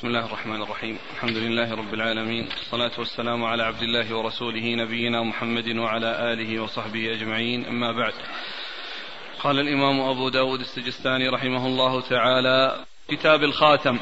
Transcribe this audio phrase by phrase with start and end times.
[0.00, 0.98] بسم الله الرحمن الرحيم.
[1.14, 2.48] الحمد لله رب العالمين.
[2.58, 7.66] والصلاة والسلام على عبد الله ورسوله نبينا محمد وعلى آله وصحبه أجمعين.
[7.66, 8.12] أما بعد.
[9.40, 13.98] قال الإمام أبو داود السجستاني رحمه الله تعالى كتاب الخاتم.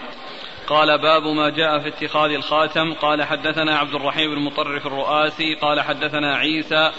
[0.69, 2.95] قال باب ما جاء في اتخاذ الخاتم.
[2.95, 5.55] قال حدثنا عبد الرحيم بن مطرف الرؤاسي.
[5.55, 6.93] قال حدثنا عيسى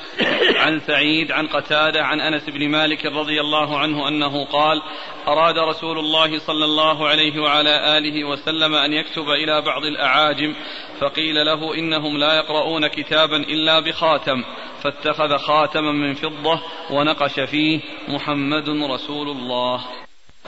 [0.56, 4.82] عن سعيد عن قتادة عن أنس بن مالك رضي الله عنه أنه قال
[5.28, 10.56] أراد رسول الله صلى الله عليه وعلى آله وسلم أن يكتب إلى بعض الأعاجم
[11.00, 14.44] فقيل له إنهم لا يقرؤون كتابا إلا بخاتم
[14.84, 16.60] فاتخذ خاتما من فضة
[16.92, 19.82] ونقش فيه محمد رسول الله.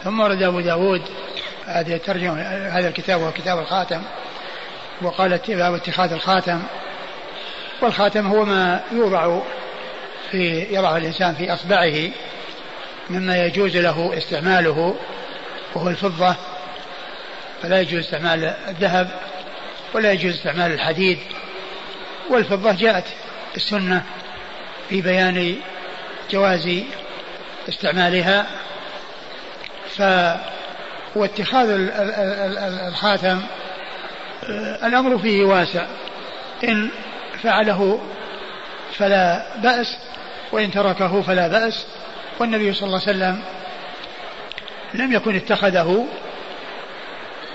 [0.03, 1.01] ثم ورد أبو داود
[1.79, 4.01] هذه الترجمة هذا الكتاب هو كتاب الخاتم
[5.01, 6.61] وقال باب اتخاذ الخاتم
[7.81, 9.39] والخاتم هو ما يوضع
[10.31, 12.09] في يضع الإنسان في أصبعه
[13.09, 14.95] مما يجوز له استعماله
[15.75, 16.35] وهو الفضة
[17.63, 19.09] فلا يجوز استعمال الذهب
[19.93, 21.19] ولا يجوز استعمال الحديد
[22.29, 23.05] والفضة جاءت
[23.55, 24.03] السنة
[24.89, 25.55] في بيان
[26.31, 26.83] جواز
[27.69, 28.45] استعمالها
[29.89, 30.01] ف
[31.15, 31.67] واتخاذ
[32.87, 33.41] الخاتم
[34.49, 35.85] آه، الأمر فيه واسع.
[36.63, 36.89] إن
[37.43, 38.01] فعله
[38.97, 39.97] فلا بأس
[40.51, 41.85] وإن تركه فلا بأس.
[42.39, 43.43] والنبي صلى الله عليه وسلم
[44.93, 46.07] لم يكن اتخذه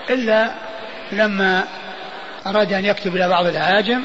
[0.09, 0.51] إلا
[1.11, 1.63] لما
[2.47, 4.01] أراد أن يكتب إلى بعض الأعاجم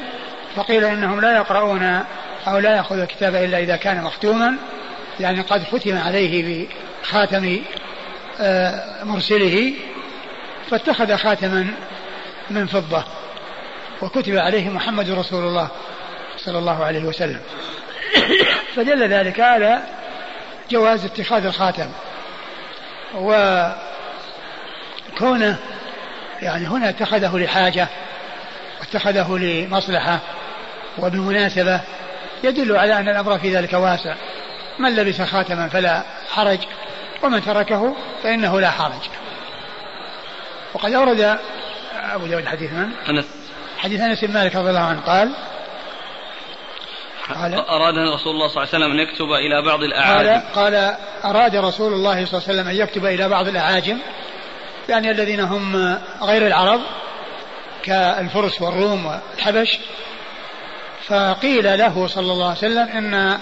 [0.55, 2.03] فقيل إنهم لا يقرؤون
[2.47, 4.55] أو لا يأخذ الكتاب إلا إذا كان مختوما
[5.19, 6.67] يعني قد ختم عليه
[7.03, 7.61] بخاتم
[9.03, 9.73] مرسله
[10.69, 11.67] فاتخذ خاتما
[12.49, 13.03] من فضة
[14.01, 15.67] وكتب عليه محمد رسول الله
[16.37, 17.39] صلى الله عليه وسلم.
[18.75, 19.79] فدل ذلك على
[20.71, 21.89] جواز اتخاذ الخاتم.
[23.15, 23.75] وكونه
[26.41, 27.87] يعني هنا اتخذه لحاجة
[28.79, 30.19] واتخذه لمصلحة
[30.97, 31.81] وبمناسبة
[32.43, 34.15] يدل على أن الأمر في ذلك واسع.
[34.79, 36.59] من لبس خاتما فلا حرج.
[37.23, 39.09] ومن تركه فإنه لا حرج.
[40.73, 41.39] وقد أورد
[41.93, 43.25] أبو داود حديث من؟ أنس.
[43.77, 45.35] حديث أنس بن مالك رضي الله عنه قال
[47.35, 50.29] قال أراد رسول الله صلى الله عليه وسلم أن يكتب إلى بعض الأعاجم.
[50.29, 50.95] قال, قال
[51.25, 53.97] أراد رسول الله صلى الله عليه وسلم أن يكتب إلى بعض الأعاجم
[54.89, 56.81] يعني الذين هم غير العرب
[57.83, 59.79] كالفرس والروم والحبش.
[61.07, 63.39] فقيل له صلى الله عليه وسلم إن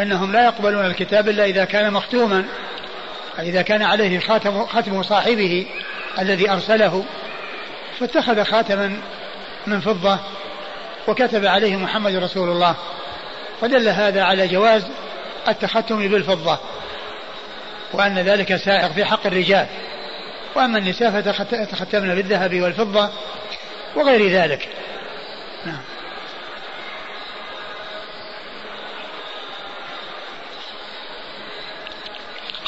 [0.00, 2.44] أنهم لا يقبلون الكتاب إلا إذا كان مختوما.
[3.38, 5.66] إذا كان عليه خاتم, خاتم صاحبه
[6.18, 7.04] الذي أرسله
[8.00, 8.96] فاتخذ خاتما
[9.66, 10.18] من فضة
[11.08, 12.76] وكتب عليه محمد رسول الله
[13.60, 14.86] فدل هذا على جواز
[15.48, 16.58] التختم بالفضة
[17.92, 19.66] وأن ذلك سائغ في حق الرجال
[20.54, 23.10] وأما النساء فتختمن بالذهب والفضة
[23.96, 24.68] وغير ذلك.
[25.66, 25.93] نعم.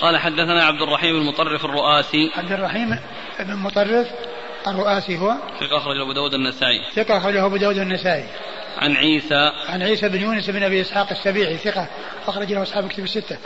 [0.01, 2.31] قال حدثنا عبد الرحيم المطرف الرؤاسي.
[2.37, 2.99] عبد الرحيم
[3.41, 4.07] بن مطرف
[4.67, 6.81] الرؤاسي هو؟ ثقة أخرجه أبو داود النسائي.
[6.95, 8.25] ثقة أخرجه أبو داود النسائي.
[8.79, 9.53] عن عيسى.
[9.69, 11.89] عن عيسى بن يونس بن أبي إسحاق السبيعي ثقة
[12.27, 13.39] أخرج له أصحاب كتب الستة.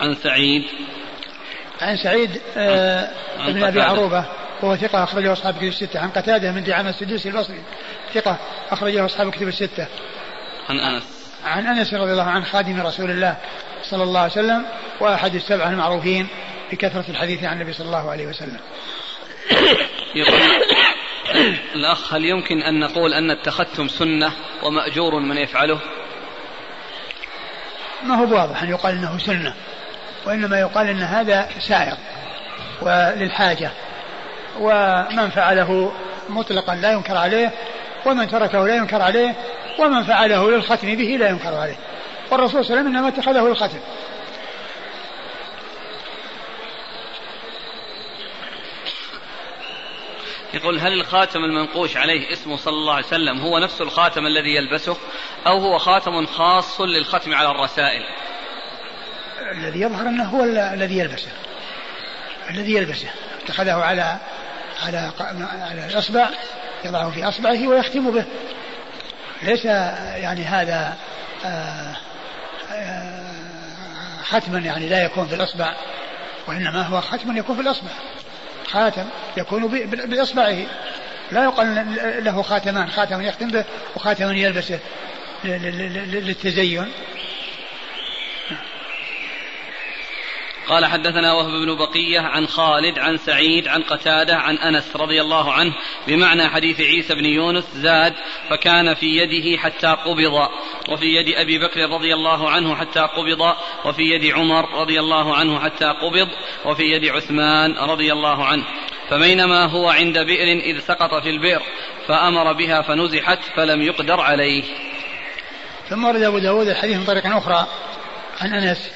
[0.00, 0.62] عن سعيد.
[1.80, 4.24] عن سعيد آه عن بن أبي عروبة
[4.62, 6.00] وهو ثقة أخرجه أصحاب كتب الستة.
[6.00, 7.62] عن قتادة من دعامة السدوسي البصري
[8.14, 8.36] ثقة
[8.70, 9.86] أخرجه أصحاب كتب الستة.
[10.68, 11.02] عن أنس.
[11.44, 13.36] عن أنس رضي الله عنه خادم رسول الله.
[13.90, 14.64] صلى الله عليه وسلم
[15.00, 16.28] وأحد السبعة المعروفين
[16.72, 18.58] بكثرة الحديث عن النبي صلى الله عليه وسلم.
[20.14, 20.40] يقول
[21.74, 25.78] الأخ هل يمكن أن نقول أن التختم سنة ومأجور من يفعله؟
[28.02, 29.54] ما هو واضح أن يقال أنه سنة
[30.26, 31.96] وإنما يقال أن هذا سائر
[32.82, 33.70] وللحاجة
[34.60, 35.92] ومن فعله
[36.28, 37.50] مطلقا لا ينكر عليه
[38.06, 39.34] ومن تركه لا ينكر عليه
[39.78, 41.76] ومن فعله للختم به لا ينكر عليه.
[42.30, 43.78] والرسول صلى الله عليه وسلم إنما اتخذه للختم
[50.54, 54.96] يقول هل الخاتم المنقوش عليه اسمه صلى الله عليه وسلم هو نفس الخاتم الذي يلبسه؟
[55.46, 58.02] أو هو خاتم خاص للختم على الرسائل؟
[59.52, 61.30] الذي يظهر أنه هو الذي يلبسه.
[62.50, 63.08] الذي يلبسه.
[63.44, 64.18] اتخذه على
[64.82, 65.12] على
[65.62, 66.28] على الأصبع
[66.84, 68.24] يضعه في أصبعه ويختم به.
[69.42, 70.96] ليس يعني هذا
[71.44, 71.96] آه
[74.22, 75.74] ختما يعني لا يكون في الأصبع
[76.46, 77.90] وإنما هو ختم يكون في الأصبع.
[78.66, 79.04] خاتم
[79.36, 80.66] يكون بإصبعه.
[81.32, 83.64] لا يقال له خاتمان خاتم يختم به
[83.96, 84.78] وخاتم يلبسه
[85.44, 86.92] للتزين.
[90.70, 95.52] قال حدثنا وهب بن بقية عن خالد عن سعيد عن قتادة عن أنس رضي الله
[95.52, 95.72] عنه
[96.06, 98.14] بمعنى حديث عيسى بن يونس زاد
[98.50, 100.48] فكان في يده حتى قبض
[100.88, 105.60] وفي يد أبي بكر رضي الله عنه حتى قبض وفي يد عمر رضي الله عنه
[105.60, 106.28] حتى قبض
[106.64, 108.64] وفي يد عثمان رضي الله عنه.
[109.10, 111.62] فبينما هو عند بئر إذ سقط في البئر
[112.06, 114.64] فأمر بها فنزحت فلم يقدر عليه.
[115.88, 117.66] ثم ورد أبو داود الحديث من طريق أخرى
[118.40, 118.90] عن أنس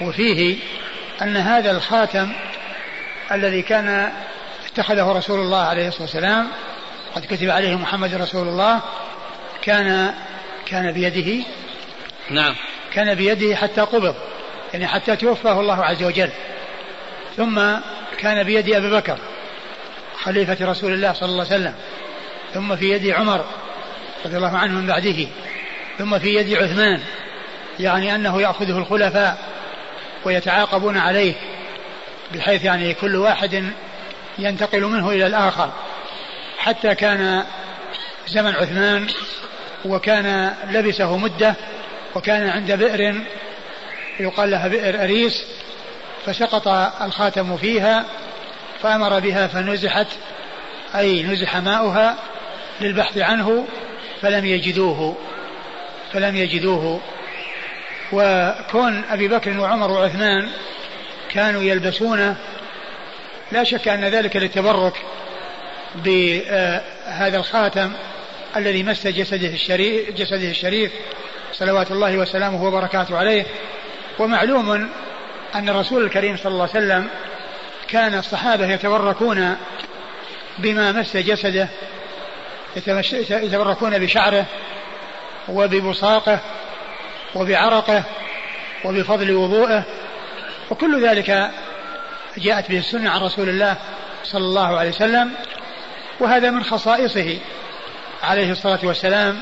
[0.00, 0.56] وفيه
[1.22, 2.32] أن هذا الخاتم
[3.32, 4.12] الذي كان
[4.66, 6.48] اتخذه رسول الله عليه الصلاة والسلام
[7.14, 8.80] قد كتب عليه محمد رسول الله
[9.62, 10.14] كان
[10.66, 11.44] كان بيده.
[12.30, 12.54] نعم.
[12.92, 14.14] كان بيده حتى قبض
[14.72, 16.30] يعني حتى توفاه الله عز وجل.
[17.36, 17.60] ثم
[18.18, 19.18] كان بيد أبي بكر
[20.22, 21.74] خليفة رسول الله صلى الله عليه وسلم.
[22.54, 23.44] ثم في يد عمر
[24.24, 25.26] رضي الله عنه من بعده.
[25.98, 27.00] ثم في يد عثمان
[27.80, 29.59] يعني أنه يأخذه الخلفاء.
[30.24, 31.34] ويتعاقبون عليه
[32.34, 33.64] بحيث يعني كل واحد
[34.38, 35.72] ينتقل منه إلى الآخر.
[36.58, 37.44] حتى كان
[38.26, 39.06] زمن عثمان
[39.84, 41.54] وكان لبسه مدة
[42.14, 43.20] وكان عند بئر
[44.20, 45.44] يقال لها بئر أريس
[46.26, 46.68] فسقط
[47.02, 48.04] الخاتم فيها
[48.82, 50.06] فأمر بها فنزحت
[50.94, 52.16] أي نزح ماؤها
[52.80, 53.66] للبحث عنه
[54.22, 55.16] فلم يجدوه
[56.12, 57.00] فلم يجدوه.
[58.12, 60.48] وكون أبي بكر وعمر وعثمان
[61.30, 62.36] كانوا يلبسونه
[63.52, 64.94] لا شك أن ذلك للتبرك
[65.94, 67.92] بهذا الخاتم
[68.56, 70.92] الذي مس جسده الشريف, جسده الشريف
[71.52, 73.46] صلوات الله وسلامه وبركاته عليه.
[74.18, 74.88] ومعلوم
[75.54, 77.08] أن الرسول الكريم صلى الله عليه وسلم
[77.88, 79.56] كان الصحابة يتبركون
[80.58, 81.68] بما مس جسده
[83.30, 84.44] يتبركون بشعره
[85.48, 86.40] وببصاقه
[87.34, 88.04] وبعرقه
[88.84, 89.84] وبفضل وضوءه
[90.70, 91.50] وكل ذلك
[92.38, 93.76] جاءت به السنة عن رسول الله
[94.24, 95.32] صلى الله عليه وسلم
[96.20, 97.38] وهذا من خصائصه
[98.22, 99.40] عليه الصلاة والسلام.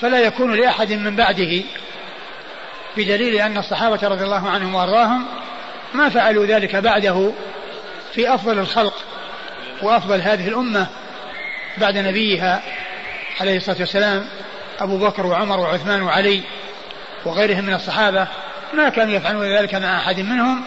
[0.00, 1.62] فلا يكون لأحد من بعده
[2.96, 5.26] بدليل أن الصحابة رضي الله عنهم وأرضاهم
[5.94, 7.32] ما فعلوا ذلك بعده
[8.12, 8.94] في أفضل الخلق
[9.82, 10.86] وأفضل هذه الأمة
[11.78, 12.62] بعد نبيها
[13.40, 14.28] عليه الصلاة والسلام
[14.80, 16.42] أبو بكر وعمر وعثمان وعلي.
[17.28, 18.28] وغيرهم من الصحابة
[18.74, 20.62] ما كانوا يفعلون ذلك مع أحد منهم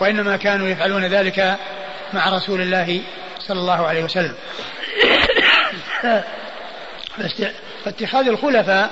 [0.00, 1.56] وإنما كانوا يفعلون ذلك
[2.12, 3.02] مع رسول الله
[3.38, 4.34] صلى الله عليه وسلم.
[7.84, 8.90] فاتخاذ الخلفاء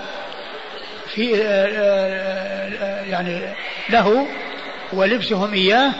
[1.14, 3.54] في آه، آه، آه، يعني
[3.90, 4.26] له
[4.92, 5.92] ولبسهم إياه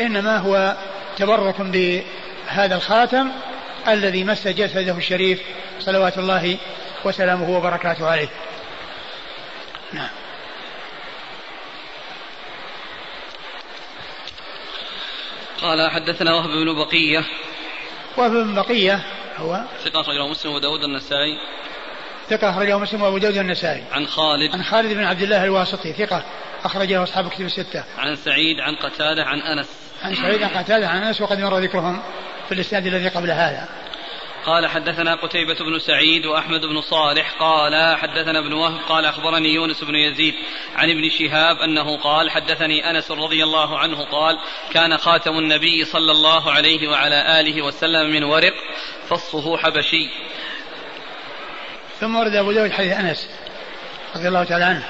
[0.00, 0.76] إنما هو
[1.16, 3.28] تبرك بهذا الخاتم
[3.88, 5.40] الذي مس جسده الشريف
[5.80, 6.56] صلوات الله
[7.04, 8.28] وسلامه وبركاته عليه.
[9.92, 10.08] نعم.
[15.62, 17.24] قال حدثنا وهب بن بقية.
[18.16, 19.00] وهب بن بقية
[19.36, 21.38] هو ثقة أخرجه مسلم وداود النسائي.
[22.28, 23.84] ثقة أخرجه مسلم وأبو داود النسائي.
[23.92, 24.52] عن خالد.
[24.52, 26.24] عن خالد بن عبد الله الواسطي ثقة
[26.64, 27.84] أخرجه أصحاب كتب الستة.
[27.98, 29.68] عن سعيد عن قتادة عن أنس.
[30.02, 32.02] عن سعيد عن قتادة عن أنس وقد مر ذكرهم
[32.48, 33.68] في الإسناد الذي قبل هذا.
[34.46, 39.84] قال حدثنا قتيبة بن سعيد وأحمد بن صالح قال حدثنا ابن وهب قال أخبرني يونس
[39.84, 40.34] بن يزيد
[40.76, 44.38] عن ابن شهاب أنه قال حدثني أنس رضي الله عنه قال
[44.72, 48.54] كان خاتم النبي صلى الله عليه وعلى آله وسلم من ورق
[49.08, 50.10] فصه حبشي
[52.00, 53.28] ثم ورد أبو داود حديث أنس
[54.16, 54.84] رضي الله تعالى عنه.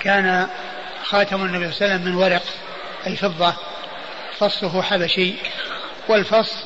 [0.00, 0.48] كان
[1.04, 2.42] خاتم النبي صلى الله عليه وسلم من ورق
[3.06, 3.54] أي فضة
[4.38, 5.34] فصه حبشي
[6.08, 6.64] والفص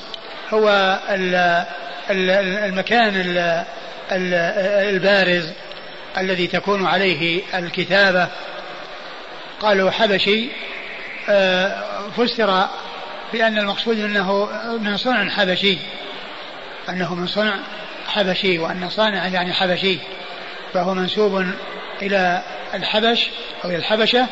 [0.52, 0.98] هو
[2.68, 3.12] المكان
[4.90, 5.52] البارز
[6.18, 8.28] الذي تكون عليه الكتابة.
[9.60, 10.48] قالوا حبشي
[11.28, 11.82] آه،
[12.16, 12.68] فسر
[13.32, 14.48] بأن المقصود أنه
[14.80, 15.78] من صنع حبشي
[16.88, 17.54] أنه من صنع
[18.06, 19.98] حبشي وأن صانع يعني حبشي
[20.74, 21.44] فهو منسوب
[22.02, 22.42] إلى
[22.74, 23.30] الحبش
[23.64, 24.26] أو إلى الحبشة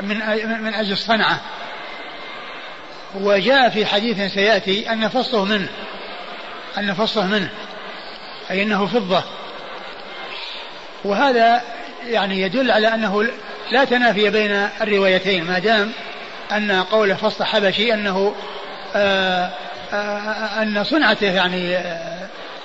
[0.00, 0.18] من
[0.62, 1.40] من أجل الصنعة.
[3.14, 5.68] وجاء في حديث سيأتي أن فصه منه
[6.78, 7.48] أن فصه منه
[8.50, 9.22] أي أنه فضة.
[11.04, 11.62] وهذا
[12.06, 13.26] يعني يدل على أنه
[13.70, 15.92] لا تنافي بين الروايتين ما دام
[16.52, 18.34] أن قول فص حبشي أنه
[18.96, 19.50] آآ
[19.92, 21.78] آآ أن صنعته يعني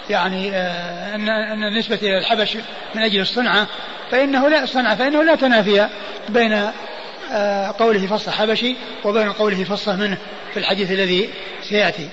[0.09, 0.57] يعني
[1.15, 2.57] أن أن النسبة إلى الحبش
[2.95, 3.67] من أجل الصنعة
[4.12, 5.88] فإنه لا صنعة فإنه لا تنافي
[6.29, 6.69] بين
[7.80, 10.18] قوله فص حبشي وبين قوله فصه منه
[10.54, 11.30] في الحديث الذي
[11.62, 12.10] سيأتي.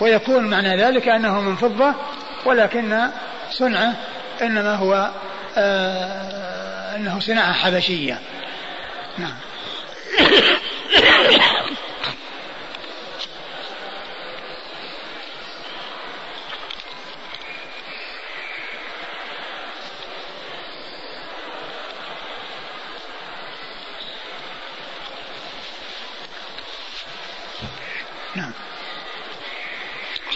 [0.00, 1.94] ويكون معنى ذلك أنه من فضة
[2.46, 3.08] ولكن
[3.50, 3.94] صنعه
[4.42, 5.10] إنما هو
[5.56, 8.18] آه أنه صناعة حبشية.
[9.18, 9.34] نعم.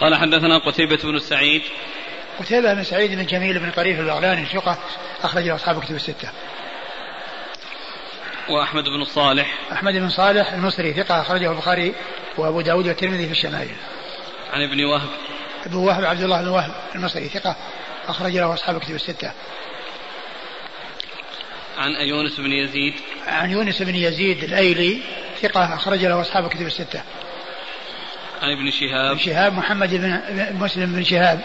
[0.01, 1.61] قال حدثنا قتيبة بن سعيد
[2.39, 4.77] قتيبة بن سعيد بن جميل بن طريف البغلاني ثقة
[5.23, 6.29] أخرج أصحاب كتب الستة.
[8.49, 11.95] وأحمد بن صالح أحمد بن صالح المصري ثقة أخرجه البخاري
[12.37, 13.75] وأبو داود والترمذي في الشمائل.
[14.53, 15.09] عن ابن وهب
[15.65, 17.55] ابن وهب عبد الله بن وهب المصري ثقة
[18.07, 19.31] أخرج له أصحاب كتب الستة.
[21.77, 22.93] عن يونس بن يزيد
[23.27, 25.01] عن يونس بن يزيد الأيلي
[25.41, 27.01] ثقة أخرج له أصحاب كتب الستة.
[28.41, 30.19] عن ابن شهاب ابن شهاب محمد بن
[30.59, 31.41] مسلم بن شهاب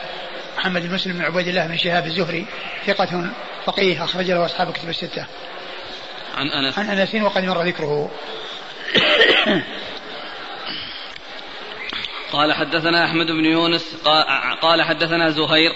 [0.58, 2.46] محمد بن مسلم بن عبيد الله بن شهاب الزهري
[2.86, 3.30] ثقة
[3.64, 5.26] فقيه أخرج له أصحاب كتب الستة.
[6.36, 8.10] عن أنس عن أنس وقد مر ذكره.
[12.32, 13.96] قال حدثنا أحمد بن يونس
[14.62, 15.72] قال حدثنا زهير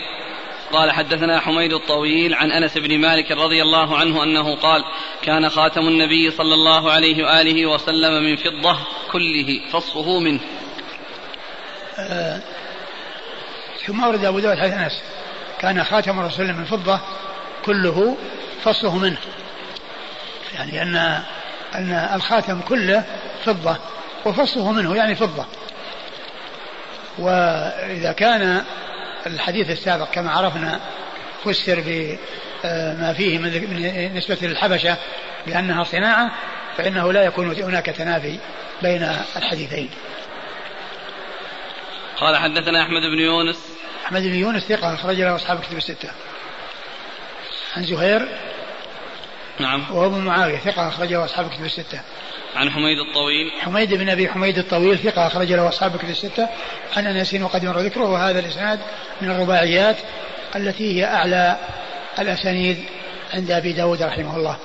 [0.73, 4.85] قال حدثنا حميد الطويل عن أنس بن مالك رضي الله عنه أنه قال
[5.23, 8.79] كان خاتم النبي صلى الله عليه وآله وسلم من فضة
[9.13, 10.41] كله فصه منه.
[11.99, 12.41] آه
[13.87, 15.03] ثم ورد أبو داود حديث أنس
[15.59, 17.01] كان خاتم الرسول من فضة
[17.65, 18.17] كله
[18.65, 19.19] فصه منه.
[20.55, 20.97] يعني ان
[21.75, 23.05] أن الخاتم كله
[23.45, 23.77] فضة
[24.25, 25.47] وفصه منه يعني فضة.
[27.19, 28.63] وإذا كان
[29.27, 30.81] الحديث السابق كما عرفنا
[31.45, 34.97] فسر بما فيه من نسبة للحبشة
[35.47, 36.31] بأنها صناعة
[36.77, 38.39] فإنه لا يكون هناك تنافي
[38.83, 39.03] بين
[39.37, 39.91] الحديثين
[42.21, 43.59] قال حدثنا أحمد بن يونس.
[44.07, 46.09] أحمد بن يونس ثقة أخرج له أصحاب كتب الستة.
[47.77, 48.29] عن زهير
[49.61, 49.81] نعم.
[49.91, 52.01] وهو ابن معاوية ثقة أخرج له أصحاب كتب الستة.
[52.57, 53.53] عن حميد الطويل.
[53.61, 56.49] حميد بن أبي حميد الطويل ثقة أخرج له أصحاب كتب الستة.
[56.97, 58.81] عن أنس وقد مر ذكره وهذا الإسناد
[59.21, 59.97] من الرباعيات
[60.57, 61.59] التي هي أعلى
[62.19, 62.85] الأسانيد
[63.35, 64.57] عند أبي داود رحمه الله.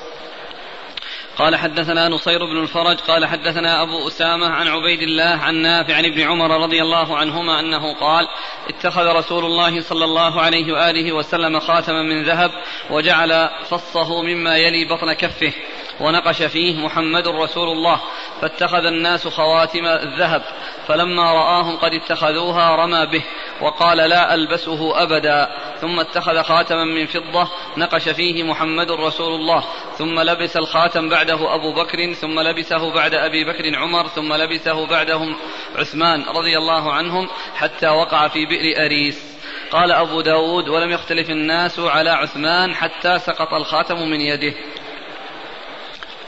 [1.42, 6.06] قال حدثنا نصير بن الفرج قال حدثنا أبو أسامة عن عبيد الله عن نافع عن
[6.06, 8.28] ابن عمر رضي الله عنهما أنه قال
[8.70, 12.52] اتخذ رسول الله صلى الله عليه وآله وسلم خاتما من ذهب
[12.90, 15.54] وجعل فصه مما يلي بطن كفه
[16.00, 18.02] ونقش فيه محمد رسول الله
[18.42, 20.44] فاتخذ الناس خواتم الذهب
[20.88, 23.24] فلما رآهم قد اتخذوها رمى به
[23.62, 25.48] وقال لا ألبسه أبدا.
[25.82, 29.64] ثم اتخذ خاتما من فضة نقش فيه محمد رسول الله.
[29.98, 35.36] ثم لبس الخاتم بعده أبو بكر ثم لبسه بعد أبي بكر عمر ثم لبسه بعدهم
[35.76, 39.32] عثمان رضي الله عنهم حتى وقع في بئر أريس.
[39.72, 44.54] قال أبو داود ولم يختلف الناس على عثمان حتى سقط الخاتم من يده.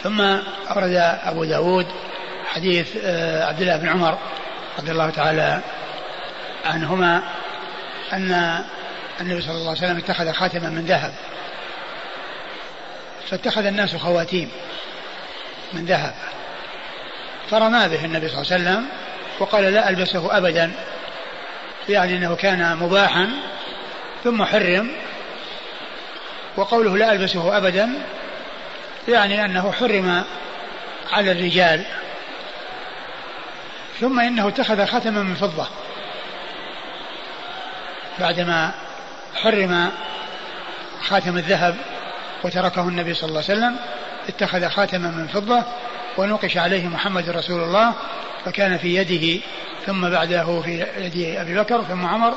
[0.01, 1.85] ثم أورد أبو داود
[2.45, 4.17] حديث آه، عبد الله بن عمر
[4.79, 5.61] رضي الله تعالى
[6.65, 7.23] عنهما
[8.13, 8.63] أن
[9.21, 11.13] النبي صلى الله عليه وسلم اتخذ خاتما من ذهب.
[13.29, 14.51] فاتخذ الناس خواتيم
[15.73, 16.13] من ذهب.
[17.51, 18.85] فرمى به النبي صلى الله عليه وسلم
[19.39, 20.71] وقال لا ألبسه أبدا
[21.89, 23.29] يعني أنه كان مباحا
[24.23, 24.91] ثم حرم
[26.57, 27.89] وقوله لا ألبسه أبدا
[29.07, 30.23] يعني أنه حرم
[31.11, 31.85] على الرجال.
[33.99, 35.67] ثم إنه اتخذ ختما من فضة.
[38.19, 38.71] بعدما
[39.35, 39.91] حرم
[41.03, 41.75] خاتم الذهب
[42.43, 43.75] وتركه النبي صلى الله عليه وسلم
[44.27, 45.63] اتخذ خاتما من فضة
[46.17, 47.93] ونقش عليه محمد رسول الله
[48.45, 49.41] فكان في يده
[49.85, 52.33] ثم بعده في يد أبي بكر ثم عمر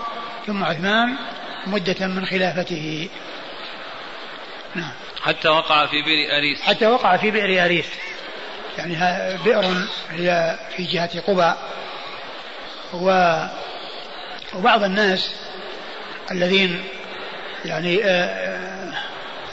[0.47, 1.16] ثم عثمان
[1.66, 3.09] مدة من خلافته.
[4.75, 4.92] نعم.
[5.23, 6.62] حتى وقع في بئر أريس.
[6.62, 7.87] حتى وقع في بئر أريس.
[8.78, 8.97] يعني
[9.45, 11.52] بئر هي في جهة قبى
[12.92, 13.37] و
[14.54, 15.30] وبعض الناس
[16.30, 16.83] الذين
[17.64, 18.92] يعني آه،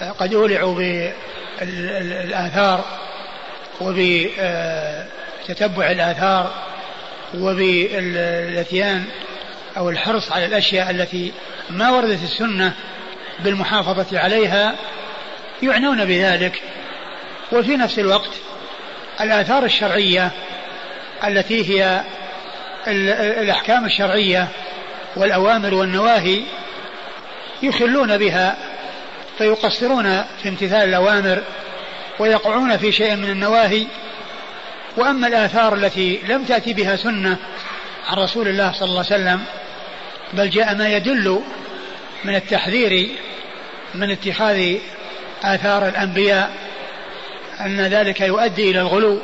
[0.01, 0.75] آه، قد أولعوا
[1.61, 2.85] بالآثار
[3.81, 4.31] وبتتبع
[5.91, 6.53] الآثار
[7.33, 9.05] وبالاتيان
[9.77, 11.33] أو الحرص على الأشياء التي
[11.69, 12.73] ما وردت السنة
[13.39, 14.75] بالمحافظة عليها
[15.63, 16.61] يعنون بذلك.
[17.51, 18.31] وفي نفس الوقت
[19.21, 20.31] الآثار الشرعية
[21.23, 22.01] التي هي
[22.87, 24.47] الأحكام الشرعية
[25.15, 26.43] والأوامر والنواهي
[27.63, 28.55] يخلون بها
[29.37, 31.43] فيقصرون في امتثال الأوامر
[32.19, 33.85] ويقعون في شيء من النواهي.
[34.97, 37.37] وأما الآثار التي لم تأتي بها سنة
[38.09, 39.43] عن رسول الله صلى الله عليه وسلم
[40.33, 41.41] بل جاء ما يدل
[42.23, 43.09] من التحذير
[43.95, 44.75] من اتخاذ
[45.43, 46.51] آثار الأنبياء
[47.61, 49.21] أن ذلك يؤدي إلى الغلو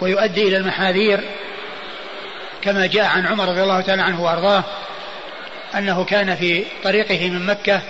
[0.00, 1.20] ويؤدي إلى المحاذير
[2.62, 4.64] كما جاء عن عمر رضي الله تعالى عنه وأرضاه.
[5.78, 7.80] أنه كان في طريقه من مكة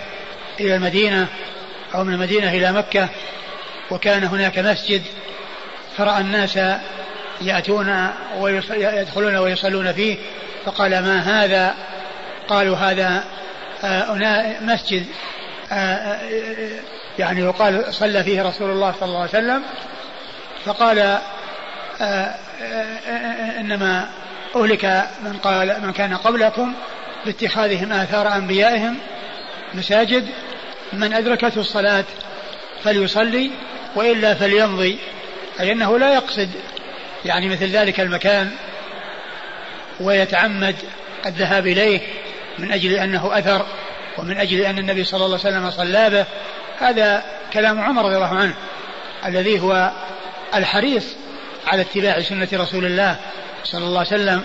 [0.59, 1.27] إلى المدينة
[1.95, 3.09] أو من المدينة إلى مكة
[3.91, 5.01] وكان هناك مسجد
[5.97, 6.59] فرأى الناس
[7.41, 10.17] يأتون ويدخلون ويصلون فيه
[10.65, 11.75] فقال ما هذا؟
[12.47, 13.23] قالوا هذا
[14.61, 15.05] مسجد
[17.19, 19.63] يعني يقال صلى فيه رسول الله صلى الله عليه وسلم.
[20.65, 21.19] فقال
[23.59, 24.09] إنما
[24.55, 26.73] أهلك من قال من كان قبلكم
[27.25, 28.97] باتخاذهم آثار أنبيائهم
[29.73, 30.27] مساجد
[30.93, 32.05] من أدركته الصلاة
[32.83, 33.51] فليصلي
[33.95, 34.97] وإلا فليمضي
[35.59, 36.49] أي أنه لا يقصد
[37.25, 38.51] يعني مثل ذلك المكان
[39.99, 40.75] ويتعمد
[41.25, 42.01] الذهاب إليه
[42.59, 43.65] من أجل أنه أثر
[44.17, 46.25] ومن أجل أن النبي صلى الله عليه وسلم صلى به
[46.79, 48.53] هذا كلام عمر رضي الله عنه
[49.25, 49.91] الذي هو
[50.55, 51.05] الحريص
[51.67, 53.15] على اتباع سنة رسول الله
[53.63, 54.43] صلى الله عليه وسلم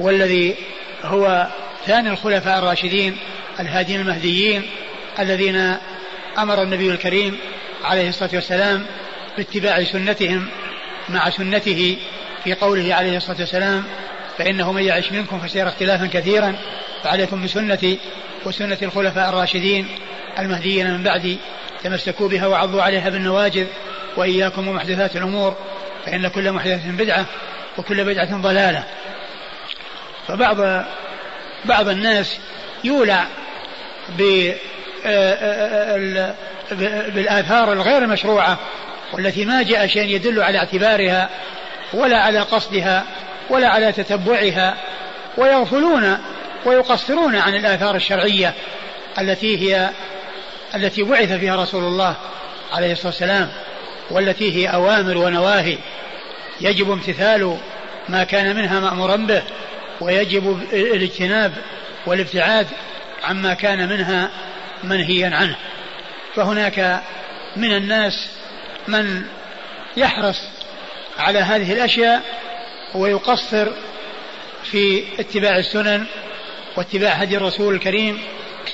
[0.00, 0.56] والذي
[1.02, 1.46] هو
[1.86, 3.16] ثاني الخلفاء الراشدين
[3.60, 4.62] الهادين المهديين
[5.18, 5.76] الذين
[6.38, 7.38] أمر النبي الكريم
[7.84, 8.86] عليه الصلاة والسلام
[9.36, 10.48] باتباع سنتهم
[11.08, 11.96] مع سنته
[12.44, 13.84] في قوله عليه الصلاة والسلام
[14.38, 16.56] فإنه من يعش منكم فسيرى اختلافا كثيرا
[17.02, 17.98] فعليكم بسنتي
[18.44, 19.88] وسنة الخلفاء الراشدين
[20.38, 21.38] المهديين من بعدي
[21.84, 23.66] تمسكوا بها وعضوا عليها بالنواجذ
[24.16, 25.56] وإياكم ومحدثات الأمور
[26.06, 27.26] فإن كل محدثة بدعة
[27.78, 28.84] وكل بدعة ضلالة
[30.28, 30.84] فبعض
[31.64, 32.38] بعض الناس
[32.84, 33.26] يولع
[34.20, 34.46] آه،
[35.06, 36.34] آه،
[37.08, 38.58] بالآثار الغير المشروعة
[39.12, 41.28] والتي ما جاء شيء يدل على اعتبارها
[41.92, 43.04] ولا على قصدها
[43.50, 44.76] ولا على تتبعها
[45.36, 46.18] ويغفلون
[46.64, 48.54] ويقصرون عن الآثار الشرعية
[49.18, 49.90] التي هي
[50.74, 52.16] التي بعث فيها رسول الله
[52.72, 53.48] عليه الصلاة والسلام
[54.10, 55.78] والتي هي أوامر ونواهي.
[56.60, 57.56] يجب امتثال
[58.08, 59.42] ما كان منها مأمورا به.
[60.00, 61.52] ويجب الاجتناب
[62.06, 62.66] والابتعاد
[63.24, 64.30] عما كان منها
[64.84, 65.56] منهيا عنه.
[66.34, 67.00] فهناك
[67.56, 68.30] من الناس
[68.88, 69.22] من
[69.96, 70.42] يحرص
[71.18, 72.22] على هذه الأشياء
[72.94, 73.68] ويقصر
[74.64, 76.06] في اتباع السنن
[76.76, 78.18] واتباع هدي الرسول الكريم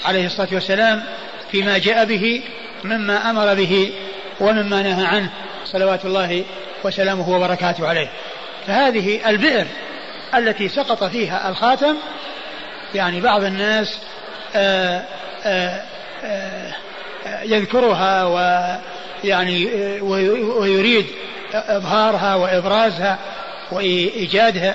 [0.05, 1.05] عليه الصلاة والسلام
[1.53, 2.43] فيما جاء به
[2.85, 3.93] مما أمر به
[4.41, 5.31] ومما نهى عنه
[5.65, 6.45] صلوات الله
[6.85, 8.09] وسلامه وبركاته عليه.
[8.67, 9.67] فهذه البئر
[10.35, 11.97] التي سقط فيها الخاتم
[12.95, 13.99] يعني بعض الناس
[14.57, 15.03] آآ
[15.45, 15.83] آآ
[16.25, 16.73] آآ
[17.43, 19.67] يذكرها ويعني
[20.41, 21.07] ويريد
[21.55, 23.19] إظهارها وإبرازها
[23.73, 24.75] وإيجادها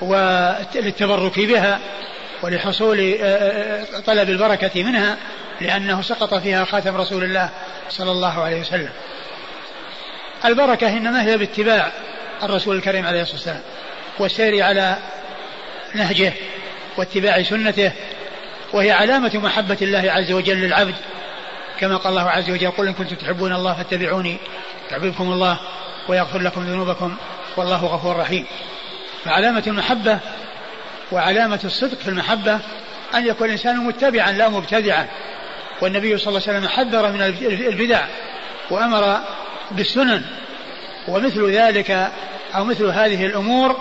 [0.00, 1.78] وللتبرك بها
[2.42, 3.18] ولحصول
[4.06, 5.16] طلب البركة منها
[5.60, 7.48] لأنه سقط فيها خاتم رسول الله
[7.90, 8.90] صلى الله عليه وسلم.
[10.44, 11.92] البركة إنما هي باتباع
[12.42, 13.60] الرسول الكريم عليه الصلاة والسلام.
[14.18, 14.96] والسير على
[15.94, 16.32] نهجه
[16.96, 17.92] واتباع سنته
[18.72, 20.94] وهي علامة محبة الله عز وجل للعبد.
[21.80, 24.36] كما قال الله عز وجل قل إن كنتم تحبون الله فاتبعوني
[24.90, 25.58] يحببكم الله
[26.08, 27.16] ويغفر لكم ذنوبكم
[27.56, 28.46] والله غفور رحيم.
[29.24, 30.18] فعلامة المحبة
[31.12, 32.58] وعلامة الصدق في المحبة
[33.14, 35.06] أن يكون الإنسان متبعا لا مبتدعا.
[35.82, 37.22] والنبي صلى الله عليه وسلم حذر من
[37.66, 38.04] البدع
[38.70, 39.20] وأمر
[39.70, 40.22] بالسنن
[41.08, 42.10] ومثل ذلك
[42.54, 43.76] أو مثل هذه الأمور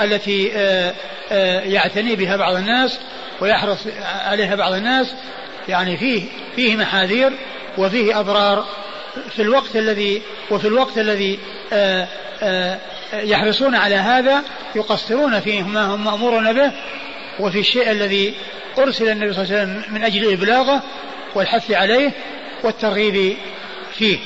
[0.00, 0.94] التي آه،
[1.32, 2.98] آه، يعتني بها بعض الناس
[3.40, 3.78] ويحرص
[4.24, 5.14] عليها بعض الناس
[5.68, 6.22] يعني فيه
[6.56, 7.32] فيه محاذير
[7.78, 8.66] وفيه أضرار
[9.36, 11.38] في الوقت الذي وفي الوقت الذي
[11.72, 12.78] آه،
[13.12, 14.42] يحرصون على هذا
[14.74, 16.72] يقصرون فيه ما هم مأمورون به
[17.40, 18.34] وفي الشيء الذي
[18.78, 20.82] أرسل النبي صلى الله عليه وسلم من أجل إبلاغه
[21.34, 22.10] والحث عليه
[22.64, 23.36] والترغيب
[23.98, 24.18] فيه.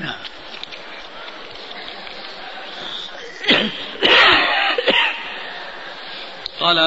[0.00, 0.14] نعم.
[6.62, 6.78] قال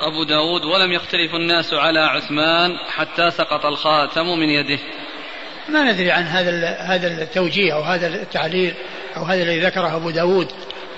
[0.00, 4.78] أبو داود ولم يختلف الناس على عثمان حتى سقط الخاتم من يده.
[5.68, 8.74] ما ندري عن هذا هذا التوجيه أو هذا التعليل
[9.16, 10.52] أو هذا الذي ذكره أبو داود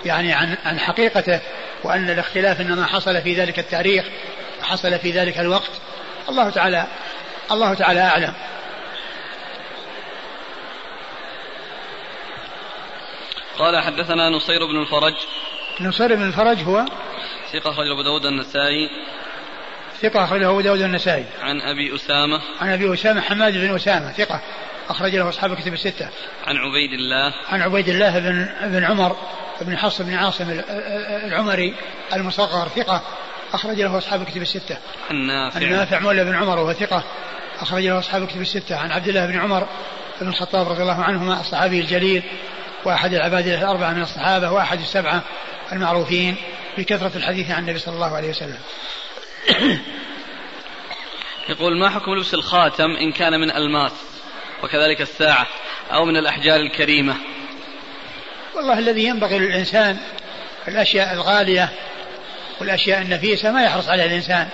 [0.05, 1.41] يعني عن عن حقيقته
[1.85, 4.05] وأن الاختلاف إنما حصل في ذلك التاريخ
[4.61, 5.71] وحصل في ذلك الوقت.
[6.29, 6.87] الله تعالى
[7.51, 8.35] الله تعالى أعلم.
[13.59, 15.15] قال حدثنا نصير بن الفرج.
[15.81, 16.85] نصير بن الفرج هو؟
[17.53, 18.91] ثقة أخرجه أبو داود النسائي.
[20.03, 21.25] ثقة أخرجه أبو داود النسائي.
[21.43, 22.41] عن أبي أسامة.
[22.61, 24.41] عن أبي أسامة حماد بن أسامة ثقة
[24.89, 26.09] أخرج له أصحاب الكتب الستة.
[26.47, 27.35] عن عبيد الله.
[27.49, 29.17] عن عبيد الله بن بن عمر
[29.61, 30.61] بن حفص بن عاصم
[31.25, 31.75] العمري
[32.13, 33.03] المصغر ثقة
[33.53, 34.77] أخرج له أصحاب الكتب الستة.
[35.11, 35.61] عن نافع.
[35.61, 37.05] عن نافع مولى بن عمر وهو ثقة
[37.61, 38.77] أخرج له أصحاب الكتب الستة.
[38.77, 39.67] عن عبد الله بن عمر
[40.21, 42.23] بن الخطاب رضي الله عنهما الصحابي الجليل
[42.85, 45.23] وأحد العباد الأربعة من الصحابة وأحد السبعة
[45.73, 46.37] المعروفين
[46.79, 48.59] بكثرة الحديث عن النبي صلى الله عليه وسلم.
[51.49, 53.93] يقول ما حكم لبس الخاتم إن كان من ألماس
[54.63, 55.47] وكذلك الساعة
[55.93, 57.17] أو من الأحجار الكريمة؟
[58.55, 59.99] والله الذي ينبغي للإنسان
[60.69, 61.69] الأشياء الغالية
[62.61, 64.49] والأشياء النفيسة ما يحرص عليها الإنسان.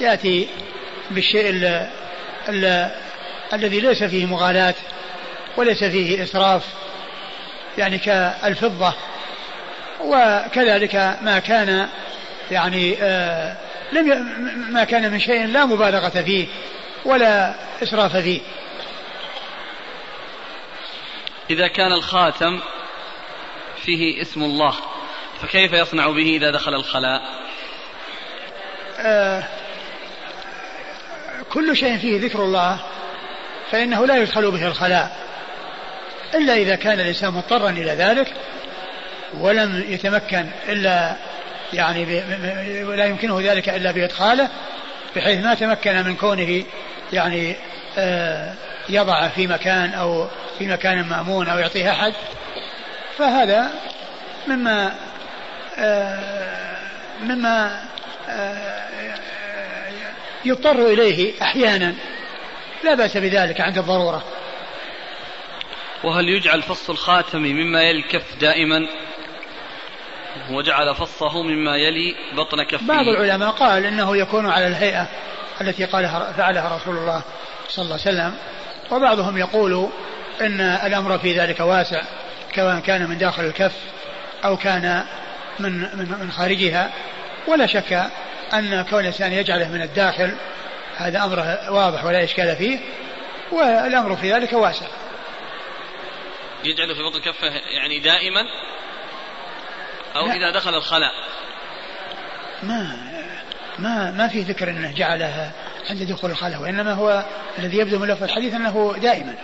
[0.00, 0.48] يأتي
[1.10, 1.90] بالشيء ال
[2.48, 2.90] ال
[3.52, 4.74] الذي ليس فيه مغالاة
[5.56, 6.62] وليس فيه إسراف
[7.78, 8.94] يعني كالفضة.
[10.04, 11.88] وكذلك ما كان
[12.50, 13.56] يعني آه
[13.92, 14.06] لم
[14.72, 16.46] ما كان من شيء لا مبالغة فيه
[17.04, 18.40] ولا إسراف فيه.
[21.50, 22.60] إذا كان الخاتم
[23.84, 24.74] فيه اسم الله
[25.42, 27.22] فكيف يصنع به إذا دخل الخلاء؟
[28.98, 29.44] آه
[31.52, 32.78] كل شيء فيه ذكر الله
[33.70, 35.16] فإنه لا يدخل به الخلاء.
[36.34, 38.34] إلا إذا كان الإنسان مضطرا إلى ذلك
[39.40, 41.16] ولم يتمكن إلا
[41.72, 42.22] يعني
[42.84, 44.48] ولا يمكنه ذلك إلا بإدخاله
[45.16, 46.64] بحيث ما تمكن من كونه
[47.12, 47.56] يعني
[47.98, 48.54] آه
[48.88, 52.12] يضع في مكان أو في مكان مأمون أو يعطيه أحد.
[53.18, 53.70] فهذا
[54.46, 54.94] مما
[55.78, 56.76] آه
[57.22, 57.82] مما
[58.28, 58.84] آه
[60.44, 61.94] يضطر إليه أحيانا.
[62.84, 64.24] لا بأس بذلك عند الضرورة.
[66.04, 68.88] وهل يجعل فص الخاتم مما يلي الكف دائما؟
[70.50, 75.06] وجعل فصه مما يلي بطن كفه بعض العلماء قال إنه يكون على الهيئة
[75.60, 77.22] التي قالها فعلها رسول الله
[77.68, 78.34] صلى الله عليه وسلم.
[78.90, 79.88] وبعضهم يقول
[80.40, 82.02] إن الأمر في ذلك واسع
[82.54, 83.72] سواء كان من داخل الكف
[84.44, 85.04] أو كان
[85.58, 86.90] من من من خارجها.
[87.46, 88.06] ولا شك
[88.54, 90.36] أن كون الإنسان يجعله من الداخل
[90.96, 92.78] هذا أمر واضح ولا إشكال فيه
[93.52, 94.86] والأمر في ذلك واسع.
[96.64, 98.44] يجعله في بطن كفه يعني دائما؟
[100.16, 100.26] أو.
[100.26, 101.12] إذا دخل الخلاء.
[102.62, 102.96] ما
[103.78, 105.52] ما ما في ذكر أنه جعلها
[105.90, 107.24] عند دخول الخلاء وإنما هو
[107.58, 109.34] الذي يبدو من لفظ الحديث أنه دائما.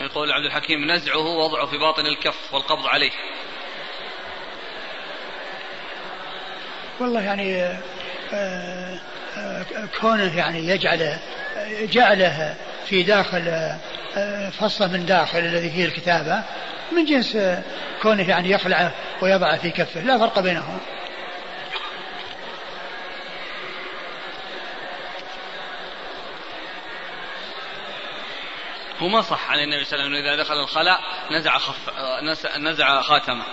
[0.00, 3.10] يقول عبد الحكيم نزعه ووضعه في باطن الكف والقبض عليه.
[7.02, 7.62] والله يعني
[8.34, 8.98] آه،
[9.36, 9.64] آه،
[10.00, 11.16] كونه يعني يجعل
[11.82, 12.54] جعله
[12.86, 13.48] في داخل
[14.16, 16.42] آه، فصة من داخل الذي فيه الكتابة
[16.92, 17.38] من جنس
[18.02, 20.78] كونه يعني يخلعه ويضعه في كفه لا فرق بينهم.
[29.00, 31.90] هو ما صح عن النبي صلى الله عليه وسلم إذا دخل الخلاء نزع خف
[32.58, 33.44] نزع خاتمه.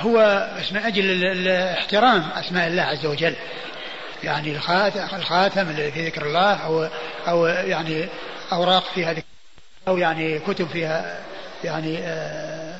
[0.00, 3.34] هو من أجل احترام أسماء الله عز وجل.
[4.24, 4.56] يعني
[5.12, 6.88] الخاتم في ذكر الله أو
[7.28, 8.08] أو يعني
[8.52, 9.14] أوراق فيها
[9.88, 11.18] أو يعني كتب فيها
[11.64, 12.76] يعني آه،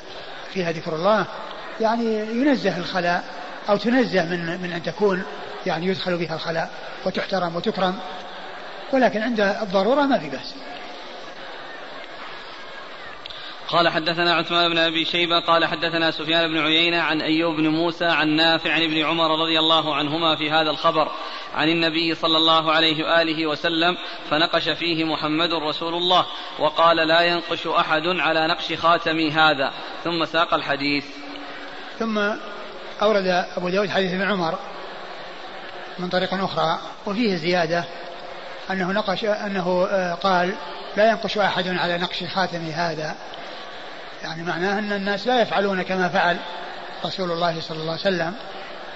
[0.54, 1.26] فيها ذكر الله.
[1.80, 3.24] يعني ينزه الخلاء
[3.68, 5.22] أو تنزه من من أن تكون
[5.66, 6.70] يعني يدخل بها الخلاء
[7.06, 7.98] وتحترم وتكرم.
[8.92, 10.54] ولكن عند الضرورة ما في بأس.
[13.70, 18.04] قال حدثنا عثمان بن أبي شيبة قال حدثنا سفيان بن عيينة عن أيوب بن موسى
[18.04, 21.09] عن نافع عن ابن عمر رضي الله عنهما في هذا الخبر
[21.54, 23.96] عن النبي صلى الله عليه وآله وسلم
[24.30, 26.26] فنقش فيه محمد رسول الله
[26.59, 29.72] وقال لا ينقش أحد على نقش خاتمي هذا
[30.04, 31.04] ثم ساق الحديث.
[31.98, 32.18] ثم
[33.02, 34.59] أورد أبو داود حديث ابن عمر
[35.98, 37.85] من طريق أخرى وفيه زيادة
[38.70, 40.54] أنه نقش أنه آه، قال
[40.96, 43.14] لا ينقش أحد على نقش خاتمي هذا.
[44.22, 46.37] يعني معناه أن الناس لا يفعلون كما فعل
[47.05, 48.35] رسول الله صلى الله عليه وسلم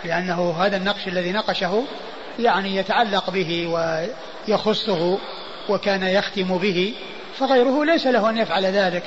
[0.05, 1.85] لأنه هذا النقش الذي نقشه
[2.39, 3.67] يعني يتعلق به
[4.49, 5.19] ويخصه
[5.69, 6.95] وكان يختم به
[7.39, 9.03] فغيره ليس له أن يفعل ذلك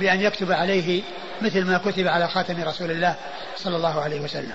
[0.00, 1.02] بأن يكتب عليه
[1.42, 3.14] مثل ما كتب على خاتم رسول الله
[3.56, 4.54] صلى الله عليه وسلم.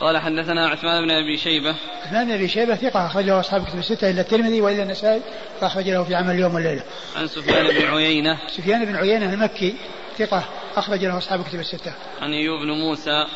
[0.00, 4.10] قال حدثنا عثمان بن أبي شيبة عثمان بن أبي شيبة ثقة أخرجه أصحاب كتب الستة
[4.10, 5.22] إلا الترمذي وإلا النسائي
[5.60, 6.82] فاخرج له في عمل اليوم والليله.
[7.16, 9.74] عن سفيان بن عيينة سفيان بن عيينة المكي
[10.18, 10.44] ثقة
[10.76, 11.92] اخرج له أصحاب كتب الستة.
[12.22, 13.26] عن أيوب بن موسى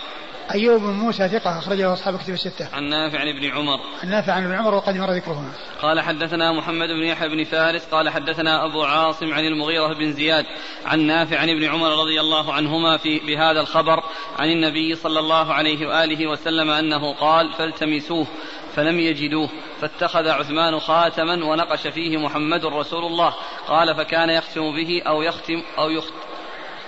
[0.54, 2.68] أيوب بن موسى ثقة أخرج له أصحاب كتب الستة.
[2.72, 3.78] عن نافع عن ابن عمر.
[4.02, 5.52] عن نافع عن ابن عمر وقد مر ذكرهما.
[5.82, 10.44] قال حدثنا محمد بن يحيى بن فارس قال حدثنا أبو عاصم عن المغيرة بن زياد
[10.86, 14.02] عن نافع عن ابن عمر رضي الله عنهما في بهذا الخبر
[14.38, 18.26] عن النبي صلى الله عليه وآله وسلم أنه قال فالتمسوه
[18.74, 19.48] فلم يجدوه
[19.80, 23.34] فاتخذ عثمان خاتما ونقش فيه محمد رسول الله
[23.68, 26.14] قال فكان يختم به أو يختم أو يخت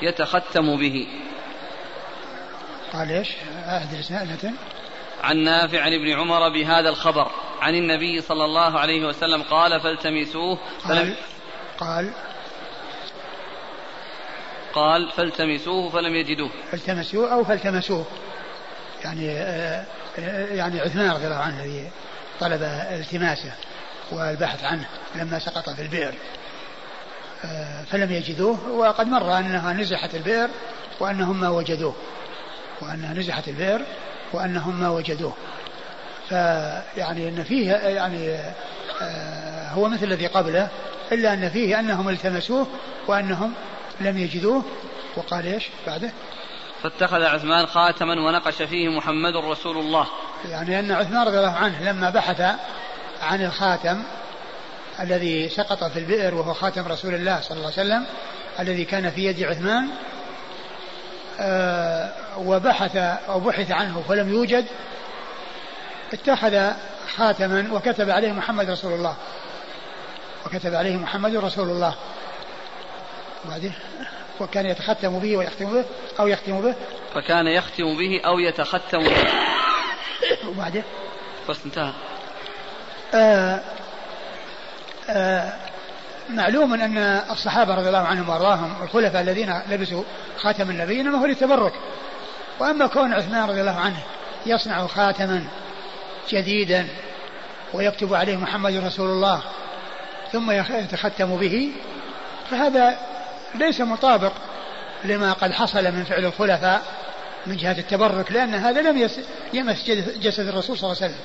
[0.03, 1.07] يتختم به
[2.93, 3.29] قال إيش؟
[3.67, 4.55] أهد الاسناد
[5.23, 7.31] عن نافع عن ابن عمر بهذا الخبر.
[7.61, 10.59] عن النبي صلى الله عليه وسلم قال فالتمسوه.
[10.89, 11.15] فلم
[11.79, 12.13] قال
[14.73, 16.51] قال فالتمسوه فلم يجدوه.
[16.71, 18.07] فالتمسوه أو فالتمسوه.
[19.05, 19.85] يعني آه،
[20.55, 21.91] يعني عثمان رضي الله عنه الذي
[22.41, 23.53] طلب التماسه
[24.13, 26.15] والبحث عنه لما سقط في البئر.
[27.45, 30.49] آه، فلم يجدوه وقد مر أنها نزحت البئر
[31.01, 31.95] وأنهم ما وجدوه.
[32.83, 33.83] وأنها نزحت البئر
[34.33, 35.33] وأنهم ما وجدوه.
[36.29, 38.39] فيعني إن فيه يعني
[39.03, 40.69] آه، هو مثل الذي قبله
[41.13, 42.67] إلا أن فيه أنهم التمسوه
[43.07, 43.55] وأنهم
[44.01, 44.65] لم يجدوه.
[45.17, 46.11] وقال إيش بعده؟
[46.83, 50.07] فاتخذ عثمان خاتما ونقش فيه محمد رسول الله.
[50.51, 52.41] يعني أن عثمان رضي الله عنه لما بحث
[53.23, 54.03] عن الخاتم
[55.01, 58.07] الذي سقط في البئر وهو خاتم رسول الله صلى الله عليه وسلم
[58.61, 59.89] الذي كان في يد عثمان
[61.41, 64.67] آه وبحث أو بحث عنه فلم يوجد
[66.13, 66.71] اتخذ
[67.17, 69.17] خاتما وكتب عليه محمد رسول الله.
[70.47, 71.95] وكتب عليه محمد رسول الله.
[73.45, 73.73] وبعدين
[74.41, 75.85] وكان يتختم به ويختم به
[76.21, 76.75] أو يختم به.
[77.15, 79.29] فكان يختم به أو يتختم به.
[80.49, 80.83] وبعدين
[81.49, 81.93] بس انتهى.
[83.15, 83.61] آه
[85.11, 85.53] آه
[86.29, 86.99] معلوم أن
[87.31, 90.03] الصحابة رضي الله عنهم وأرضاهم الخلفاء الذين لبسوا
[90.37, 91.73] خاتم النبي إنما هو للتبرك.
[92.61, 94.03] وأما كون عثمان رضي الله عنه
[94.47, 95.45] يصنع خاتما
[96.31, 96.89] جديدا
[97.73, 99.43] ويكتب عليه محمد رسول الله
[100.33, 101.73] ثم يتختم به
[102.51, 102.99] فهذا
[103.55, 104.33] ليس مطابق
[105.05, 106.83] لما قد حصل من فعل الخلفاء
[107.47, 109.09] من جهة التبرك لأن هذا لم
[109.53, 111.25] يمس جسد الرسول صلى الله عليه وسلم.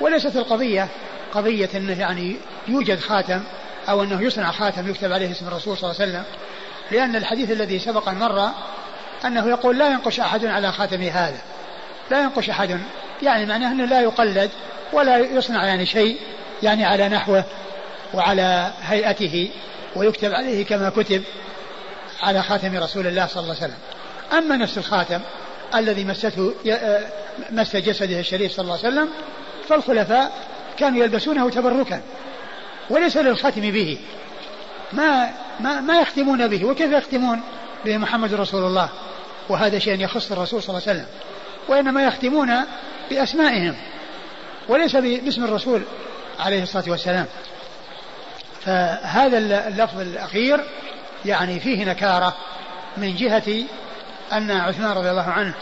[0.00, 0.88] وليست القضية
[1.34, 2.36] قضية أنه يعني
[2.68, 3.42] يوجد خاتم
[3.88, 6.24] أو أنه يصنع خاتم يكتب عليه اسم الرسول صلى الله عليه وسلم
[6.90, 8.50] لأن الحديث الذي سبق أن مر
[9.26, 11.38] أنه يقول لا ينقش أحد على خاتم هذا.
[12.10, 12.80] لا ينقش أحد.
[13.22, 14.50] يعني معناه أنه لا يقلد
[14.92, 16.18] ولا يصنع يعني شيء
[16.62, 17.44] يعني على نحوه
[18.14, 19.50] وعلى هيئته
[19.96, 21.22] ويكتب عليه كما كتب
[22.22, 23.78] على خاتم رسول الله صلى الله عليه وسلم.
[24.38, 25.20] أما نفس الخاتم
[25.74, 26.54] الذي مسته
[27.50, 29.08] مس جسده الشريف صلى الله عليه وسلم
[29.68, 30.32] فالخلفاء
[30.78, 32.00] كانوا يلبسونه تبركا
[32.90, 33.98] وليس للختم به.
[34.92, 36.64] ما ما ما يختمون به.
[36.64, 37.40] وكيف يختمون
[37.84, 38.88] به محمد رسول الله؟
[39.48, 41.10] وهذا شيء يخص الرسول صلى الله عليه وسلم
[41.68, 42.50] وإنما يختمون
[43.10, 43.76] بأسمائهم
[44.68, 45.82] وليس باسم الرسول
[46.40, 47.26] عليه الصلاة والسلام.
[48.64, 50.60] فهذا اللفظ الأخير
[51.24, 52.36] يعني فيه نكارة
[52.96, 53.64] من جهة
[54.32, 55.54] أن عثمان رضي الله عنه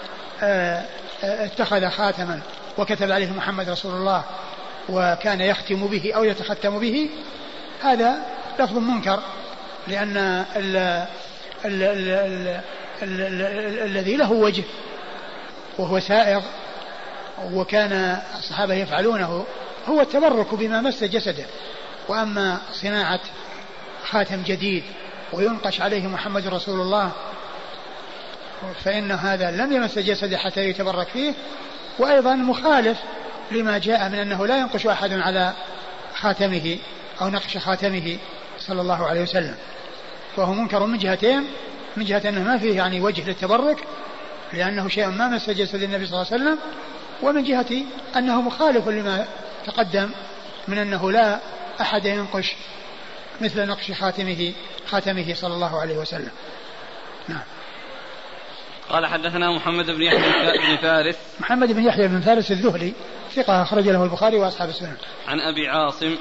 [0.42, 0.84] آه،
[1.24, 2.40] آه، اتخذ خاتما
[2.78, 4.24] وكتب عليه محمد رسول الله
[4.88, 7.10] وكان يختم به أو يتختم به
[7.82, 8.16] هذا
[8.58, 9.20] لفظ منكر
[9.88, 10.16] لأن
[10.56, 10.76] ال
[11.64, 12.60] ال ال ال
[13.02, 14.64] الذي له وجه
[15.78, 16.42] وهو سائغ
[17.52, 19.44] وكان الصحابة يفعلونه
[19.88, 21.44] هو التبرك بما مس جسده.
[22.08, 23.20] وأما صناعة
[24.04, 24.82] خاتم جديد
[25.32, 27.10] وينقش عليه محمد رسول الله
[28.84, 31.34] فإن هذا لم يمس جسده حتى يتبرك فيه
[31.98, 32.98] وأيضا مخالف
[33.50, 35.52] لما جاء من أنه لا ينقش أحد على
[36.14, 36.78] خاتمه
[37.20, 38.16] أو نقش خاتمه
[38.58, 39.54] صلى الله عليه وسلم.
[40.36, 41.44] فهو منكر من جهتين
[41.96, 43.84] من جهة أنه ما فيه يعني وجه للتبرك
[44.52, 46.58] لأنه شيء ما مس جسد النبي صلى الله عليه وسلم
[47.22, 47.84] ومن جهة
[48.16, 49.26] أنه مخالف لما
[49.66, 50.10] تقدم
[50.68, 51.40] من أنه لا
[51.80, 52.54] أحد ينقش
[53.40, 54.52] مثل نقش خاتمه
[54.86, 56.30] خاتمه صلى الله عليه وسلم.
[57.28, 57.42] نعم.
[58.88, 61.16] قال حدثنا محمد بن يحيى بن فارس.
[61.40, 62.92] محمد بن يحيى بن فارس الذهلي
[63.34, 64.96] ثقة أخرج له البخاري وأصحاب السنن
[65.28, 66.16] عن أبي عاصم.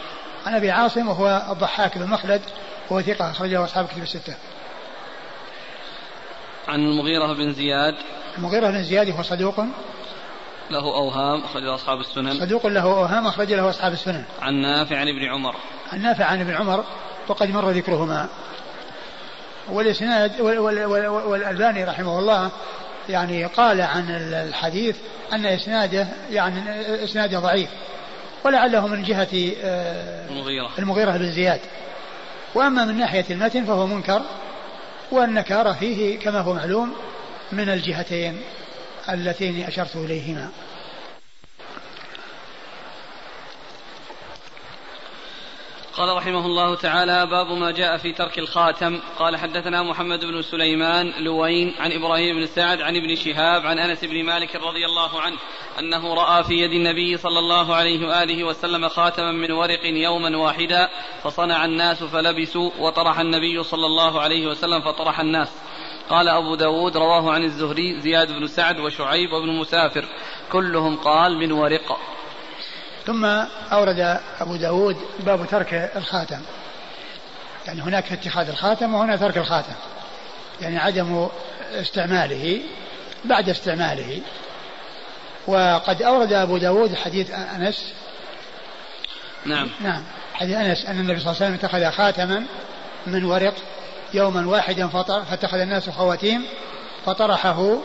[0.45, 2.41] عن أبي عاصم وهو الضحاك بن مخلد
[2.89, 4.35] وهو ثقة أخرج له أصحاب الكتب الستة.
[6.67, 7.95] عن المغيرة بن زياد.
[8.37, 9.59] المغيرة بن زياد هو صدوق.
[10.71, 12.39] له أوهام أخرج له أصحاب السنن.
[12.39, 14.23] صدوق له أوهام أخرج له أصحاب السنن.
[14.41, 15.55] عن نافع عن ابن عمر.
[15.93, 16.83] عن نافع عن ابن عمر
[17.27, 18.29] وقد مر ذكرهما.
[19.69, 22.51] والإسناد والألباني رحمه الله
[23.09, 24.95] يعني قال عن الحديث
[25.33, 26.59] أن إسناده يعني
[27.03, 27.69] إسناده ضعيف.
[28.45, 30.69] ولعله من جهة آه، المغيرة.
[30.79, 31.59] المغيرة بن زياد.
[32.55, 34.21] وأما من ناحية المتن فهو منكر.
[35.11, 36.93] والنكارة فيه كما هو معلوم
[37.51, 38.41] من الجهتين
[39.09, 40.49] اللتين أشرت إليهما.
[45.97, 48.99] قال رحمه الله تعالى باب ما جاء في ترك الخاتم.
[49.19, 54.05] قال حدثنا محمد بن سليمان لوين عن إبراهيم بن سعد عن ابن شهاب عن أنس
[54.05, 55.37] بن مالك رضي الله عنه
[55.79, 60.89] أنه رأى في يد النبي صلى الله عليه وآله وسلم خاتما من ورق يوما واحدا
[61.23, 65.51] فصنع الناس فلبسوا وطرح النبي صلى الله عليه وسلم فطرح الناس.
[66.09, 70.05] قال أبو داود رواه عن الزهري زياد بن سعد وشعيب وابن مسافر
[70.51, 71.97] كلهم قال من ورق.
[73.11, 73.25] ثم
[73.73, 76.41] أورد أبو داود باب ترك الخاتم.
[77.67, 79.73] يعني هناك اتخاذ الخاتم وهنا ترك الخاتم.
[80.61, 81.27] يعني عدم
[81.73, 82.61] استعماله
[83.25, 84.21] بعد استعماله.
[85.47, 87.93] وقد أورد أبو داود حديث أنس.
[89.45, 89.69] نعم.
[89.81, 90.03] نعم.
[90.33, 92.43] حديث أنس أن النبي صلى الله عليه وسلم اتخذ خاتما
[93.07, 93.53] من ورق
[94.13, 94.87] يوما واحدا
[95.29, 96.45] فاتخذ الناس خواتيم
[97.05, 97.77] فطرحه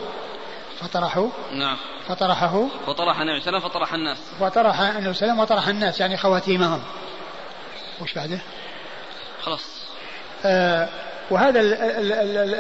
[0.80, 1.76] فطرحه نعم.
[2.08, 2.66] فطرحه.
[2.86, 4.18] فطرح النبي صلى الله عليه وسلم فطرح الناس.
[4.40, 6.82] وطرح النبي صلى الله عليه وسلم وطرح الناس يعني خواتيمهم.
[8.00, 8.38] وش بعده؟
[9.42, 9.64] خلاص.
[10.44, 10.88] آه
[11.30, 11.60] وهذا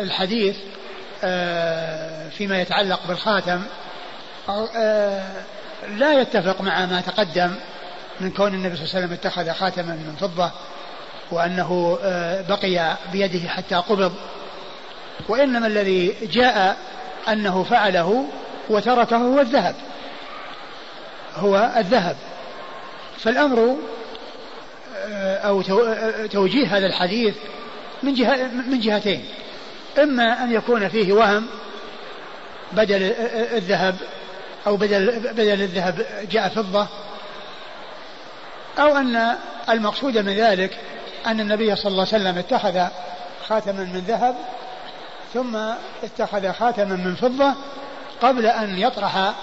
[0.00, 0.56] الحديث
[1.24, 3.62] آه فيما يتعلق بالخاتم
[4.48, 5.22] آه
[5.88, 7.54] لا يتفق مع ما تقدم
[8.20, 10.50] من كون النبي صلى الله عليه وسلم اتخذ خاتما من فضة
[11.30, 14.12] وأنه آه بقي بيده حتى قبض.
[15.28, 16.76] وإنما الذي جاء
[17.28, 18.24] أنه فعله
[18.68, 19.74] وتركه هو الذهب.
[21.36, 22.16] هو الذهب.
[23.18, 23.76] فالأمر
[25.06, 27.34] آه، أو آه، توجيه هذا الحديث
[28.02, 29.24] من جهة من جهتين.
[29.98, 31.46] إما أن يكون فيه وهم
[32.72, 33.02] بدل
[33.52, 33.96] الذهب
[34.66, 36.86] أو بدل بدل الذهب جاء فضة
[38.78, 39.36] أو أن
[39.68, 40.78] المقصود من ذلك
[41.26, 42.86] أن النبي صلى الله عليه وسلم اتخذ
[43.48, 44.34] خاتما من ذهب
[45.34, 45.56] ثم
[46.02, 47.54] اتخذ خاتما من فضة
[48.22, 49.34] قبل أن يطرح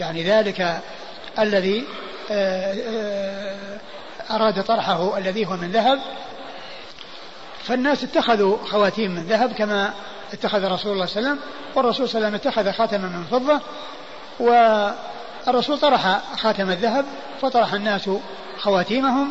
[0.00, 0.80] يعني ذلك
[1.38, 1.84] الذي
[2.30, 3.78] آه، آه،
[4.30, 6.00] أراد طرحه الذي هو من ذهب.
[7.62, 9.92] فالناس اتخذوا خواتيم من ذهب كما
[10.32, 11.38] اتخذ رسول الله صلى الله عليه وسلم
[11.74, 13.60] والرسول صلى الله عليه وسلم اتخذ خاتما من فضة
[14.40, 17.04] والرسول طرح خاتم الذهب
[17.42, 18.10] فطرح الناس
[18.58, 19.28] خواتيمهم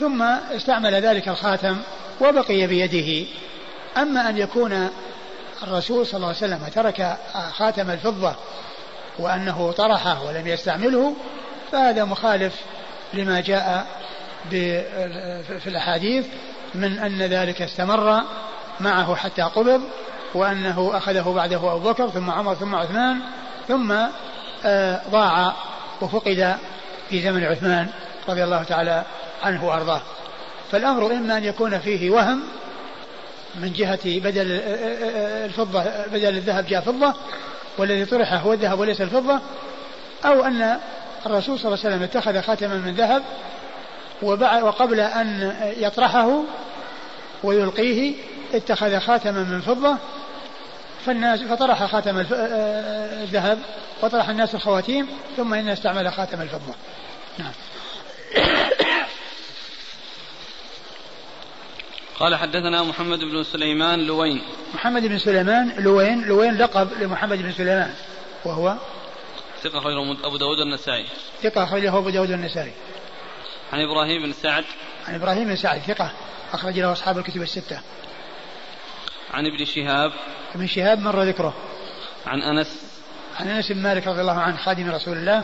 [0.00, 1.76] ثم استعمل ذلك الخاتم
[2.20, 3.28] وبقي بيده.
[3.96, 4.90] أما أن يكون
[5.62, 7.16] الرسول صلى الله عليه وسلم ترك
[7.52, 8.34] خاتم الفضة
[9.18, 11.14] وأنه طرحه ولم يستعمله
[11.72, 12.54] فهذا مخالف
[13.14, 13.86] لما جاء
[14.50, 16.26] في الأحاديث
[16.74, 18.22] من أن ذلك استمر
[18.80, 19.80] معه حتى قبض
[20.34, 23.20] وأنه أخذه بعده أبو بكر ثم عمر ثم عثمان
[23.68, 23.94] ثم
[24.64, 25.52] آه، ضاع
[26.00, 26.56] وفقد
[27.08, 27.88] في زمن عثمان
[28.28, 29.04] رضي الله تعالى
[29.42, 30.00] عنه وأرضاه.
[30.72, 32.42] فالأمر إما أن يكون فيه وهم
[33.54, 34.46] من جهة بدل
[35.44, 37.14] الفضة بدل الذهب جاء فضة
[37.78, 39.40] والذي طرح هو الذهب وليس الفضة.
[40.24, 40.78] أو أن
[41.26, 43.22] الرسول صلى الله عليه وسلم اتخذ خاتما من ذهب
[44.62, 46.42] وقبل أن يطرحه
[47.42, 48.14] ويلقيه
[48.54, 49.96] اتخذ خاتما من فضة
[51.06, 52.18] فالناس فطرح خاتم
[53.22, 53.58] الذهب
[54.02, 56.74] وطرح الناس الخواتيم ثم إنه استعمل خاتم الفضة.
[57.38, 57.52] نعم.
[62.22, 64.42] قال حدثنا محمد بن سليمان لوين.
[64.74, 67.90] محمد بن سليمان لوين لوين لقب لمحمد بن سليمان
[68.44, 68.76] وهو؟
[69.62, 71.06] ثقة أخرجه أبو داود النسائي.
[71.42, 72.72] ثقة أخرجه أبو داود النسائي.
[73.72, 74.64] عن إبراهيم بن سعد.
[75.08, 76.12] عن إبراهيم بن سعد ثقة
[76.52, 77.80] أخرج له أصحاب الكتب الستة.
[79.30, 80.12] عن ابن شهاب.
[80.54, 81.54] ابن شهاب مر ذكره.
[82.26, 82.82] عن أنس.
[83.40, 85.42] عن أنس بن مالك رضي الله عنه خادم رسول الله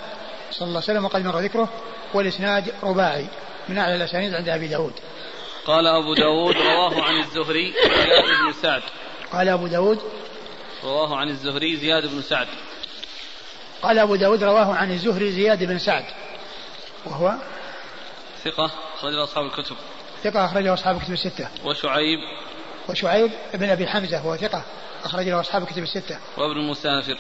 [0.51, 1.69] صلى الله عليه وسلم وقد مر ذكره.
[2.14, 3.27] والإسناد رباعي
[3.69, 4.93] من أعلى الأسانيد عند أبي داود.
[5.68, 8.83] قال أبو داود رواه عن الزهري زياد بن سعد.
[9.33, 9.98] قال أبو داود.
[10.85, 12.46] رواه عن الزهري زياد بن سعد.
[13.83, 16.04] قال أبو داود رواه عن الزهري زياد بن سعد.
[17.07, 17.35] وهو
[18.44, 19.76] ثقة أخرجه أصحاب الكتب.
[20.22, 21.48] ثقة أخرجه أصحاب الكتب الستة.
[21.64, 22.18] وشعيب.
[22.88, 24.64] وشعيب بن أبي حمزة وهو ثقة
[25.04, 26.18] أخرج له أصحاب الكتب الستة.
[26.37, 27.18] وابن مسافر.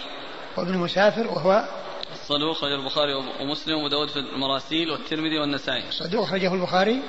[0.56, 1.64] وابن مسافر وهو
[2.12, 5.88] الصدوق أخرجه البخاري ومسلم وداود في المراسيل والترمذي والنسائي.
[5.88, 7.02] الصدوق أخرجه البخاري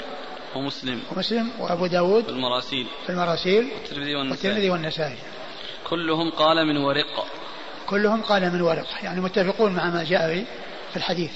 [0.55, 1.01] ومسلم.
[1.15, 2.87] ومسلم وأبو داود في المراسيل.
[3.05, 5.17] في المراسيل والترمذي والنسائي, والترمذي والنسائي.
[5.89, 7.25] كلهم قال من ورق.
[7.87, 10.45] كلهم قال من ورق يعني متفقون مع ما جاء
[10.91, 11.31] في الحديث.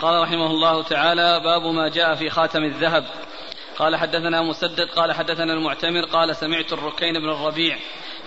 [0.00, 3.04] قال رحمه الله تعالى باب ما جاء في خاتم الذهب.
[3.78, 7.78] قال حدثنا مسدد قال حدثنا المعتمر قال سمعت الركين بن الربيع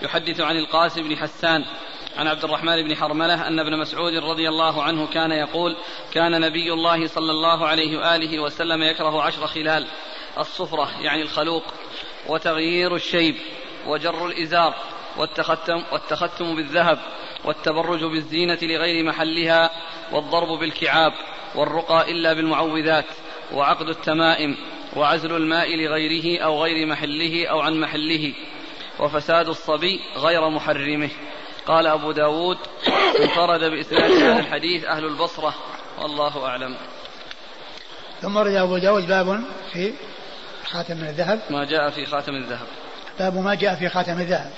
[0.02, 1.64] يحدث عن القاسم بن حسان
[2.16, 5.76] عن عبد الرحمن بن حرملة أن ابن مسعود رضي الله عنه كان يقول
[6.12, 9.86] كان نبي الله صلى الله عليه وآله وسلم يكره عشر خلال
[10.38, 11.62] الصفرة يعني الخلوق
[12.28, 13.36] وتغيير الشيب
[13.86, 14.74] وجر الإزار
[15.16, 16.98] والتختم, والتختم بالذهب
[17.44, 19.70] والتبرج بالزينة لغير محلها
[20.12, 21.12] والضرب بالكعاب
[21.54, 23.06] والرقى إلا بالمعوذات
[23.52, 24.56] وعقد التمائم
[24.96, 28.34] وعزل الماء لغيره أو غير محله أو عن محله
[28.98, 31.10] وفساد الصبي غير محرمه.
[31.66, 32.58] قال أبو داود
[33.20, 35.54] انفرد بإسناد هذا الحديث أهل البصرة
[35.98, 36.76] والله أعلم.
[38.20, 39.40] ثم رد أبو داود باب
[39.72, 39.92] في
[40.64, 41.40] خاتم من الذهب.
[41.50, 42.66] ما جاء في خاتم الذهب.
[43.18, 44.50] باب ما جاء في خاتم الذهب.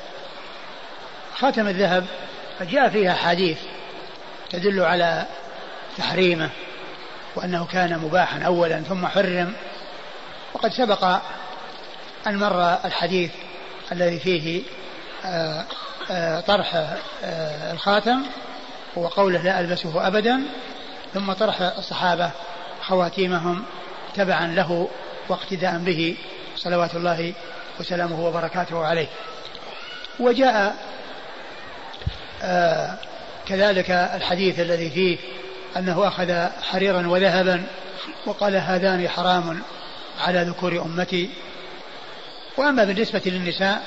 [1.36, 2.06] خاتم الذهب
[2.60, 3.58] جاء فيها حديث
[4.50, 5.26] تدل على
[5.96, 6.50] تحريمه
[7.36, 9.54] وأنه كان مباحا أولا ثم حرم.
[10.54, 11.04] وقد سبق
[12.26, 13.30] أن مر الحديث
[13.92, 14.62] الذي فيه
[15.24, 15.64] آه،
[16.10, 16.74] آه، طرح
[17.24, 18.22] آه، الخاتم
[18.96, 20.42] وقوله لا ألبسه أبدا
[21.14, 22.30] ثم طرح الصحابة
[22.82, 23.64] خواتيمهم
[24.14, 24.88] تبعا له
[25.28, 26.16] واقتداء به
[26.56, 27.32] صلوات الله
[27.80, 29.06] وسلامه وبركاته عليه.
[30.20, 30.76] وجاء
[33.46, 35.18] كذلك الحديث الذي فيه
[35.76, 37.62] أنه أخذ حريرا وذهبا
[38.26, 39.62] وقال هذان حرام
[40.20, 41.30] على ذكور أمتي.
[42.56, 43.82] وأما بالنسبة للنساء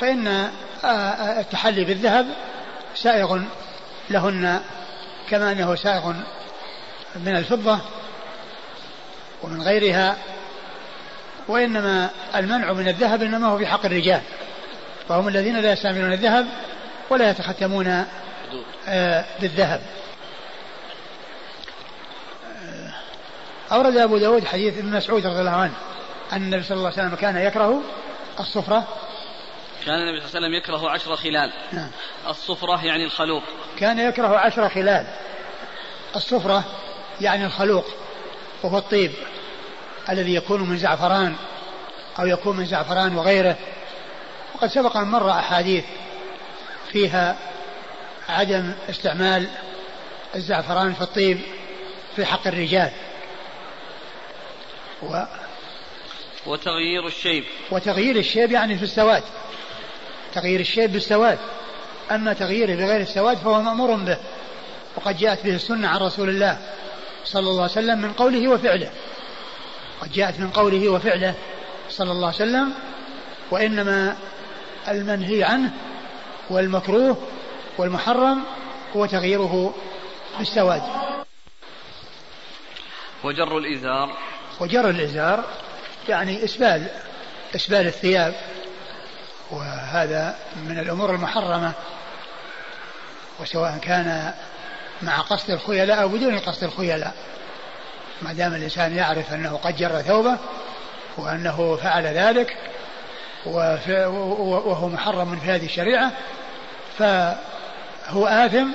[0.00, 0.50] فإن آه،
[0.84, 2.26] آه، التحلي بالذهب
[2.94, 3.40] سائغ
[4.10, 4.60] لهن
[5.30, 6.12] كما أنه سائغ
[7.16, 7.78] من الفضة
[9.42, 10.16] ومن غيرها
[11.48, 14.20] وإنما المنع من الذهب إنما هو في حق الرجال.
[15.08, 16.46] فهم الذين لا يستعملون الذهب
[17.10, 18.04] ولا يتختمون
[18.88, 19.80] آه، بالذهب.
[23.72, 25.74] أورد أبو داود حديث ابن مسعود رضي الله عنه
[26.32, 27.82] أن النبي صلى الله عليه وسلم كان يكره
[28.40, 28.88] الصفرة.
[29.86, 31.52] كان النبي صلى الله عليه وسلم يكره عشر خلال.
[31.72, 31.90] نعم.
[32.28, 33.42] الصفرة يعني الخلوق.
[33.78, 35.06] كان يكره عشر خلال.
[36.16, 36.64] الصفرة
[37.20, 37.84] يعني الخلوق
[38.62, 39.12] وهو الطيب
[40.10, 41.36] الذي يكون من زعفران
[42.18, 43.56] أو يكون من زعفران وغيره.
[44.54, 45.84] وقد سبق أن مر أحاديث
[46.92, 47.36] فيها
[48.28, 49.48] عدم استعمال
[50.34, 51.40] الزعفران في الطيب
[52.16, 52.90] في حق الرجال.
[55.02, 55.24] و
[56.46, 57.44] وتغيير الشيب.
[57.70, 59.22] وتغيير الشيب يعني في السواد.
[60.34, 61.38] تغيير الشيب بالسواد.
[62.10, 64.18] أما تغييره بغير السواد فهو مأمور به.
[64.96, 66.58] وقد جاءت به السنة عن رسول الله
[67.24, 68.90] صلى الله عليه وسلم من قوله وفعله.
[70.00, 71.34] قد جاءت من قوله وفعله
[71.90, 72.72] صلى الله عليه وسلم
[73.50, 74.16] وإنما
[74.88, 75.72] المنهي عنه
[76.50, 77.16] والمكروه
[77.78, 78.44] والمحرم
[78.96, 79.74] هو تغييره
[80.38, 80.82] بالسواد.
[83.24, 84.16] وجر الإزار.
[84.62, 85.44] وجر الإزار
[86.08, 86.86] يعني إسبال
[87.54, 88.34] إسبال الثياب
[89.50, 91.72] وهذا من الأمور المحرمة
[93.40, 94.32] وسواء كان
[95.02, 97.14] مع قصد الخيلاء أو بدون قصد الخيلاء.
[98.22, 100.38] ما دام الإنسان يعرف أنه قد جر ثوبه
[101.16, 102.56] وأنه فعل ذلك
[103.46, 106.12] وهو محرم في هذه الشريعة
[106.98, 108.68] فهو آثم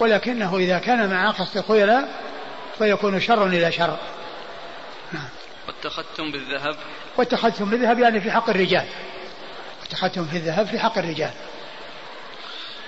[0.00, 2.08] ولكنه إذا كان مع قصد الخيلاء
[2.78, 3.98] فيكون شر إلى شر.
[5.66, 6.76] والتختم بالذهب.
[7.16, 8.86] والتختم بالذهب يعني في حق الرجال.
[9.82, 11.30] التختم في الذهب في حق الرجال.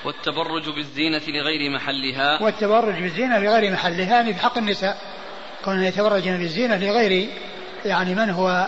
[0.05, 2.43] والتبرج بالزينة لغير محلها.
[2.43, 4.99] والتبرج بالزينة لغير محلها يعني في حق النساء.
[5.65, 7.29] كون يتبرجن بالزينة لغير
[7.85, 8.67] يعني من هو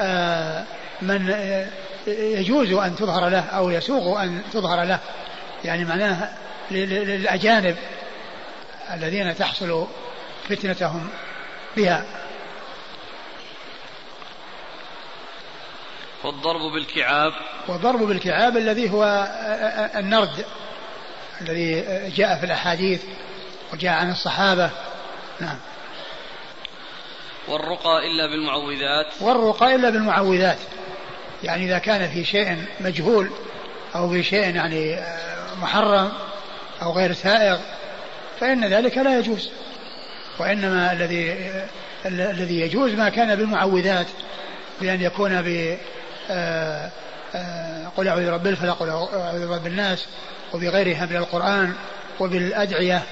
[0.00, 0.64] آه
[1.02, 1.66] من آه
[2.06, 4.98] يجوز أن تظهر له أو يسوغ أن تظهر له.
[5.64, 6.28] يعني معناه
[6.70, 7.76] للأجانب
[8.94, 9.86] الذين تحصل
[10.48, 11.08] فتنتهم
[11.76, 12.04] بها.
[16.24, 17.32] والضرب بالكعاب.
[17.68, 19.28] والضرب بالكعاب الذي هو
[19.96, 20.44] النرد
[21.40, 21.84] الذي
[22.16, 23.02] جاء في الأحاديث
[23.72, 24.70] وجاء عن الصحابة.
[25.40, 25.58] نعم.
[27.48, 29.06] والرقى إلا بالمعوذات.
[29.20, 30.58] والرقى إلا بالمعوذات.
[31.42, 33.30] يعني إذا كان في شيء مجهول
[33.94, 35.00] أو في شيء يعني
[35.60, 36.12] محرم
[36.82, 37.58] أو غير سائغ
[38.40, 39.50] فإن ذلك لا يجوز.
[40.38, 41.50] وإنما الذي
[42.06, 44.06] الذي يجوز ما كان بالمعوذات
[44.80, 45.78] بأن يكون ب آه، آه،
[47.96, 50.06] قل أعوذ برب الفلق قل أعوذ برب الناس
[50.54, 51.74] وبغيرها من القرآن
[52.20, 53.02] وبالأدعية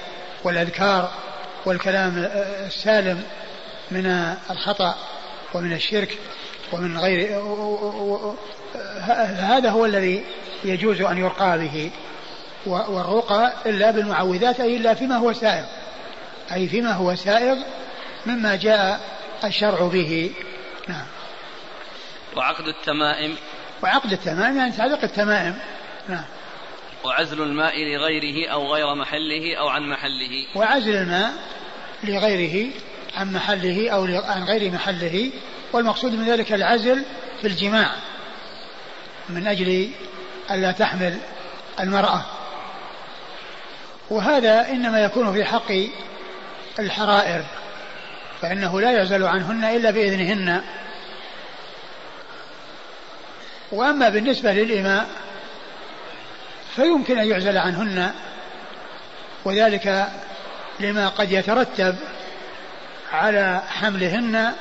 [0.43, 1.11] والأذكار
[1.65, 2.29] والكلام
[2.65, 3.23] السالم
[3.91, 4.95] من الخطأ
[5.53, 6.17] ومن الشرك
[6.73, 7.41] ومن غير
[9.37, 10.23] هذا هو الذي
[10.63, 11.91] يجوز أن يرقى به
[12.65, 15.65] والرقى إلا بالمعوذات أي إلا فيما هو سائغ
[16.53, 17.57] أي فيما هو سائغ
[18.25, 18.99] مما جاء
[19.43, 20.31] الشرع به.
[20.87, 21.05] نعم.
[22.37, 23.35] وعقد التمائم.
[23.83, 25.59] وعقد التمائم يعني تعليق التمائم.
[26.09, 26.23] نعم.
[27.03, 30.45] وعزل الماء لغيره أو غير محله أو عن محله.
[30.55, 31.33] وعزل الماء
[32.03, 32.71] لغيره
[33.17, 35.31] عن محله أو عن غير محله.
[35.73, 37.03] والمقصود من ذلك العزل
[37.41, 37.91] في الجماع.
[39.29, 39.89] من أجل
[40.51, 41.17] ألا تحمل
[41.79, 42.25] المرأة.
[44.09, 45.71] وهذا إنما يكون في حق
[46.79, 47.45] الحرائر
[48.41, 50.61] فإنه لا يعزل عنهن إلا بإذنهن.
[53.71, 55.07] وأما بالنسبة للإماء
[56.75, 58.11] فيمكن أن يعزل عنهن
[59.45, 60.07] وذلك
[60.79, 61.95] لما قد يترتب
[63.11, 64.53] على حملهن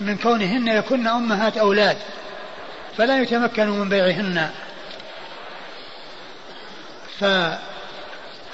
[0.00, 1.96] من كونهن يكن أمهات أولاد
[2.96, 4.50] فلا يتمكن من بيعهن.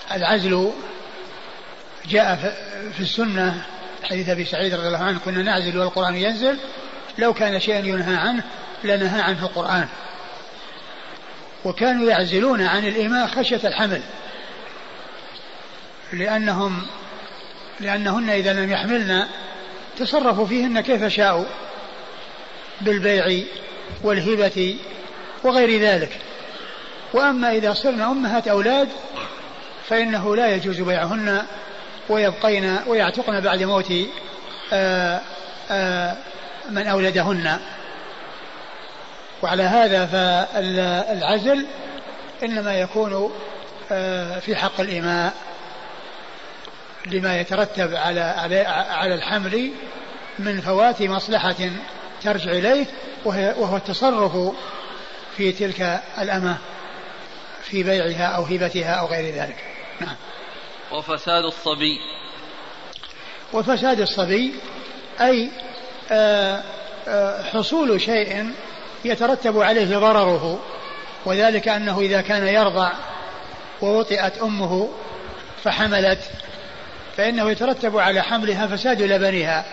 [0.08, 0.72] فالعزل
[2.06, 2.36] جاء
[2.96, 3.64] في السنة
[4.02, 6.58] حديث أبي سعيد رضي الله عنه كنا نعزل والقرآن ينزل
[7.18, 8.42] لو كان شيئا ينهى عنه
[8.84, 9.88] لنهى عنه القرآن.
[11.64, 14.02] وكانوا يعزلون عن الإماء خشية الحمل.
[16.12, 16.86] لأنهم
[17.80, 19.26] لأنهن إذا لم يحملن
[19.98, 21.44] تصرفوا فيهن كيف شاءوا.
[22.80, 23.44] بالبيع
[24.02, 24.76] والهبة
[25.44, 26.18] وغير ذلك.
[27.12, 28.88] وأما إذا صرن أمهات أولاد
[29.88, 31.42] فإنه لا يجوز بيعهن
[32.08, 33.92] ويبقين ويعتقن بعد موت
[34.72, 35.20] آآ
[35.70, 36.16] آآ
[36.70, 37.58] من أولدهن.
[39.42, 41.66] وعلى هذا فالعزل
[42.42, 43.32] إنما يكون
[44.40, 45.34] في حق الإماء
[47.06, 48.20] لما يترتب على
[48.90, 49.70] على الحمل
[50.38, 51.56] من فوات مصلحة
[52.22, 52.86] ترجع إليه
[53.24, 54.54] وهو التصرف
[55.36, 56.58] في تلك الأمة
[57.62, 59.64] في بيعها أو هبتها أو غير ذلك.
[60.00, 60.16] نعم.
[60.92, 62.00] وفساد الصبي.
[63.52, 64.54] وفساد الصبي
[65.20, 65.50] أي
[66.10, 66.62] آه،
[67.08, 68.52] آه، حصول شيء
[69.04, 70.58] يترتب عليه ضرره
[71.24, 72.92] وذلك أنه إذا كان يرضع
[73.82, 74.88] ووطئت أمه
[75.64, 76.18] فحملت
[77.16, 79.64] فإنه يترتب على حملها فساد لبنها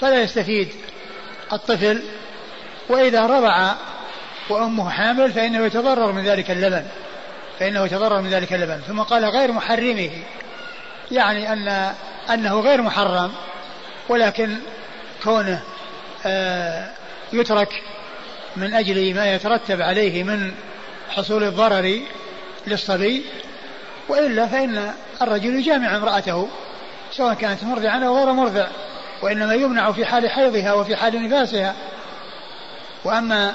[0.00, 0.68] فلا يستفيد
[1.52, 2.02] الطفل
[2.88, 3.72] وإذا رضع
[4.48, 6.84] وأمه حامل فإنه يتضرر من ذلك اللبن
[7.58, 8.80] فإنه يتضرر من ذلك اللبن.
[8.88, 10.10] ثم قال غير محرمه
[11.10, 11.94] يعني أن
[12.30, 13.32] أنه غير محرم
[14.08, 14.56] ولكن
[15.24, 15.62] كونه
[16.26, 16.90] آه
[17.32, 17.82] يترك
[18.56, 20.52] من أجل ما يترتب عليه من
[21.08, 22.00] حصول الضرر
[22.66, 23.24] للصبي
[24.08, 24.92] وإلا فإن
[25.22, 26.48] الرجل يجامع امرأته
[27.12, 28.66] سواء كانت مرضعة أو غير مرضع
[29.22, 31.74] وإنما يمنع في حال حيضها وفي حال نفاسها.
[33.04, 33.54] وأما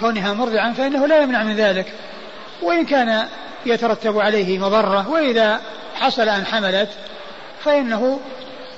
[0.00, 1.92] كونها مرضعا فإنه لا يمنع من ذلك.
[2.62, 3.28] وإن كان
[3.66, 5.60] يترتب عليه مضرة وإذا
[5.94, 6.88] حصل أن حملت
[7.64, 8.20] فإنه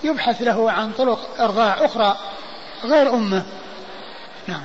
[0.04, 2.16] يبحث له عن طرق إرضاع أخرى
[2.84, 3.42] غير أمة.
[4.46, 4.64] نعم.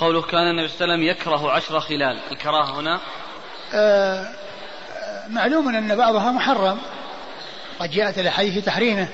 [0.00, 2.18] قوله كان النبي صلى الله عليه وسلم يكره عشر خلال.
[2.32, 3.00] الكراهة هنا؟
[3.74, 4.28] آه
[5.28, 6.78] معلوم أن بعضها محرم.
[7.80, 9.08] قد جاءت الأحاديث في تحريمه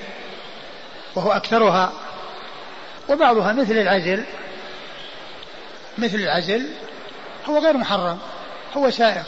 [1.15, 1.91] وهو أكثرها.
[3.09, 4.23] وبعضها مثل العزل
[5.97, 6.69] مثل العزل
[7.49, 8.19] هو غير محرم
[8.77, 9.23] هو سائغ.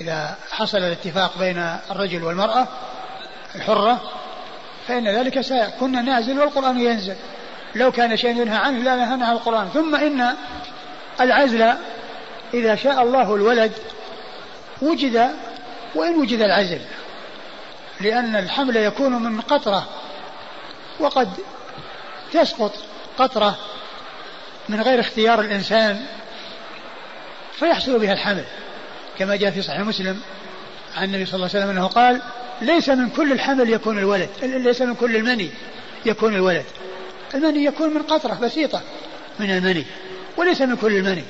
[0.00, 2.68] إذا حصل الاتفاق بين الرجل والمرأة
[3.54, 4.00] الحرة
[4.88, 5.70] فإن ذلك سائغ.
[5.80, 7.16] كنا نعزل والقرآن ينزل.
[7.74, 9.68] لو كان شيء ينهى عنه لا نهى القرآن.
[9.74, 10.34] ثم إن
[11.20, 11.74] العزل
[12.54, 13.72] إذا شاء الله الولد
[14.82, 15.30] وجد
[15.94, 16.80] وإن وجد العزل؟
[18.00, 19.88] لأن الحمل يكون من قطرة
[21.00, 21.28] وقد
[22.32, 22.72] تسقط
[23.18, 23.58] قطرة
[24.68, 26.06] من غير اختيار الإنسان
[27.52, 28.44] فيحصل بها الحمل.
[29.18, 30.20] كما جاء في صحيح مسلم
[30.96, 32.22] عن النبي صلى الله عليه وسلم أنه قال
[32.60, 35.50] ليس من كل الحمل يكون الولد ليس من كل المني
[36.06, 36.64] يكون الولد.
[37.34, 38.82] المني يكون من قطرة بسيطة.
[39.40, 39.86] من المني.
[40.36, 41.24] وليس من كل المني.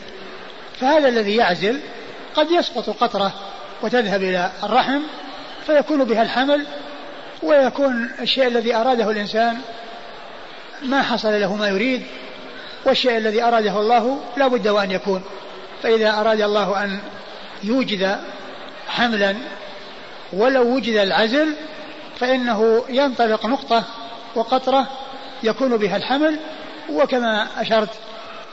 [0.80, 1.80] فهذا الذي يعزل
[2.34, 3.32] قد يسقط قطرة
[3.82, 5.01] وتذهب إلى الرحم
[5.66, 6.66] فيكون بها الحمل
[7.42, 9.59] ويكون الشيء الذي أراده الإنسان
[10.82, 12.03] ما حصل له ما يريد
[12.84, 15.22] والشيء الذي أراده الله لا بد وأن يكون.
[15.82, 16.98] فإذا أراد الله أن
[17.64, 18.18] يوجد
[18.88, 19.36] حملا
[20.32, 21.55] ولو وجد العزل
[22.18, 23.84] فإنه ينطلق نقطة
[24.34, 24.86] وقطرة
[25.43, 26.38] يكون بها الحمل
[26.91, 27.91] وكما أشرت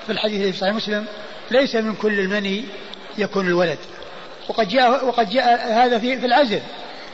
[0.05, 1.05] في الحديث في صحيح مسلم
[1.51, 2.65] ليس من كل المني
[3.17, 3.77] يكون الولد.
[4.49, 6.61] وقد جاء وقد جاء هذا في في العزل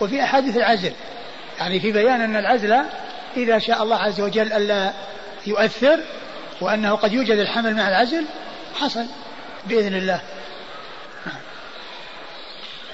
[0.02, 0.92] وفي أحاديث العزل.
[1.60, 2.80] يعني في بيان أن العزل
[3.38, 4.94] إذا شاء الله عز وجل ألا
[5.48, 6.00] يؤثر
[6.62, 8.26] وأنه قد يوجد الحمل مع العزل
[8.76, 9.06] حصل
[9.66, 10.22] بإذن الله.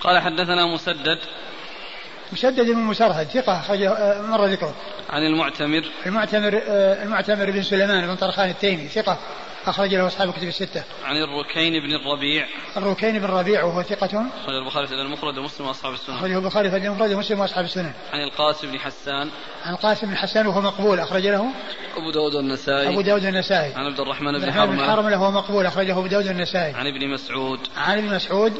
[0.02, 1.20] قال حدثنا مسدد
[2.32, 3.62] مسدد بن مسرهد ثقة
[4.22, 4.74] مر ذكره
[5.10, 9.18] عن المعتمر المعتمر آه، المعتمر بن سليمان بن طرخان التيمي ثقة
[9.68, 10.84] أخرج له أصحاب الكتب الستة.
[11.06, 12.48] عن الركين بن الربيع.
[12.78, 14.06] الركين بن الربيع وهو ثقة.
[14.44, 16.16] أخرج البخاري في المفرد ومسلم وأصحاب السنن.
[16.16, 17.92] أخرجه البخاري في المفرد ومسلم وأصحاب السنن.
[18.14, 19.30] عن القاسم بن حسان.
[19.66, 21.46] عن القاسم بن حسان وهو مقبول أخرج له.
[21.98, 22.88] أبو داود والنسائي.
[22.88, 23.74] أبو داود والنسائي.
[23.74, 24.78] عن عبد الرحمن بن حرملة.
[24.78, 26.74] بن حرملة وهو مقبول أخرجه أبو داود والنسائي.
[26.74, 27.60] عن ابن مسعود.
[27.78, 28.54] عن ابن مسعود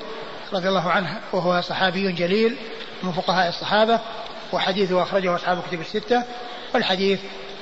[0.54, 2.56] رضي الله عنه وهو صحابي جليل
[3.04, 4.00] من فقهاء الصحابة
[4.54, 6.24] وحديثه أخرجه أصحاب الكتب الستة
[6.74, 7.20] والحديث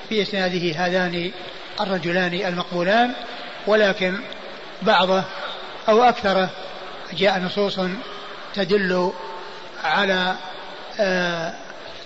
[0.10, 1.32] في إسناده هذان
[1.80, 3.14] الرجلان المقبولان
[3.68, 4.20] ولكن
[4.82, 5.24] بعضه
[5.90, 6.50] أو أكثره
[7.14, 7.80] جاء نصوص
[8.54, 9.12] تدل
[9.84, 10.36] على
[11.00, 11.54] آه،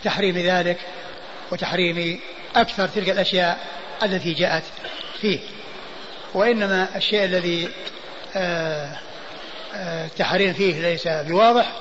[0.03, 0.77] تحريم ذلك
[1.51, 2.19] وتحريم
[2.55, 3.59] أكثر تلك الأشياء
[4.03, 4.63] التي جاءت
[5.21, 5.39] فيه.
[6.33, 7.69] وإنما الشيء الذي
[8.35, 8.97] آه،
[9.75, 11.71] آه، فيه ليس بواضح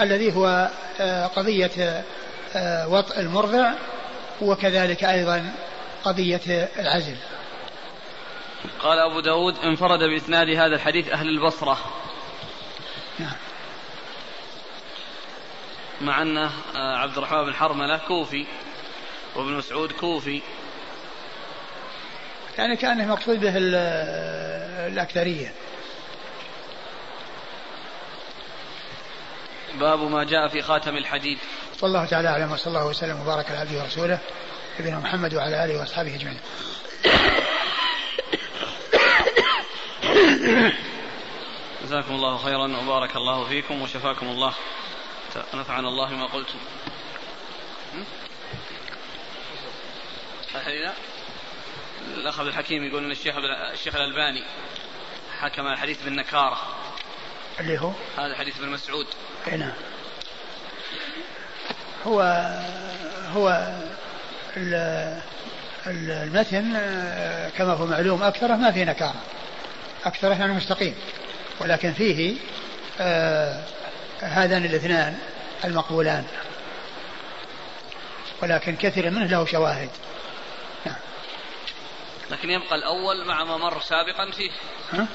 [0.00, 0.70] الذي هو
[1.00, 2.04] آه، قضية
[2.56, 3.72] آه، وطء المرضع
[4.40, 5.52] وكذلك أيضا
[6.04, 7.16] قضية العزل.
[8.80, 11.78] قال أبو داود انفرد بإسناد هذا الحديث أهل البصرة.
[13.18, 13.36] نعم.
[16.00, 18.46] مع أن عبد الرحمن بن حرملة كوفي
[19.36, 20.42] وابن مسعود كوفي.
[22.58, 23.52] يعني كأنه مقصود به
[24.86, 25.52] الأكثرية.
[29.80, 31.38] باب ما جاء في خاتم الحديد.
[31.76, 34.18] صلى الله تعالى اعلم وصلى الله وسلم وبارك على عبده ورسوله
[34.80, 36.40] نبينا محمد وعلى آله وأصحابه أجمعين.
[41.84, 44.54] جزاكم الله خيرا وبارك الله فيكم وشفاكم الله.
[45.54, 46.58] نفعنا الله ما قلتم.
[50.54, 50.90] الحين
[52.14, 53.34] الأخ عبد الحكيم يقول إن الشيخ
[53.72, 54.42] الشيخ الألباني
[55.40, 56.58] حكم الحديث بالنكارة.
[57.60, 59.06] اللي هو؟ هذا حديث ابن مسعود.
[59.52, 59.72] اي نعم.
[62.06, 62.20] هو
[63.34, 63.72] هو
[65.86, 66.72] المتن
[67.58, 69.22] كما هو معلوم أكثره ما في نكارة.
[70.04, 70.94] أكثره يعني مستقيم.
[71.60, 72.36] ولكن فيه
[73.00, 73.64] آه
[74.20, 75.18] هذان الاثنان
[75.64, 76.24] المقبولان.
[78.42, 79.90] ولكن كثير منه له شواهد.
[80.86, 80.96] نعم.
[82.30, 84.50] لكن يبقى الأول مع ما مر سابقا فيه.
[84.92, 85.06] ها؟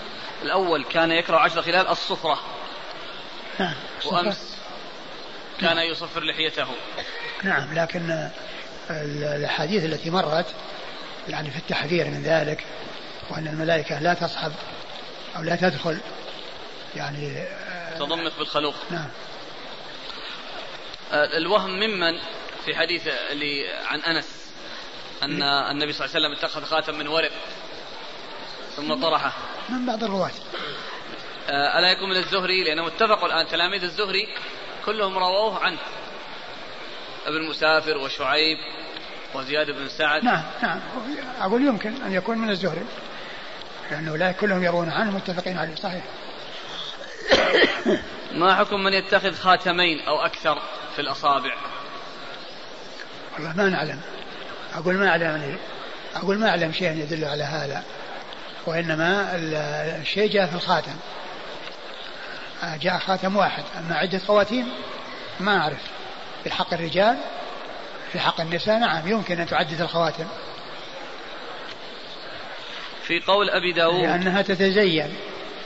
[0.41, 2.39] الأول كان يكره عشر خلال الصفرة
[3.59, 3.73] نعم
[4.05, 4.57] وأمس
[5.61, 6.67] كان يصفر لحيته.
[7.43, 8.29] نعم لكن
[8.89, 10.45] الأحاديث التي مرت
[11.29, 12.65] يعني في التحذير من ذلك
[13.29, 14.51] وأن الملائكة لا تصحب
[15.35, 15.99] أو لا تدخل
[16.95, 17.47] يعني
[17.99, 18.75] تضمخ بالخلوق.
[18.91, 19.09] نعم.
[21.11, 22.19] آه، الوهم ممن
[22.65, 24.27] في حديث اللي عن أنس
[25.23, 27.31] أن النبي صلى الله عليه وسلم اتخذ خاتم من ورق
[28.75, 29.33] ثم طرحه.
[29.69, 30.31] من بعض الرواة؟
[31.49, 33.47] آه، ألا يكون من الزهري؟ لأنه اتفقوا الآن.
[33.47, 34.27] تلاميذ الزهري
[34.85, 35.77] كلهم رووه عنه.
[37.25, 38.57] ابن مسافر وشعيب
[39.33, 40.23] وزياد بن سعد.
[40.23, 40.79] نعم نعم.
[41.41, 42.85] أقول يمكن أن يكون من الزهري.
[43.91, 46.03] لأنه لا كلهم يرون عنه متفقين عليه صحيح.
[48.39, 50.61] ما حكم من يتخذ خاتمين أو أكثر
[50.95, 51.55] في الأصابع؟
[53.33, 54.01] والله ما نعلم.
[54.75, 55.57] أقول ما أعلم
[56.15, 57.83] أقول ما أعلم شيء يدل على هذا.
[58.67, 59.35] وإنما
[60.01, 60.95] الشيء جاء في الخاتم.
[62.63, 63.63] آه، جاء خاتم واحد.
[63.77, 64.71] أما عدة خواتيم
[65.39, 65.81] ما أعرف.
[66.43, 67.17] في حق الرجال
[68.11, 70.27] في حق النساء نعم يمكن أن تعدد الخواتم.
[73.03, 74.01] في قول أبي داود.
[74.03, 75.15] لأنها تتزين.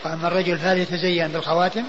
[0.05, 1.83] وأما الرجل فهل يتزين بالخواتم؟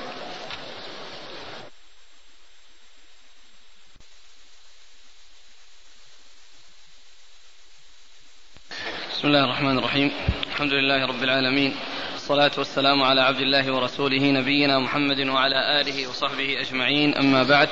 [9.13, 10.13] بسم الله الرحمن الرحيم.
[10.53, 11.75] الحمد لله رب العالمين.
[12.13, 17.15] والصلاة والسلام على عبد الله ورسوله نبينا محمد وعلى آله وصحبه أجمعين.
[17.15, 17.69] أما بعد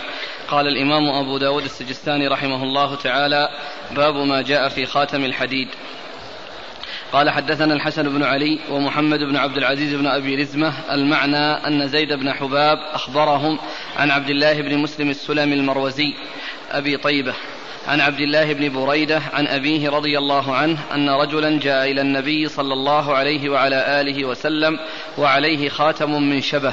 [0.48, 3.48] قال الإمام أبو داود السجستاني رحمه الله تعالى
[3.96, 5.68] باب ما جاء في خاتم الحديد.
[7.12, 12.12] قال حدثنا الحسن بن علي ومحمد بن عبد العزيز بن أبي رزمة المعنى أن زيد
[12.12, 13.58] بن حباب أخبرهم
[13.96, 16.14] عن عبد الله بن مسلم السلمي المروزي
[16.70, 17.34] أبي طيبة
[17.88, 22.48] عن عبد الله بن بريدة عن أبيه رضي الله عنه أن رجلا جاء إلى النبي
[22.48, 24.78] صلى الله عليه وعلى آله وسلم
[25.18, 26.72] وعليه خاتم من شبه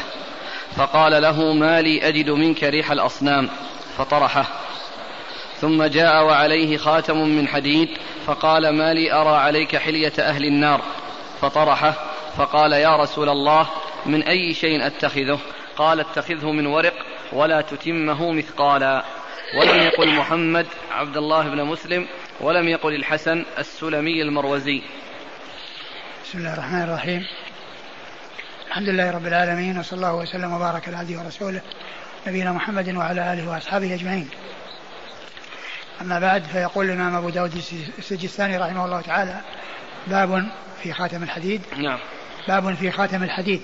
[0.76, 3.50] فقال له ما لي أجد منك ريح الأصنام؟
[3.98, 4.46] فطرحه.
[5.62, 7.90] ثم جاء وعليه خاتم من حديد
[8.26, 10.82] فقال ما لي أرى عليك حلية أهل النار؟
[11.42, 11.94] فطرحه.
[12.38, 13.68] فقال يا رسول الله
[14.06, 15.40] من أي شيء أتخذه؟
[15.78, 16.94] قال اتخذه من ورق
[17.34, 19.04] ولا تتمه مثقالا.
[19.54, 22.08] ولم يقل محمد عبد الله بن مسلم
[22.42, 24.82] ولم يقل الحسن السلمي المروزي.
[26.24, 27.28] بسم الله الرحمن الرحيم.
[28.68, 31.62] الحمد لله رب العالمين وصلى الله وسلم وبارك على عبده ورسوله
[32.28, 34.30] نبينا محمد وعلى آله وأصحابه أجمعين.
[36.02, 37.62] أما بعد فيقول الإمام أبو داود
[37.98, 39.42] السجستاني رحمه الله تعالى
[40.08, 40.50] باب
[40.84, 41.62] في خاتم الحديد.
[41.78, 42.00] نعم.
[42.48, 43.62] باب في خاتم الحديد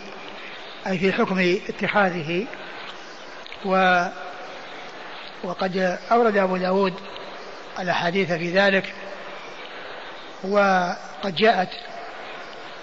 [0.87, 2.45] أي في حكم اتخاذه
[3.65, 4.05] و
[5.43, 6.93] وقد أورد أبو داود
[7.79, 8.93] الأحاديث في ذلك
[10.43, 11.69] وقد جاءت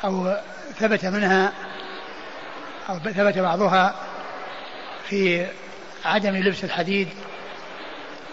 [0.04, 0.36] أو
[0.78, 1.52] ثبت منها
[2.88, 3.94] أو ثبت بعضها
[5.08, 5.46] في
[6.04, 7.08] عدم لبس الحديد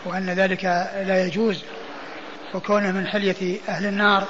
[0.05, 0.63] وأن ذلك
[1.07, 1.63] لا يجوز
[2.53, 4.27] وكونه من حلية أهل النار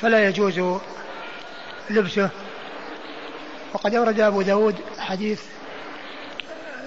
[0.00, 0.78] فلا يجوز
[1.90, 2.30] لبسه.
[3.72, 5.42] وقد أورد أبو داود حديث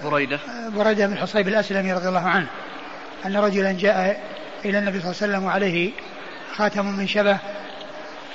[0.03, 0.39] بريدة.
[0.69, 2.47] بريدة بن حصيب الأسلمي رضي الله عنه
[3.25, 4.21] أن رجلا جاء
[4.65, 5.91] إلى النبي صلى الله عليه وسلم وعليه
[6.55, 7.37] خاتم من شبه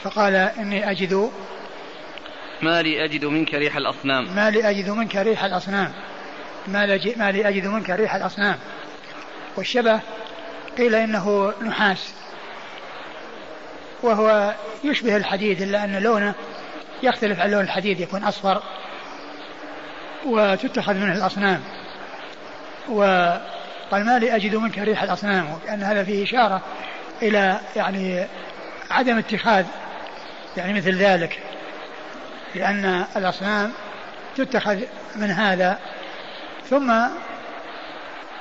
[0.02, 1.30] فقال إني أجد
[2.62, 4.34] ما لي أجد منك ريح الأصنام.
[4.34, 5.92] ما لي أجد منك ريح الأصنام.
[6.66, 8.56] ما, ما لي أجد منك ريح الأصنام.
[9.56, 10.00] والشبه
[10.78, 12.14] قيل إنه نحاس
[14.02, 14.54] وهو
[14.84, 16.34] يشبه الحديد إلا أن لونه
[17.02, 18.62] يختلف عن لون الحديد يكون أصفر.
[20.26, 21.60] وتتخذ منه الأصنام.
[22.88, 25.52] وقال ما لي أجد منك ريح الأصنام.
[25.52, 26.62] وكأن هذا فيه إشارة
[27.22, 28.26] إلى يعني
[28.90, 29.64] عدم اتخاذ
[30.56, 31.38] يعني مثل ذلك.
[32.54, 33.72] لأن الأصنام
[34.36, 34.80] تتخذ
[35.16, 35.78] من هذا.
[36.70, 36.92] ثم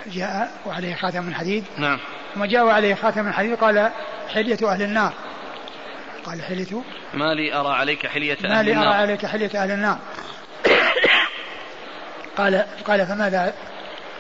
[0.08, 1.64] جاء وعليه خاتم من حديد.
[1.78, 2.00] نعم.
[2.36, 3.56] ثم جاء وعليه خاتم من حديد.
[3.56, 3.92] قال
[4.34, 5.14] حلية أهل النار.
[6.26, 6.82] قال حلية.
[7.14, 9.98] ما لي أرى عليك حلية أهل النار ما لي أرى عليك حلية أهل النار.
[12.38, 13.54] قال قال فماذا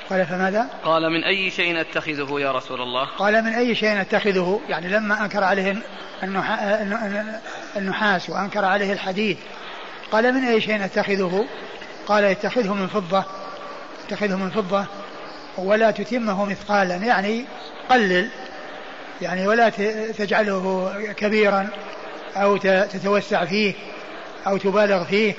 [0.09, 4.61] قال فماذا؟ قال من أي شيء أتخذه يا رسول الله؟ قال من أي شيء أتخذه
[4.69, 5.75] يعني لما أنكر عليه
[7.77, 9.37] النحاس وأنكر عليه الحديد
[10.11, 11.45] قال من أي شيء أتخذه؟
[12.07, 13.23] قال اتخذه من فضة
[14.05, 14.85] اتخذه من فضة
[15.57, 17.45] ولا تتمه مثقالا يعني
[17.89, 18.29] قلل
[19.21, 19.69] يعني ولا
[20.17, 21.69] تجعله كبيرا
[22.35, 23.73] أو تتوسع فيه
[24.47, 25.33] أو تبالغ فيه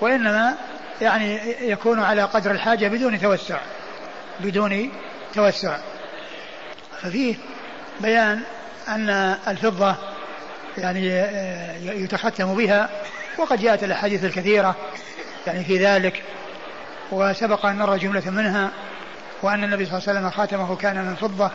[0.00, 0.54] وإنما
[1.00, 3.58] يعني يكون على قدر الحاجة بدون توسع.
[4.40, 4.90] بدون
[5.34, 5.76] توسع.
[7.02, 7.34] ففيه
[8.00, 8.42] بيان
[8.88, 9.10] أن
[9.48, 9.94] الفضة
[10.78, 11.06] يعني
[12.02, 12.88] يتختم بها
[13.38, 14.76] وقد جاءت الأحاديث الكثيرة
[15.46, 16.22] يعني في ذلك
[17.10, 18.70] وسبق أن نرى جملة منها
[19.42, 21.50] وأن النبي صلى الله عليه وسلم خاتمه كان من فضة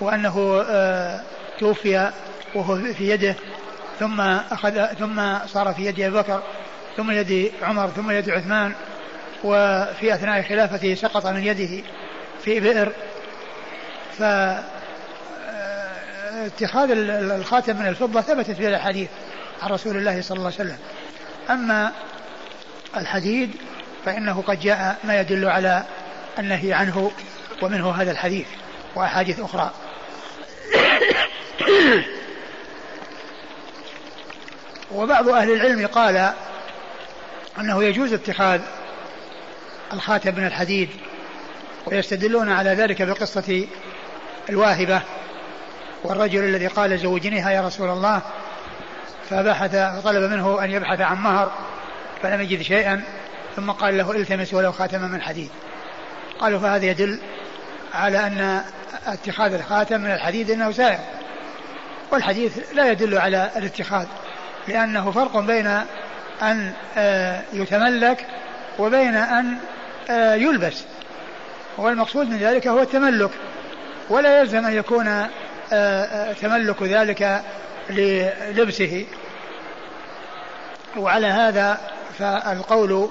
[0.00, 1.20] وأنه آه،
[1.58, 2.10] توفي
[2.54, 3.36] وهو في يده
[4.00, 6.42] ثم أخذ ثم صار في يد أبي بكر
[6.96, 8.72] ثم يد عمر ثم يد عثمان
[9.44, 11.82] وفي أثناء خلافته سقط من يده
[12.44, 12.92] في بئر.
[14.18, 14.62] ف آه،
[16.46, 19.08] اتخاذ الخاتم من الفضة ثبتت في الأحاديث
[19.62, 20.78] عن رسول الله صلى الله عليه وسلم.
[21.50, 21.92] أما
[22.96, 23.50] الحديد
[24.04, 25.82] فإنه قد جاء ما يدل على
[26.38, 27.10] النهي عنه
[27.62, 28.46] ومنه هذا الحديث
[28.94, 29.70] وأحاديث أخرى.
[34.94, 36.32] وبعض أهل العلم قال
[37.58, 38.60] أنه يجوز اتخاذ
[39.92, 40.88] الخاتم من الحديد
[41.86, 43.66] ويستدلون على ذلك بقصة
[44.48, 45.02] الواهبة
[46.04, 48.22] والرجل الذي قال زوجنيها يا رسول الله
[49.30, 51.52] فبحث فطلب منه أن يبحث عن مهر
[52.22, 53.02] فلم يجد شيئا
[53.56, 55.50] ثم قال له التمس ولو خاتما من حديد.
[56.40, 57.20] قالوا فهذا يدل
[57.94, 58.62] على أن
[59.06, 60.98] اتخاذ الخاتم من الحديد أنه سائر.
[62.10, 64.06] والحديث لا يدل على الاتخاذ
[64.68, 65.80] لأنه فرق بين
[66.42, 68.26] أن آه، يتملك
[68.78, 69.56] وبين أن
[70.10, 70.84] آه، يلبس.
[71.78, 73.30] والمقصود من ذلك هو التملك.
[74.10, 75.28] ولا يلزم أن يكون
[75.72, 77.42] آه، تملك ذلك
[77.90, 79.06] للبسه.
[80.96, 81.80] وعلى هذا
[82.18, 83.10] فالقول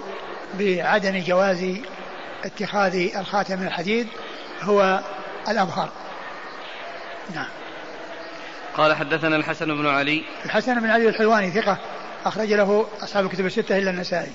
[0.59, 1.65] بعدم جواز
[2.45, 4.07] اتخاذ الخاتم من الحديد
[4.61, 4.99] هو
[5.49, 5.89] الأظهر.
[7.35, 7.47] نعم.
[8.77, 10.23] قال حدثنا الحسن بن علي.
[10.45, 11.77] الحسن بن علي الحلواني ثقة.
[12.25, 14.31] أخرج له أصحاب الكتب الستة إلا النسائي.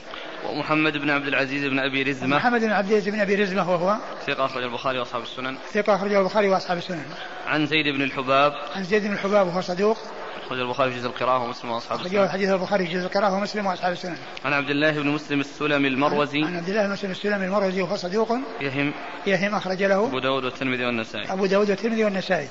[0.51, 2.37] ومحمد بن عبد العزيز بن أبي رزمة.
[2.37, 5.57] محمد بن عبد العزيز بن أبي رزمة وهو ثقة أخرج البخاري وأصحاب السنن.
[5.73, 7.05] ثقة أخرجه البخاري وأصحاب السنن.
[7.47, 8.53] عن زيد بن الحباب.
[8.77, 9.99] عن زيد بن الحباب وهو صدوق.
[10.47, 12.17] أخرج البخاري في جزء القراءة ومسلم وأصحاب السنن.
[12.19, 14.17] أخرجه حديث البخاري في جزء القراءة ومسلم وأصحاب السنن.
[14.45, 16.45] عن عبد الله بن مسلم السلمي المروزي.
[16.45, 18.33] عن عبد الله بن مسلم السلمي المروزي وهو صدوق.
[18.61, 18.93] يهم.
[19.27, 21.33] يهم أخرج له أبو داود والترمذي والنسائي.
[21.33, 22.49] أبو داود والترمذي والنسائي.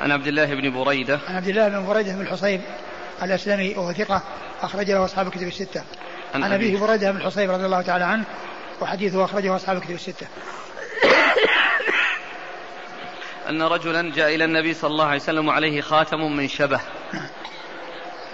[0.00, 1.20] عن عبد الله بن بريدة.
[1.28, 2.60] عن عبد الله بن بريدة بن الحصيب.
[3.22, 4.22] الأسلمي وهو ثقة
[4.62, 5.84] أخرج له أصحاب الكتب الستة.
[6.34, 8.24] عن, عن أبيه بريدة بن الحصيب رضي الله تعالى عنه
[8.80, 10.26] وحديثه أخرجه أصحاب الكتب الستة.
[13.48, 16.80] أن رجلا جاء إلى النبي صلى الله عليه وسلم وعليه خاتم من شبه.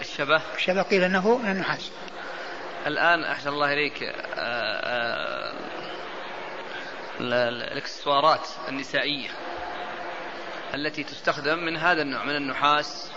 [0.00, 1.90] الشبه؟ الشبه قيل أنه من النحاس.
[2.86, 5.52] الآن أحسن الله إليك آآ آه، آآ
[7.20, 9.28] آه، الإكسسوارات النسائية
[10.74, 13.10] التي تستخدم من هذا النوع من النحاس.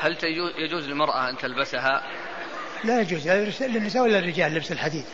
[0.00, 0.16] هل
[0.58, 2.02] يجوز للمرأة أن تلبسها؟
[2.84, 3.28] لا يجوز.
[3.62, 5.04] للنساء ولا للرجال لبس الحديد؟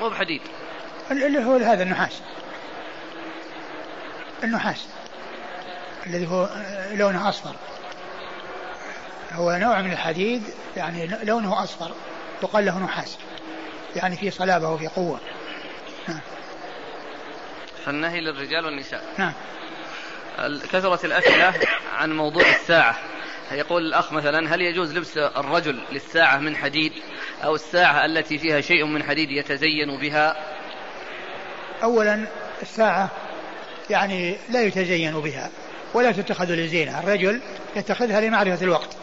[0.00, 0.40] مو بحديد.
[1.10, 2.22] اللي هو هذا النحاس.
[4.44, 4.86] النحاس.
[6.06, 6.48] الذي هو
[6.92, 7.56] لونه أصفر.
[9.32, 10.42] هو نوع من الحديد
[10.76, 11.94] يعني لونه أصفر.
[12.42, 13.18] يقال له نحاس.
[13.96, 15.20] يعني في صلابة وفي قوة.
[16.08, 16.20] نعم.
[17.84, 19.04] فالنهي للرجال والنساء.
[19.18, 19.32] نعم.
[20.72, 21.54] كثرة الأسئلة
[21.94, 22.98] عن موضوع الساعة.
[23.52, 26.92] يقول الأخ مثلا هل يجوز لبس الرجل للساعة من حديد؟
[27.44, 30.36] أو الساعة التي فيها شيء من حديد يتزين بها؟
[31.82, 32.26] أولا
[32.62, 33.10] الساعة
[33.90, 35.50] يعني لا يتزين بها
[35.94, 37.40] ولا تتخذ للزينة الرجل
[37.76, 38.96] يتخذها لمعرفة الوقت.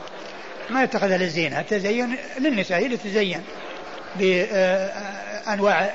[0.69, 3.43] ما يتخذها للزينة التزين للنساء هي لتزين
[4.15, 5.91] بأنواع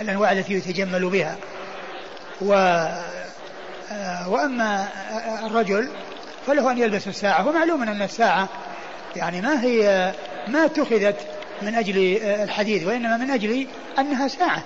[0.00, 1.36] الأنواع التي يتجمل بها.
[2.40, 2.52] و
[4.26, 4.88] وأما
[5.46, 5.88] الرجل
[6.48, 7.48] فله أن يلبس الساعة.
[7.48, 8.48] ومعلوم أن الساعة
[9.16, 10.12] يعني ما هي
[10.48, 11.16] ما اتخذت
[11.62, 13.66] من أجل الحديث وإنما من أجل
[13.98, 14.62] أنها ساعة.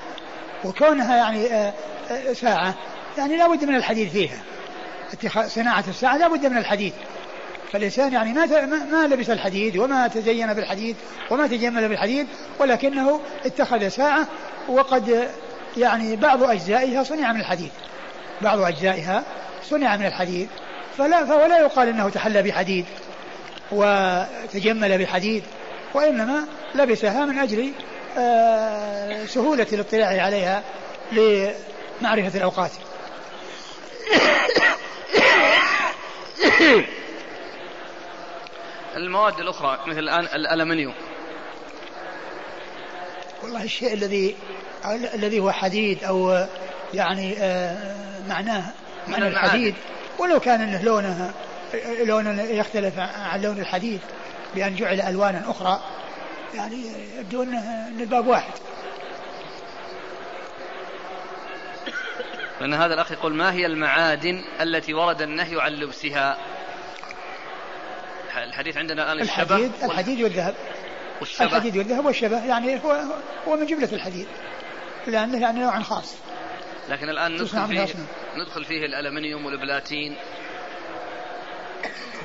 [0.65, 1.73] وكونها يعني آه،
[2.11, 2.75] آه، ساعة
[3.19, 4.39] يعني لا بد من الحديث فيها.
[5.47, 6.93] صناعة الساعة لا بد من الحديث.
[7.73, 10.97] فالإنسان يعني ما ما لبس الحديد وما تزين بالحديد
[11.31, 12.27] وما تجمل بالحديد
[12.59, 14.27] ولكنه اتخذ ساعة
[14.69, 15.29] وقد
[15.77, 17.71] يعني بعض أجزائها صنع من الحديد
[18.43, 19.23] بعض أجزائها
[19.63, 20.49] صنع من الحديد
[20.99, 22.85] فلا فولا يقال إنه تحلى بحديد
[23.73, 25.43] وتجمل بحديد
[25.95, 27.73] وإنما لبسها من أجل
[28.19, 30.63] آه، سهولة الاطلاع عليها
[31.13, 32.71] لمعرفة الأوقات.
[38.97, 40.95] المواد الأخرى مثل الآن الألمنيوم
[43.43, 44.37] والله الشيء الذي
[45.15, 46.47] الذي هو حديد أو
[46.95, 47.97] يعني آه،
[48.29, 48.65] معناه
[49.09, 49.75] معنى الحديد
[50.23, 51.33] ولو كان لونه
[52.05, 54.01] لون يختلف عن لون الحديد
[54.55, 55.81] بأن جعل ألوانا أخرى
[56.55, 56.85] يعني
[57.19, 58.53] يبدو أنه الباب واحد.
[62.61, 66.39] لأن هذا الأخ يقول ما هي المعادن التي ورد النهي عن لبسها؟
[68.37, 70.55] الحديث عندنا الآن الشبه الحديد, الحديد والذهب.
[71.21, 71.47] والشبه.
[71.47, 73.03] الحديد والذهب والشبه يعني هو
[73.49, 74.27] هو من جملة الحديد
[75.07, 76.15] لأنه يعني نوع خاص.
[76.89, 77.87] لكن الآن ندخل فيه
[78.37, 80.17] ندخل فيه الألمنيوم والبلاتين.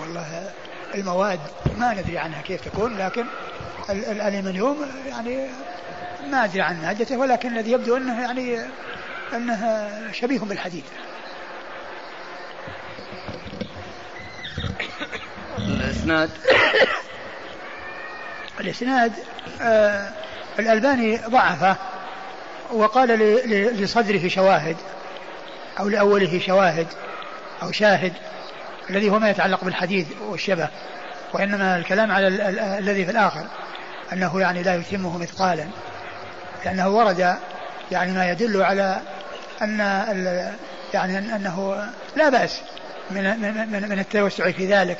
[0.01, 0.51] والله
[0.95, 1.39] المواد
[1.77, 3.25] ما ندري عنها كيف تكون لكن
[3.89, 5.47] الألمنيوم يعني
[6.31, 8.59] ما أدري عن مادته ولكن الذي يبدو أنه يعني
[9.33, 10.83] أنه شبيه بالحديد.
[15.57, 16.29] الإسناد.
[18.59, 19.13] الإسناد
[19.61, 20.09] آه
[20.59, 21.75] الألباني ضعفه
[22.71, 23.09] وقال
[23.81, 24.77] لصدره شواهد.
[25.79, 26.87] أو لأوله شواهد
[27.63, 28.13] أو شاهد
[28.89, 30.69] الذي هو ما يتعلق بالحديث والشبه
[31.33, 32.27] وإنما الكلام على
[32.79, 33.45] الذي في الآخر
[34.13, 35.65] أنه يعني لا يتمه مثقالا
[36.65, 37.35] لأنه ورد
[37.91, 39.01] يعني ما يدل على
[39.61, 39.79] أن
[40.93, 42.61] يعني أنه لا بأس
[43.11, 44.97] من من من التوسع في ذلك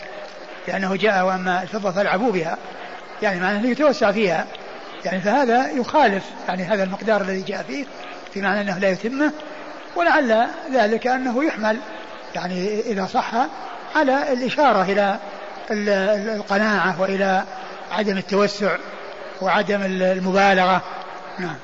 [0.67, 2.57] لأنه جاء وأما الفضة فالعبوا بها
[3.21, 4.45] يعني معناه أنه يتوسع فيها
[5.05, 7.86] يعني فهذا يخالف يعني هذا المقدار الذي جاء فيه
[8.34, 9.32] في معنى أنه لا يتمه
[9.98, 11.80] ولعل ذلك أنه يحمل
[12.36, 13.32] يعني إذا صح
[13.95, 15.20] على الإشارة إلى
[16.36, 17.43] القناعة وإلى
[17.91, 18.78] عدم التوسع
[19.41, 20.82] وعدم المبالغة.
[21.39, 21.56] نعم.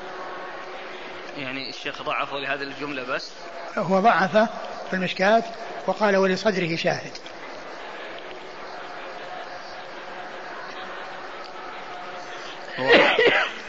[1.37, 3.31] يعني الشيخ ضعفه لهذه الجملة بس؟
[3.77, 4.47] هو ضعفه
[4.89, 5.43] في المشكات
[5.87, 7.11] وقال ولصدره شاهد.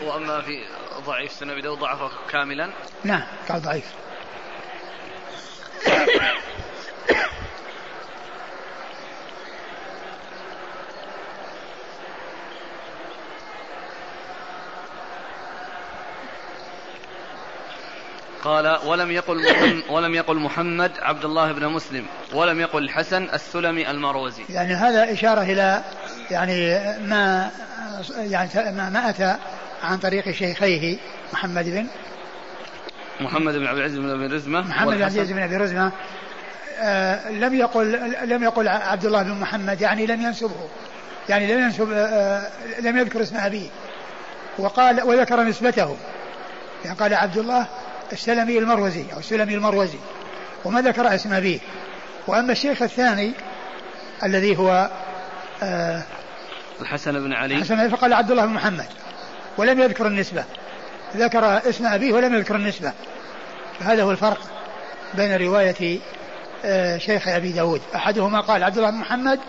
[0.03, 0.65] واما في
[1.07, 2.71] ضعيف سنة ابي ضعفه كاملا؟
[3.05, 4.04] نعم قال ضعيف.
[18.45, 19.47] قال ولم يقل
[19.91, 24.43] ولم يقل محمد عبد الله بن مسلم ولم يقل الحسن السلمي المروزي.
[24.49, 25.82] يعني هذا إشارة إلى
[26.30, 27.51] يعني ما
[28.16, 29.37] يعني ما أتى
[29.82, 30.99] عن طريق شيخيه
[31.32, 31.87] محمد بن
[33.21, 35.93] محمد بن عبد العزيز بن أبي رزمة محمد بن عبد العزيز بن أبي رزمة
[36.81, 40.69] آه لم يقل لم يقل عبد الله بن محمد يعني لم ينسبه
[41.29, 42.51] يعني لم ينسب آه, آه،
[42.81, 43.69] لم يذكر اسم أبيه.
[44.59, 45.97] وقال وذكر نسبته.
[46.85, 47.67] يعني قال عبد الله
[48.12, 49.99] السلمي المروزي أو السلمي المروزي
[50.65, 51.59] وما ذكر اسم أبيه.
[52.27, 53.33] وأما الشيخ الثاني
[54.25, 54.91] الذي هو
[55.62, 56.03] آه
[56.81, 57.55] الحسن بن علي.
[57.55, 58.87] الحسن فقال عبد الله بن محمد
[59.57, 60.45] ولم يذكر النسبة.
[61.17, 62.93] ذكر اسم أبيه ولم يذكر النسبة.
[63.81, 64.41] فهذا هو الفرق
[65.15, 66.01] بين رواية
[66.65, 67.81] آه، شيخ أبي داود.
[67.95, 69.41] أحدهما قال عبد الله بن محمد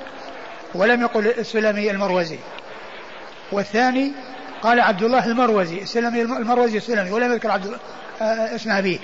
[0.75, 2.39] ولم يقل السلمي المروزي.
[3.51, 4.11] والثاني
[4.61, 5.81] قال عبد الله المروزي.
[5.81, 7.79] السلمي المروزي السلمي ولم يذكر عبد
[8.21, 8.99] آه، اسم أبيه.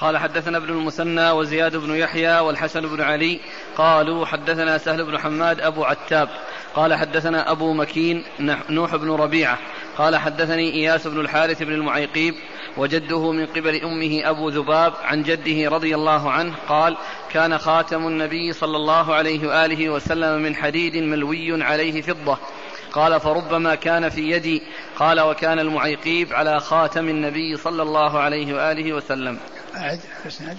[0.00, 3.40] قال حدثنا ابن المثنى وزياد بن يحيى والحسن بن علي
[3.76, 6.28] قالوا حدثنا سهل بن حماد أبو عتاب.
[6.74, 8.24] قال حدثنا أبو مكين
[8.70, 9.58] نوح بن ربيعة.
[9.98, 12.34] قال حدثني إياس بن الحارث بن المعيقيب
[12.76, 16.96] وجده من قبل أمه أبو ذباب عن جده رضي الله عنه قال
[17.30, 22.38] كان خاتم النبي صلى الله عليه وآله وسلم من حديد ملوي عليه فضة.
[22.92, 24.62] قال فربما كان في يدي.
[24.96, 29.38] قال وكان المعيقيب على خاتم النبي صلى الله عليه وآله وسلم.
[29.76, 30.56] أعد الإسناد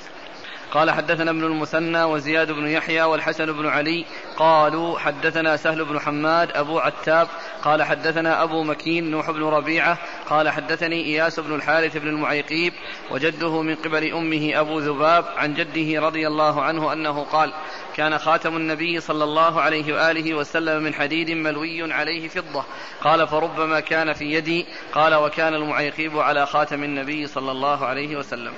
[0.72, 4.06] قال حدثنا ابن المثنى وزياد بن يحيى والحسن بن علي
[4.38, 7.28] قالوا حدثنا سهل بن حماد أبو عتاب
[7.64, 9.98] قال حدثنا أبو مكين نوح بن ربيعة
[10.32, 12.74] قال حدثني إياس بن الحارث بن المعيقيب
[13.12, 17.54] وجده من قبل أمه أبو ذباب عن جده رضي الله عنه أنه قال
[17.96, 22.64] كان خاتم النبي صلى الله عليه وآله وسلم من حديد ملوي عليه فضة.
[23.02, 24.66] قال فربما كان في يدي.
[24.94, 28.54] قال وكان المعيقيب على خاتم النبي صلى الله عليه وسلم.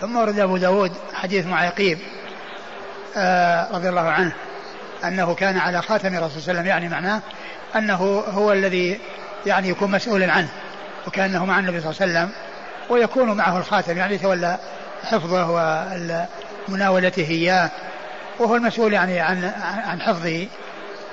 [0.00, 1.98] ثم ورد أبو داود حديث معيقيب
[3.16, 4.32] آه رضي الله عنه
[5.04, 7.22] أنه كان على خاتم الرسول صلى الله عليه وسلم يعني معناه
[7.76, 9.00] أنه هو الذي
[9.46, 10.48] يعني يكون مسؤولا عنه.
[11.08, 12.30] وكأنه مع النبي صلى الله عليه وسلم
[12.90, 14.58] ويكون معه الخاتم يعني يتولى
[15.04, 15.46] حفظه
[16.68, 17.70] ومناولته إياه
[18.38, 19.52] وهو المسؤول يعني عن
[19.86, 20.46] عن حفظه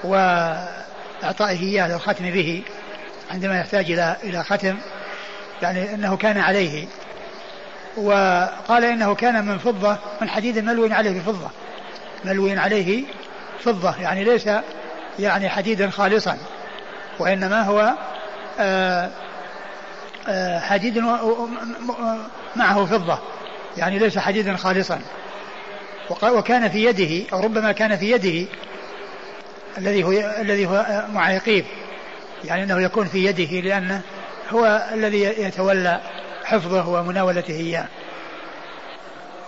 [0.03, 2.63] وإعطائه إياه للختم به
[3.31, 4.77] عندما يحتاج إلى إلى ختم
[5.61, 6.87] يعني أنه كان عليه.
[7.97, 11.49] وقال إنه كان من فضة من حديد ملوي عليه بفضة
[12.25, 13.03] ملوي عليه
[13.59, 14.49] فضة يعني ليس
[15.19, 16.37] يعني حديدا خالصا
[17.19, 17.93] وإنما هو
[18.59, 19.09] آه،
[20.59, 20.97] حديد
[22.55, 23.19] معه فضة.
[23.78, 25.01] يعني ليس حديدا خالصا.
[26.23, 28.47] وكان في يده أو ربما كان في يده
[29.78, 30.11] الذي هو
[30.41, 31.65] الذي هو معيقيب
[32.45, 34.01] يعني أنه يكون في يده لأنه
[34.49, 36.01] هو الذي يتولى
[36.43, 37.88] حفظه ومناولته إياه.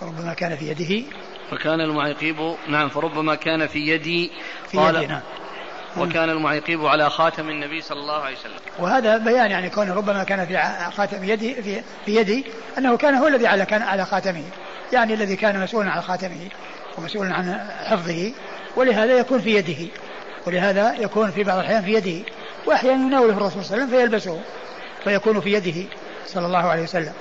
[0.02, 1.06] ربما كان في يده.
[1.50, 4.30] فكان المعيقيب نعم فربما كان في يدي.
[4.70, 5.20] في قال يدي نعم.
[5.96, 8.58] وكان المعيقيب على خاتم النبي صلى الله عليه وسلم.
[8.78, 10.58] وهذا بيان يعني كونه ربما كان في
[10.96, 12.44] خاتم يدي في, في يدي
[12.78, 14.44] أنه كان هو الذي على كان على خاتمه
[14.92, 16.48] يعني الذي كان مسؤولا عن خاتمه
[16.98, 18.32] ومسؤولا عن حفظه
[18.76, 19.92] ولهذا يكون في يده
[20.46, 22.30] ولهذا يكون في بعض الأحيان في يده
[22.66, 24.40] وأحيانا يناوله الرسول صلى الله عليه وسلم فيلبسه
[25.04, 25.88] فيكون في يده
[26.26, 27.12] صلى الله عليه وسلم.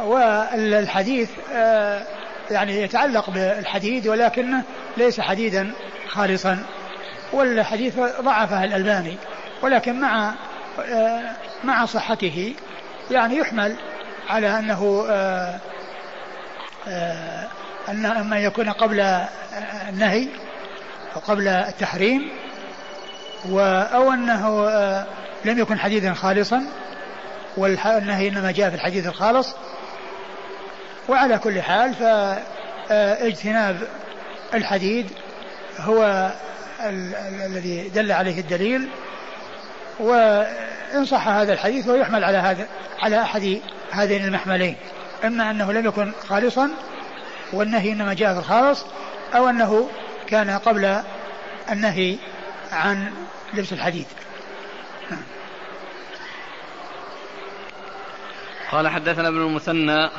[0.00, 2.02] والحديث آه،
[2.50, 4.62] يعني يتعلق بالحديد ولكنه
[4.96, 5.72] ليس حديدا
[6.08, 6.58] خالصا.
[7.32, 9.16] والحديث ضعفه الألباني
[9.62, 10.34] ولكن مع
[10.84, 11.22] آه،
[11.64, 12.54] مع صحته
[13.10, 13.76] يعني يحمل
[14.28, 15.58] على أنه آه،
[17.88, 19.00] أن أما يكون قبل
[19.88, 20.28] النهي
[21.16, 22.30] أو قبل التحريم
[23.94, 24.68] أو أنه
[25.44, 26.66] لم يكن حديثا خالصا
[27.56, 29.54] والنهي إنما جاء في الحديث الخالص.
[31.08, 33.76] وعلى كل حال فاجتناب
[34.54, 35.10] الحديد
[35.78, 36.30] هو
[36.80, 38.88] الذي دل عليه الدليل
[39.98, 42.66] وإن صح هذا الحديث هو يحمل على هذا
[42.98, 43.60] على أحد
[43.90, 44.76] هذين المحملين.
[45.24, 46.70] إما أنه لم يكن خالصا
[47.52, 48.84] والنهي إنما جاء في الخالص
[49.34, 49.88] أو أنه
[50.26, 51.02] كان قبل
[51.70, 52.18] النهي
[52.72, 53.12] عن
[53.54, 54.06] لبس الحديد
[58.70, 60.10] قال حدثنا ابن المثنى.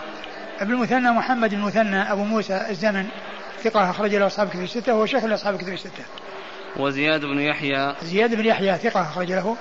[0.60, 3.08] ابن المثنى محمد بن المثنى أبو موسى الزمن
[3.64, 6.04] ثقة أخرج له أصحاب كتب الستة وهو شيخ لأصحاب كتب الستة.
[6.78, 7.96] وزياد بن يحيى.
[8.04, 9.58] زياد بن يحيى ثقة أخرج له.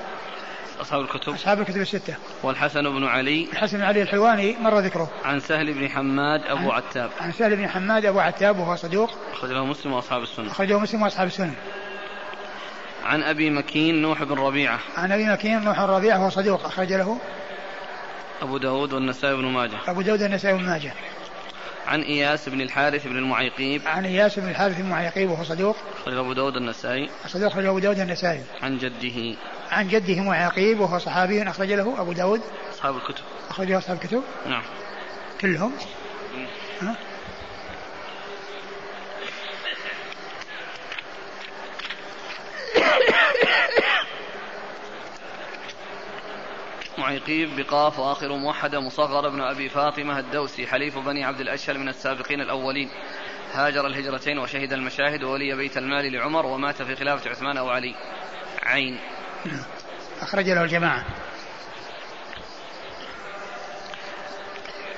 [0.80, 1.32] أصحاب الكتب.
[1.32, 2.14] أصحاب الكتب الستة.
[2.42, 3.48] والحسن بن علي.
[3.52, 5.10] الحسن بن علي الحلواني مر ذكره.
[5.24, 7.10] عن سهل بن حماد أبو عن عتاب.
[7.20, 9.10] عن سهل بن حماد أبو عتاب وهو صدوق.
[9.32, 10.50] أخرجه مسلم وأصحاب السنة.
[10.50, 11.54] أخرجه مسلم وأصحاب السنة.
[13.04, 14.78] عن أبي مكين نوح بن ربيعة.
[14.96, 17.18] عن أبي مكين نوح بن ربيعة وهو صدوق أخرج له.
[18.42, 19.76] أبو داود والنسائي بن ماجه.
[19.86, 20.92] أبو داود والنسائي بن ماجه.
[21.88, 23.82] عن إياس بن الحارث بن المعيقيب.
[23.86, 27.10] عن إياس بن الحارث بن المعيقيب وهو صدوق أخرج أبو داود النسائي.
[27.26, 28.42] صدوق أخرج أبو داود النسائي.
[28.62, 29.36] عن جده.
[29.70, 32.40] عن جده معيقيب وهو صحابي أخرج له أبو داود.
[32.74, 33.24] أصحاب الكتب.
[33.50, 34.22] أخرج له أصحاب الكتب.
[34.46, 34.62] نعم.
[35.40, 35.72] كلهم.
[36.80, 36.96] ها؟
[46.98, 52.40] معيقيب بقاف وآخر موحدة مصغر ابن أبي فاطمة الدوسي حليف بني عبد الأشهل من السابقين
[52.40, 52.90] الأولين.
[53.52, 57.94] هاجر الهجرتين وشهد المشاهد وولي بيت المال لعمر ومات في خلافة عثمان أو علي.
[58.62, 59.00] عين.
[60.20, 61.04] أخرج له الجماعة.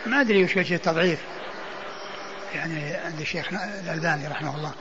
[0.07, 1.21] ما أدري وش وجه التضعيف.
[2.55, 3.49] يعني عند الشيخ
[3.85, 4.75] الألباني رحمه الله.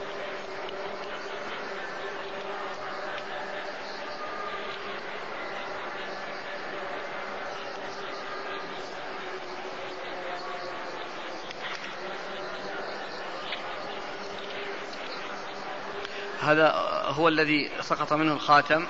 [16.42, 16.72] هذا
[17.08, 18.86] هو الذي سقط منه الخاتم.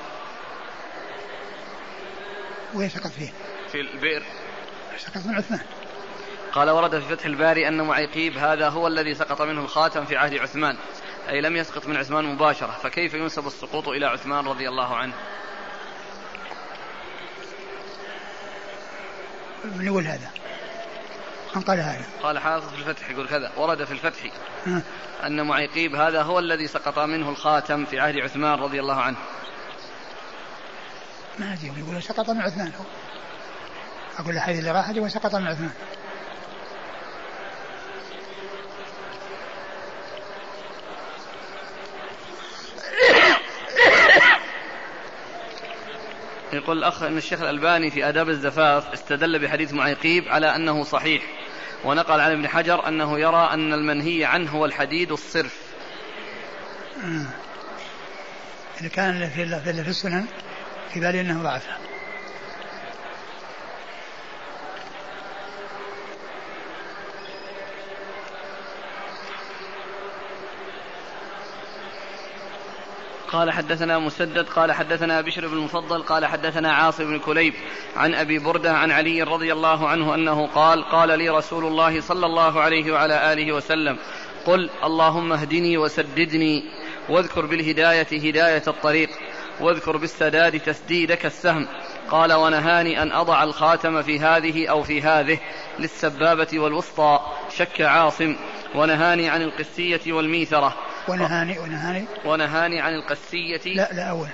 [2.73, 3.33] وين سقط فيه؟
[3.71, 4.23] في البئر.
[4.97, 5.61] سقط من عثمان.
[6.51, 10.33] قال ورد في فتح الباري أن معيقيب هذا هو الذي سقط منه الخاتم في عهد
[10.33, 10.77] عثمان.
[11.29, 12.79] أي لم يسقط من عثمان مباشرة.
[12.83, 15.13] فكيف ينسب السقوط إلى عثمان رضي الله عنه؟
[19.63, 20.31] من يقول هذا؟
[21.55, 22.05] قال هذا.
[22.23, 24.17] قال حافظ في الفتح يقول كذا ورد في الفتح
[25.25, 29.17] أن معيقيب هذا هو الذي سقط منه الخاتم في عهد عثمان رضي الله عنه.
[31.39, 32.71] ما أدري يقول سقط من عثمان.
[32.79, 32.85] هو
[34.19, 35.71] أقول الحديث اللي راح وسقط من عثمان.
[46.53, 51.38] يقول الأخ أن الشيخ الألباني في آداب الزفاف استدل بحديث معيقيب على أنه صحيح.
[51.83, 55.57] ونقل عن ابن حجر أنه يرى أن المنهي عنه هو الحديد الصرف.
[58.81, 60.25] إذا كان في في السنن
[60.93, 61.67] في بالي أنه ضعف
[73.31, 77.53] قال حدثنا مسدد قال حدثنا بشر بن المفضل قال حدثنا عاصم بن كليب
[77.95, 82.25] عن أبي بردة عن علي رضي الله عنه أنه قال قال لي رسول الله صلى
[82.25, 83.97] الله عليه وعلى آله وسلم
[84.45, 86.63] قل اللهم اهدني وسددني
[87.09, 89.09] واذكر بالهداية هداية الطريق
[89.59, 91.67] واذكر بالسداد تسديدك السهم
[92.11, 95.39] قال ونهاني أن أضع الخاتم في هذه أو في هذه
[95.79, 97.19] للسبابة والوسطى
[97.57, 98.35] شك عاصم
[98.75, 100.75] ونهاني عن القسية والميثرة
[101.09, 102.05] ونهاني ونهاني.
[102.25, 103.61] ونهاني عن القسية.
[103.65, 104.27] لا لا أول.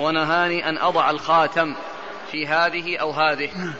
[0.00, 1.74] ونهاني أن أضع الخاتم
[2.32, 3.50] في هذه أو هذه.
[3.58, 3.74] نعم.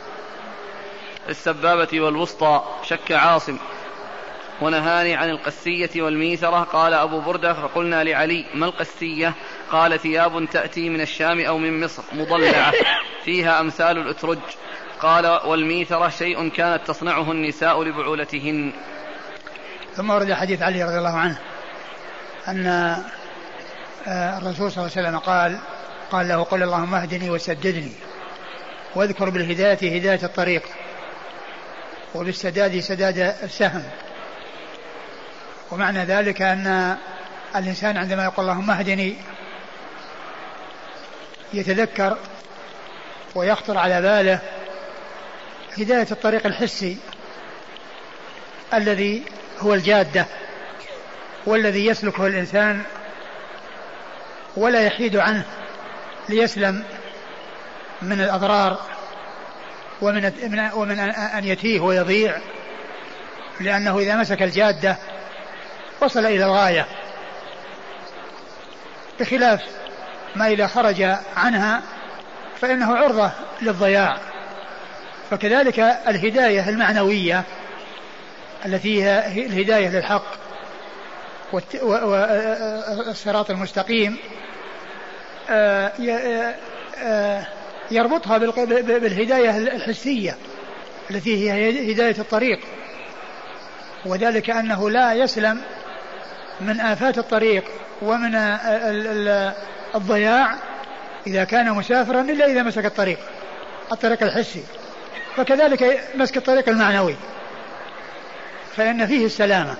[1.29, 3.57] السبابة والوسطى شك عاصم.
[4.61, 9.33] ونهاني عن القسية والميثرة قال أبو بردة فقلنا لعلي ما القسية؟
[9.71, 12.73] قال ثياب تأتي من الشام أو من مصر مضلعة
[13.25, 14.39] فيها أمثال الأترج.
[15.01, 18.73] قال والميثرة شيء كانت تصنعه النساء لبعولتهن.
[19.97, 21.37] ثم ورد حديث علي رضي الله عنه
[22.47, 22.67] أن
[24.07, 25.57] آه، الرسول صلى الله عليه وسلم قال
[26.11, 27.91] قال له قل اللهم اهدني وسددني
[28.95, 30.63] واذكر بالهداية هداية الطريق
[32.15, 33.83] وبالسداد سداد السهم.
[35.71, 36.97] ومعنى ذلك أن
[37.55, 39.15] الإنسان عندما يقول اللهم اهدني
[41.53, 42.17] يتذكر
[43.35, 44.39] ويخطر على باله
[45.77, 46.97] هداية الطريق الحسي
[48.73, 49.23] الذي
[49.59, 50.25] هو الجادة
[51.45, 52.83] والذي يسلكه الإنسان
[54.57, 55.45] ولا يحيد عنه
[56.29, 56.83] ليسلم
[58.01, 58.79] من الأضرار
[60.01, 60.31] ومن
[60.73, 62.37] ومن أن يتيه ويضيع
[63.59, 64.97] لأنه إذا مسك الجادة
[66.01, 66.85] وصل إلى الغاية
[69.19, 69.61] بخلاف
[70.35, 71.01] ما إذا خرج
[71.37, 71.81] عنها
[72.61, 73.31] فإنه عرضة
[73.61, 74.17] للضياع.
[75.31, 77.43] فكذلك الهداية المعنوية
[78.65, 80.25] التي هي الهداية للحق
[81.81, 84.17] والصراط المستقيم
[85.49, 85.91] آه،
[86.97, 87.47] آه،
[87.91, 90.37] يربطها بالهداية الحسية
[91.11, 92.59] التي هي هداية الطريق.
[94.05, 95.61] وذلك أنه لا يسلم
[96.61, 97.63] من آفات الطريق
[98.01, 98.35] ومن
[99.95, 100.55] الضياع
[101.27, 103.19] إذا كان مسافرا إلا إذا مسك الطريق
[103.91, 104.63] الطريق الحسي.
[105.35, 107.15] فكذلك مسك الطريق المعنوي.
[108.77, 109.75] فإن فيه السلامة.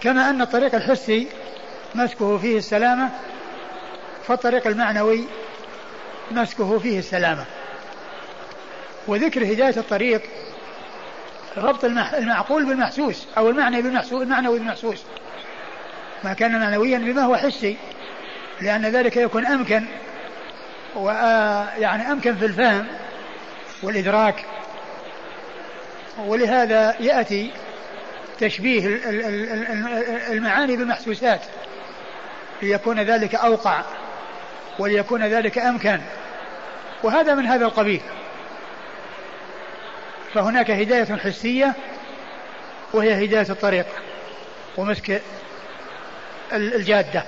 [0.00, 1.28] كما أن الطريق الحسي
[1.94, 3.10] مسكه فيه السلامة
[4.26, 5.24] فالطريق المعنوي
[6.30, 7.44] مسكه فيه السلامة.
[9.06, 10.22] وذكر هداية الطريق
[11.56, 15.02] ربط المعقول بالمحسوس أو المعنى بالمحسوس المعنوي بالمحسوس.
[16.24, 17.76] ما كان معنويا بما هو حسي
[18.60, 19.84] لأن ذلك يكون أمكن
[20.96, 22.86] ويعني أمكن في الفهم
[23.82, 24.44] والإدراك.
[26.18, 27.50] ولهذا يأتي
[28.40, 28.86] تشبيه
[30.30, 31.40] المعاني بالمحسوسات
[32.62, 33.82] ليكون ذلك أوقع
[34.78, 36.00] وليكون ذلك أمكن
[37.02, 38.00] وهذا من هذا القبيل
[40.34, 41.74] فهناك هداية حسية
[42.92, 43.86] وهي هداية الطريق
[44.76, 45.22] ومسك
[46.52, 47.24] الجادة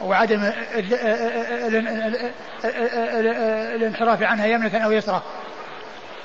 [0.00, 0.52] وعدم
[3.74, 5.22] الانحراف عنها يمنة أو يسرى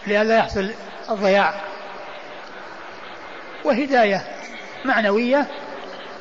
[0.08, 0.72] لئلا يحصل
[1.10, 1.54] الضياع
[3.68, 4.22] وهداية
[4.86, 5.48] معنوية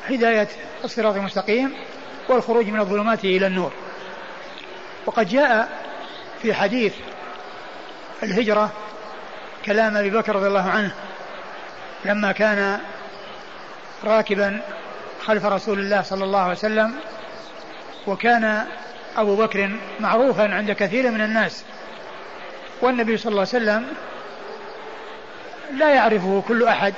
[0.09, 0.47] هداية
[0.83, 1.73] الصراط المستقيم
[2.29, 3.71] والخروج من الظلمات إلى النور.
[5.05, 5.69] وقد جاء
[6.41, 6.93] في حديث
[8.23, 8.71] الهجرة
[9.65, 10.91] كلام أبي بكر رضي الله عنه
[12.05, 12.79] لما كان
[14.03, 14.61] راكبا
[15.21, 16.93] خلف رسول الله صلى الله عليه وسلم
[18.07, 18.65] وكان
[19.17, 21.63] أبو بكر معروفا عند كثير من الناس
[22.81, 23.87] والنبي صلى الله عليه وسلم
[25.73, 26.93] لا يعرفه كل أحد.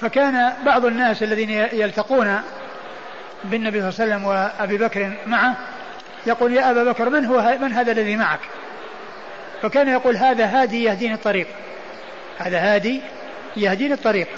[0.00, 2.42] فكان بعض الناس الذين يلتقون
[3.44, 5.56] بالنبي صلى الله عليه وسلم وأبي بكر معه
[6.26, 8.40] يقول يا أبا بكر من هو من هذا الذي معك؟
[9.62, 11.46] فكان يقول هذا هادي يهديني الطريق.
[12.38, 13.00] هذا هادي
[13.56, 14.28] يهديني الطريق.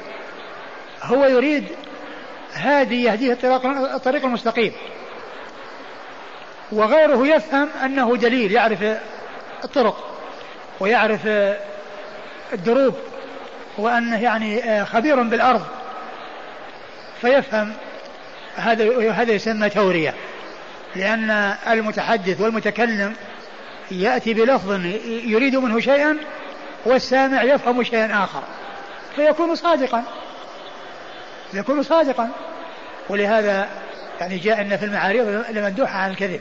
[1.03, 1.65] هو يريد
[2.55, 4.73] هادي يهديه الطريق, الطريق المستقيم.
[6.73, 8.85] وغيره يفهم أنه دليل يعرف
[9.65, 10.21] الطرق
[10.81, 11.21] ويعرف
[12.53, 12.95] الدروب
[13.79, 15.67] وأنه يعني خبير بالأرض.
[17.21, 17.73] فيفهم
[18.57, 20.15] هذا هذا يسمى تورية.
[20.97, 21.31] لأن
[21.71, 23.15] المتحدث والمتكلم
[23.91, 24.71] يأتي بلفظ
[25.07, 26.17] يريد منه شيئا
[26.85, 28.43] والسامع يفهم شيئا آخر.
[29.17, 30.05] فيكون صادقا.
[31.55, 32.31] يكون صادقا.
[33.09, 33.69] ولهذا
[34.21, 36.41] يعني جاء إن في المعاريض لمندوحة عن الكذب.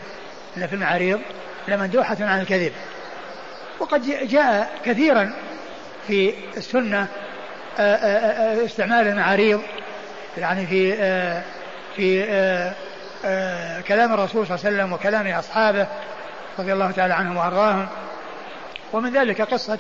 [0.58, 1.20] إن في المعاريض
[1.68, 2.72] لمندوحة عن الكذب.
[3.80, 5.34] وقد جاء كثيرا
[6.07, 7.07] في السنة
[7.80, 9.61] آه، آه، آه، استعمال المعاريض
[10.38, 10.95] يعني في
[11.95, 12.23] في
[13.88, 15.88] كلام الرسول صلى الله عليه وسلم وكلام أصحابه
[16.60, 17.88] رضي الله تعالى عنهم وأرضاهم.
[18.94, 19.80] ومن ذلك قصة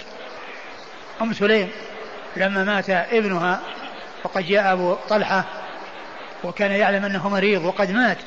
[1.21, 1.69] أم سليم.
[2.35, 3.59] لما مات ابنها
[4.23, 5.43] وقد جاء أبو طلحة
[6.43, 8.17] وكان يعلم أنه مريض وقد مات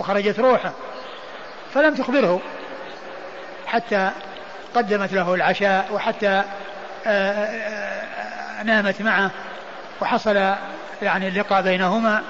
[0.00, 0.72] وخرجت روحه
[1.74, 2.40] فلم تخبره
[3.66, 4.10] حتى
[4.74, 6.44] قدمت له العشاء وحتى
[8.64, 9.30] نامت معه
[10.00, 10.36] وحصل
[11.02, 12.22] يعني اللقاء بينهما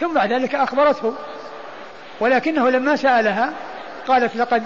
[0.00, 1.14] ثم بعد ذلك أخبرته.
[2.20, 3.52] ولكنه لما سألها
[4.08, 4.62] قالت لقد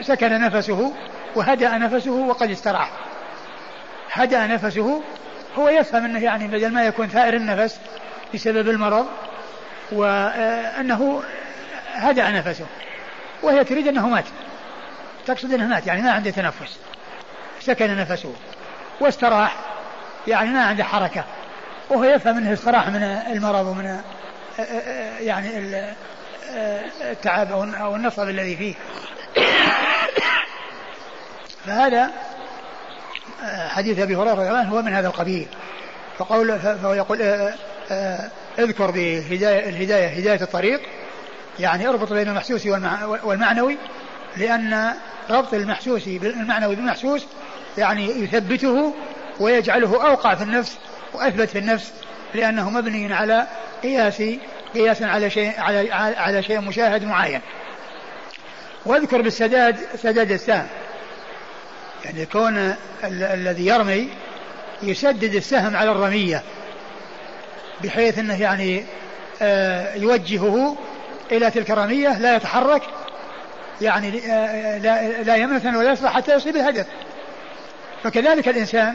[0.00, 0.92] سكن نفسه
[1.34, 2.90] وهدأ نفسه وقد استراح
[4.12, 5.02] هدأ نفسه
[5.58, 7.80] هو يفهم أنه يعني بدل ما يكون ثائر النفس
[8.34, 9.06] بسبب المرض
[9.92, 11.22] وأنه
[11.94, 12.66] هدأ نفسه
[13.42, 14.24] وهي تريد أنه مات.
[15.26, 16.78] تقصد أنه مات يعني ما عنده تنفس.
[17.60, 18.32] سكن نفسه
[19.00, 19.56] واستراح.
[20.26, 21.24] يعني ما عنده حركة.
[21.90, 24.00] وهو يفهم أنه استراح من المرض ومن
[25.20, 25.50] يعني
[27.00, 28.74] التعب أو النصب الذي فيه.
[31.66, 32.10] فهذا
[33.68, 35.48] حديث أبي هريرة رضي الله عنه هو من هذا القبيل.
[36.18, 37.22] فقول فهو يقول
[38.58, 40.80] اذكر بهداية الهداية هداية الطريق.
[41.58, 42.66] يعني اربط بين المحسوس
[43.24, 43.76] والمعنوي
[44.36, 44.94] لأن
[45.30, 47.26] ربط المحسوس بالمعنوي بالمحسوس
[47.78, 48.94] يعني يثبته
[49.40, 50.78] ويجعله أوقع في النفس
[51.14, 51.92] وأثبت في النفس
[52.34, 53.46] لأنه مبني على
[53.82, 54.22] قياس
[54.74, 57.40] قياس على شيء على على شيء مشاهد معين.
[58.86, 60.66] واذكر بالسداد سداد السهم.
[62.04, 62.74] يعني كون
[63.04, 64.08] الذي يرمي
[64.82, 66.42] يسدد السهم على الرمية
[67.84, 68.84] بحيث إنه يعني
[69.42, 70.76] آه، يوجهه
[71.32, 72.82] إلى تلك الرمية لا يتحرك
[73.80, 76.86] يعني آه، آه، لا, لا يمنة ولا يصلح حتى يصيب الهدف
[78.04, 78.94] فكذلك الإنسان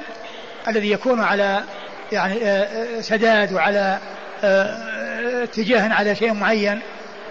[0.68, 1.64] الذي يكون على
[2.12, 4.00] يعني آه، سداد وعلى
[5.44, 6.82] اتجاه على شيء معين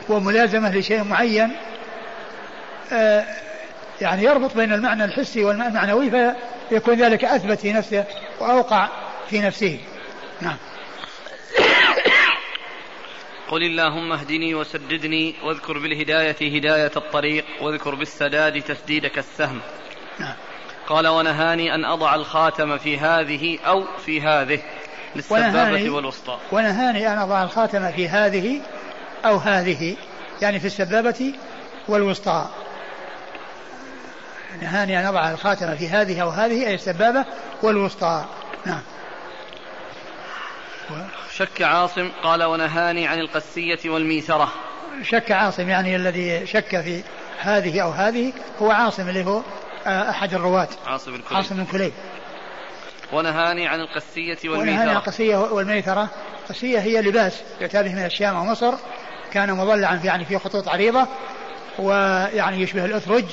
[0.08, 1.56] وملازمة لشيء معين
[4.00, 6.34] يعني يربط بين المعنى الحسي والمعنوي
[6.68, 8.04] فيكون ذلك أثبت في نفسه
[8.40, 8.88] وأوقع
[9.30, 9.78] في نفسه.
[10.40, 10.56] نعم.
[13.48, 19.60] قل اللهم اهدني وسددني واذكر بالهداية هداية الطريق واذكر بالسداد تسديدك السهم.
[20.18, 20.34] نعم.
[20.88, 24.60] قال ونهاني أن أضع الخاتم في هذه أو في هذه
[25.16, 26.38] للسبابة والوسطى.
[26.52, 28.60] ونهاني أن أضع الخاتم في هذه
[29.24, 29.96] أو هذه
[30.42, 31.34] يعني في السبابة
[31.88, 32.48] والوسطى.
[34.62, 37.24] نهاني أن أضع الخاتم في هذه أو هذه أي السبابة
[37.62, 38.24] والوسطى.
[38.66, 38.80] نعم.
[41.34, 44.52] شك عاصم قال ونهاني عن القسية والميسرة
[45.02, 47.02] شك عاصم يعني الذي شك في
[47.38, 48.32] هذه أو هذه
[48.62, 49.42] هو عاصم اللي هو
[49.86, 50.68] أحد الرواة.
[50.86, 51.36] عاصم بن كليب.
[51.36, 51.92] عاصم بن كليب.
[53.12, 56.08] ونهاني عن القسية والميسرة ونهاني عن القسية والميسرة
[56.42, 58.74] القسية هي لباس يؤتى به من الشام ومصر.
[59.32, 61.06] كان مضلعا في يعني في خطوط عريضة.
[61.78, 63.24] ويعني يشبه الأثرج.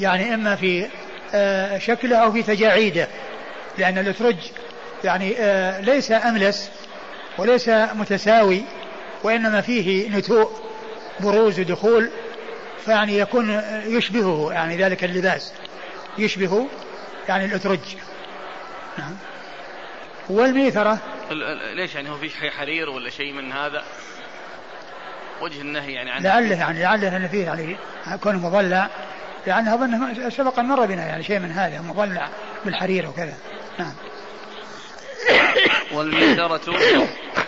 [0.00, 0.86] يعني إما في
[1.34, 3.08] آه، شكله أو في تجاعيده.
[3.78, 4.36] لأن الأثرج
[5.04, 6.70] يعني آه، ليس أملس
[7.38, 8.62] وليس متساوي
[9.22, 10.50] وإنما فيه نتوء
[11.20, 12.10] بروز ودخول
[12.84, 14.52] فيعني يكون يشبهه.
[14.52, 15.52] يعني ذلك اللباس.
[16.18, 16.68] يشبه
[17.28, 17.96] يعني الأترج.
[18.98, 19.16] نعم.
[20.28, 20.98] والميثرة.
[21.74, 23.84] ليش يعني هو في حرير ولا شيء من هذا؟
[25.40, 27.76] وجه النهي يعني عن لعله يعني لعله أن فيه يعني
[28.22, 28.88] كونه مضلع.
[29.46, 32.28] يعني أظن سبق أن مر بنا يعني شيء من هذا مضلع
[32.64, 33.34] بالحرير وكذا.
[33.78, 33.92] نعم.
[35.92, 36.60] والميسرة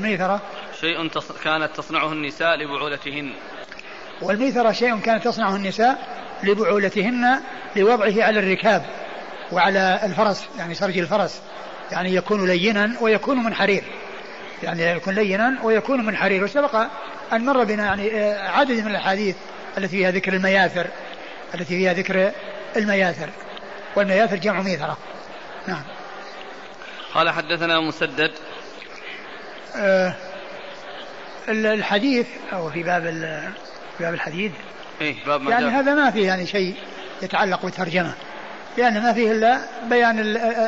[0.00, 0.40] والميثرة؟
[0.80, 1.08] شيء
[1.44, 3.32] كانت تصنعه النساء لبعولتهن.
[4.22, 5.98] والميثرة شيء كانت تصنعه النساء
[6.42, 7.40] لبعولتهن
[7.76, 8.84] لوضعه على الركاب
[9.52, 11.42] وعلى الفرس يعني سرج الفرس.
[11.92, 13.84] يعني يكون لينا ويكون من حرير.
[14.62, 16.44] يعني يكون لينا ويكون من حرير.
[16.44, 16.76] وسبق
[17.32, 19.36] أن مر بنا يعني آه، عدد من الأحاديث
[19.78, 20.86] التي فيها ذكر المياثر
[21.54, 22.32] التي فيها ذكر
[22.76, 23.28] المياثر.
[23.96, 24.98] والمياثر جمع ميثرة.
[25.66, 25.82] نعم.
[27.14, 28.32] قال حدثنا مسدد
[31.48, 33.02] الحديث أو في باب
[33.98, 34.52] في باب الحديث.
[35.00, 36.74] إيه باب ما يعني هذا ما فيه يعني شيء
[37.22, 38.14] يتعلق بالترجمة.
[38.78, 40.18] لأن ما فيه إلا بيان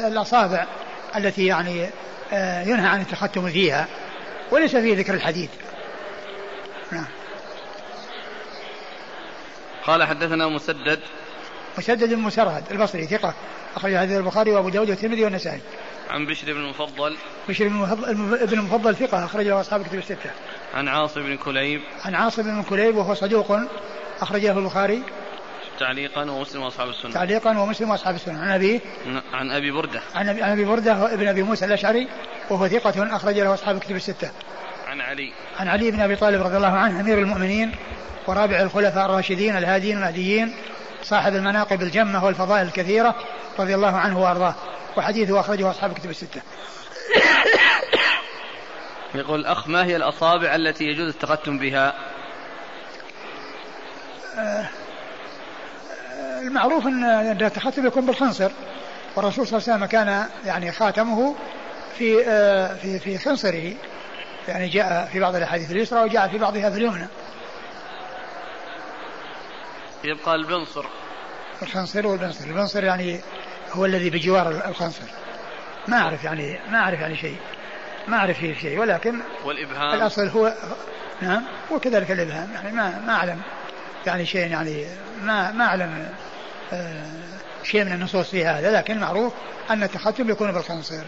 [0.06, 0.66] الأصابع
[1.16, 1.86] التي يعني
[2.32, 3.86] آه، ينهى عن التختم فيها
[4.50, 5.50] وليس فيه ذكر الحديد
[6.92, 7.06] نعم.
[9.86, 11.00] قال حدثنا مسدد.
[11.78, 13.34] مسدد بن مسرهد البصري ثقة
[13.76, 15.60] أخرج هذا البخاري وأبو داود والترمذي والنسائي.
[16.10, 17.16] عن بشر بن المفضل.
[17.48, 20.30] بشر بن المفضل ثقة أخرجه أصحاب كتب الستة.
[20.74, 21.80] عن عاصم بن كليب.
[22.04, 23.58] عن عاصم بن كليب وهو صدوق
[24.20, 25.02] أخرجه البخاري.
[25.78, 27.12] تعليقا ومسلم وأصحاب السنة.
[27.12, 28.40] تعليقا ومسلم وأصحاب السنة.
[28.40, 28.80] عن ابي
[29.32, 30.00] عن أبي بردة.
[30.14, 32.08] عن ابي, عن أبي بردة ابن أبي موسى الأشعري
[32.50, 34.30] وهو ثقة اخرج له أصحاب الكتب الستة.
[34.86, 35.32] عن علي.
[35.56, 37.72] عن علي بن أبي طالب رضي الله عنه أمير المؤمنين
[38.26, 40.54] ورابع الخلفاء الراشدين الهاديين المهديين
[41.02, 43.14] صاحب المناقب الجمة والفضائل الكثيرة
[43.58, 44.54] رضي الله عنه وأرضاه.
[44.96, 46.40] وحديثه أخرجه أصحاب الكتب الستة.
[49.14, 51.94] يقول الأخ ما هي الأصابع التي يجوز التختم بها؟
[54.38, 54.68] آه
[56.40, 57.04] المعروف إن
[57.42, 58.50] التختم يكون بالخنصر.
[59.16, 61.34] والرسول صلى الله عليه وسلم كان يعني خاتمه
[61.98, 63.74] في آه، في في خنصره.
[64.48, 67.06] يعني جاء في بعض الأحاديث اليسرى وجاء في بعضها في اليمنى.
[70.04, 70.84] يبقى البنصر.
[71.62, 73.20] الخنصر والبنصر، البنصر يعني
[73.72, 75.06] هو الذي بجوار الخنصر.
[75.88, 77.36] ما أعرف يعني ما أعرف يعني شيء.
[78.08, 78.78] ما أعرف فيه شيء.
[78.78, 79.94] ولكن والإبهام.
[79.94, 80.54] الأصل هو
[81.20, 81.42] نعم.
[81.70, 82.52] وكذلك الإبهام.
[82.52, 83.42] يعني ما ما أعلم
[84.06, 84.86] يعني شيء يعني
[85.22, 86.08] ما ما أعلم
[86.72, 87.06] آه،
[87.62, 88.76] شيء من النصوص في هذا.
[88.78, 89.32] لكن معروف
[89.70, 91.04] أن التختم يكون بالخنصير.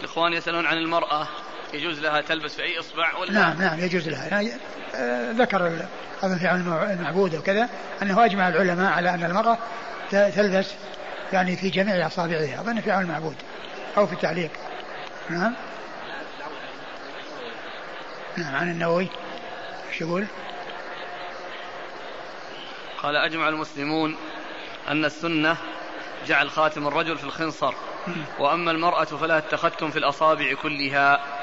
[0.00, 1.28] الإخوان يسألون عن المرأة.
[1.74, 4.28] يجوز لها تلبس في أي إصبع ولا؟ نعم نعم يجوز لها.
[4.28, 4.52] يعني
[4.94, 5.86] آه، ذكر
[6.22, 6.50] هذا في
[6.92, 7.68] المعبود وكذا
[8.02, 9.58] أنه أجمع العلماء على أن المرأة
[10.10, 10.66] تلبس
[11.32, 13.36] يعني في جميع أصابعها أظن في عون المعبود
[13.96, 14.50] أو في التعليق.
[15.30, 15.54] نعم.
[18.36, 19.08] نعم عن النووي.
[19.92, 20.26] إيش يقول؟
[23.02, 24.16] قال أجمع المسلمون
[24.88, 25.56] أن السنة
[26.26, 27.74] جعل خاتم الرجل في الخنصر
[28.38, 31.37] وأما المرأة فلا التختم في الأصابع كلها.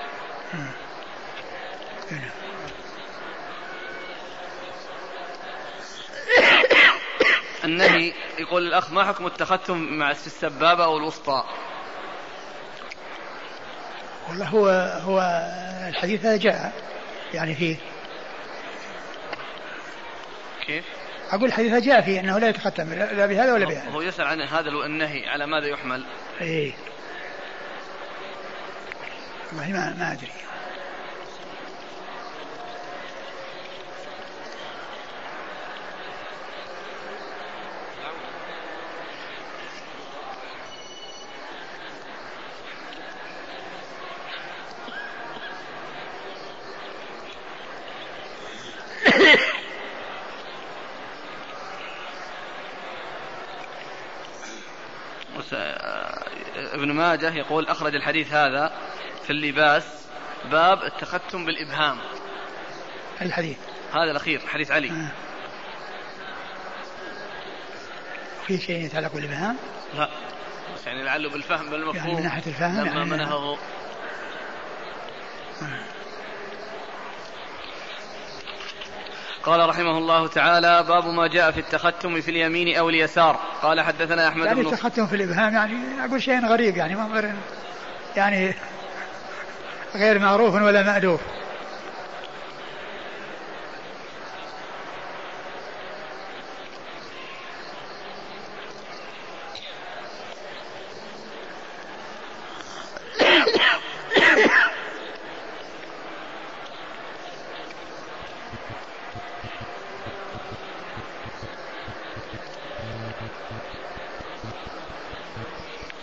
[7.64, 11.44] النهي يقول الأخ ما حكم التختم مع في السبابة أو الوسطى
[14.30, 14.68] والله هو
[15.04, 15.20] هو
[15.90, 16.74] الحديث هذا جاء
[17.34, 17.78] يعني فيه
[20.66, 20.86] كيف؟
[21.32, 24.70] أقول الحديث جاء فيه أنه لا يتختم لا بهذا ولا بهذا هو يسأل عن هذا
[24.70, 26.06] النهي على ماذا يحمل؟
[26.42, 26.74] إيه
[29.56, 30.32] والله ما ما أدري.
[56.74, 58.72] ابن ماجه يقول أخرج الحديث هذا
[59.26, 59.84] في اللباس
[60.52, 61.98] باب التختم بالإبهام.
[63.22, 63.58] الحديث.
[63.94, 64.92] هذا الأخير حديث علي.
[64.92, 65.12] آه.
[68.48, 69.58] في شيء يتعلق بالإبهام؟
[69.98, 70.10] لا.
[70.76, 73.06] بس يعني لعله بالفهم بالمفهوم يعني من ناحية الفهم لما يعني.
[73.06, 73.58] منهه
[79.44, 83.40] قال رحمه الله تعالى باب ما جاء في التختم في اليمين أو اليسار.
[83.62, 87.34] قال حدثنا أحمد يعني بن التختم في الإبهام يعني أقول شيء غريب يعني ما غير
[88.16, 88.54] يعني
[89.96, 91.20] غير معروف ولا مألوف.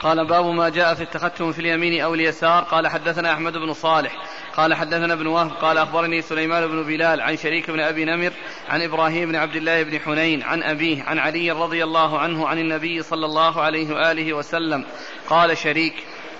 [0.03, 2.63] قال باب ما جاء في التختم في اليمين أو اليسار.
[2.63, 4.17] قال حدثنا أحمد بن صالح.
[4.57, 5.51] قال حدثنا ابن وهب.
[5.51, 8.33] قال أخبرني سليمان بن بلال عن شريك بن أبي نمر
[8.69, 12.59] عن إبراهيم بن عبد الله بن حنين عن أبيه عن علي رضي الله عنه عن
[12.59, 14.85] النبي صلى الله عليه وآله وسلم.
[15.29, 15.95] قال شريك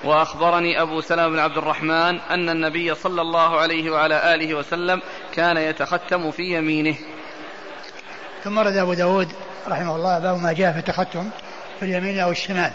[0.05, 5.03] وأخبرني أبو سلمة بن عبد الرحمن أن النبي صلى الله عليه وعلى آله وسلم
[5.35, 6.97] كان يتختم في يمينه.
[8.45, 9.29] ثم رد أبو داود
[9.69, 11.31] رحمه الله باب ما جاء في التختم
[11.81, 12.73] في اليمين أو الشمال.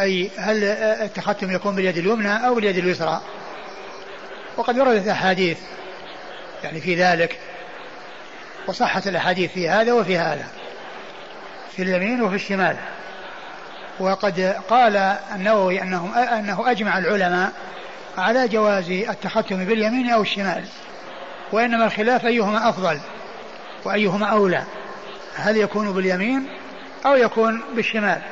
[0.00, 3.22] أي هل التختم يكون باليد اليمنى أو باليد اليسرى؟
[4.56, 5.58] وقد وردت أحاديث
[6.64, 7.38] يعني في ذلك
[8.66, 10.46] وصحت الأحاديث في هذا وفي هذا
[11.76, 12.76] في اليمين وفي الشمال.
[14.00, 14.96] وقد قال
[15.34, 17.52] النووي أنه, أنه أجمع العلماء
[18.18, 20.64] على جواز التختم باليمين أو الشمال
[21.52, 22.98] وإنما الخلاف أيهما أفضل
[23.84, 24.62] وأيهما أولى
[25.34, 26.48] هل يكون باليمين
[27.06, 28.22] أو يكون بالشمال؟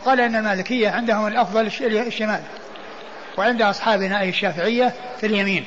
[0.00, 1.66] وقال أن المالكية عندهم الأفضل
[2.06, 2.40] الشمال
[3.38, 5.64] وعند أصحابنا أي الشافعية في اليمين.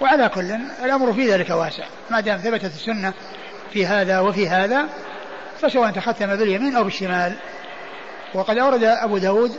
[0.00, 0.52] وعلى كل
[0.84, 1.84] الأمر في ذلك واسع.
[2.10, 3.12] ما دام ثبتت السنة
[3.72, 4.88] في هذا وفي هذا
[5.60, 7.36] فسواء تختم باليمين أو بالشمال.
[8.34, 9.58] وقد أورد أبو داود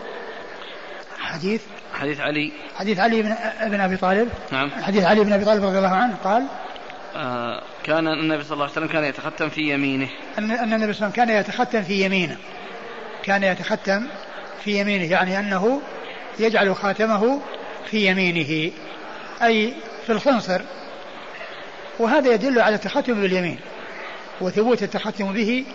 [1.20, 1.61] حديث
[1.94, 2.52] حديث علي.
[2.76, 4.30] حديث علي بن, بن أبي طالب.
[4.52, 4.72] نعم.
[4.72, 6.45] حديث علي بن أبي طالب رضي الله عنه قال
[7.16, 10.10] آه كان النبي صلى الله عليه وسلم كان يتختم في يمينه.
[10.38, 12.38] أن, أن النبي صلى الله عليه وسلم كان يتختم في يمينه.
[13.24, 14.08] كان يتختم
[14.64, 15.82] في يمينه يعني أنه
[16.40, 17.41] يجعل خاتمه
[17.91, 18.72] في يمينه
[19.41, 19.74] أي
[20.06, 20.62] في الخنصر.
[22.00, 23.60] وهذا يدل على التختم باليمين
[24.41, 25.66] وثبوت التختم به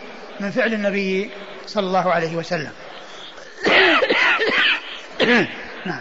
[0.40, 1.30] من فعل النبي
[1.66, 2.72] صلى الله عليه وسلم.
[5.86, 6.00] نعم.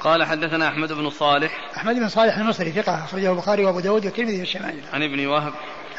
[0.00, 1.70] قال حدثنا أحمد بن صالح.
[1.76, 5.52] أحمد بن صالح المصري ثقة أخرجه البخاري وأبو داود والترمذي في الشمال عن ابن وهب.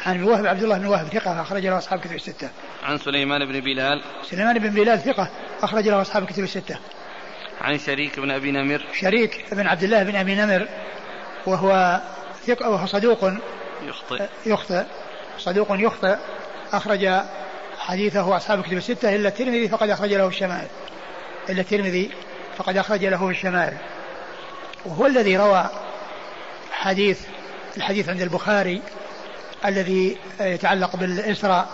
[0.06, 2.48] عن ابن وهب عبد الله بن وهب ثقة أخرج له أصحاب كتب الستة.
[2.82, 4.02] عن سليمان بن بلال.
[4.30, 5.30] سليمان بن بلال ثقة
[5.62, 6.78] أخرج له أصحاب كتب الستة.
[7.60, 8.84] عن شريك بن أبي نمر.
[9.00, 10.68] شريك بن عبد الله بن أبي نمر
[11.46, 12.00] وهو
[12.46, 13.32] ثقه وهو صدوق
[13.82, 14.26] يخطئ.
[14.46, 14.84] يخطئ
[15.38, 16.16] صدوق يخطئ
[16.72, 17.08] أخرج
[17.78, 20.66] حديثه أصحاب كتب الستة إلا الترمذي فقد أخرج له الشمال
[21.50, 22.10] إلا الترمذي
[22.56, 23.76] فقد أخرج له الشمال
[24.84, 25.70] وهو الذي روى
[26.72, 27.20] حديث
[27.76, 28.82] الحديث عند البخاري
[29.64, 31.68] الذي يتعلق بالإسراء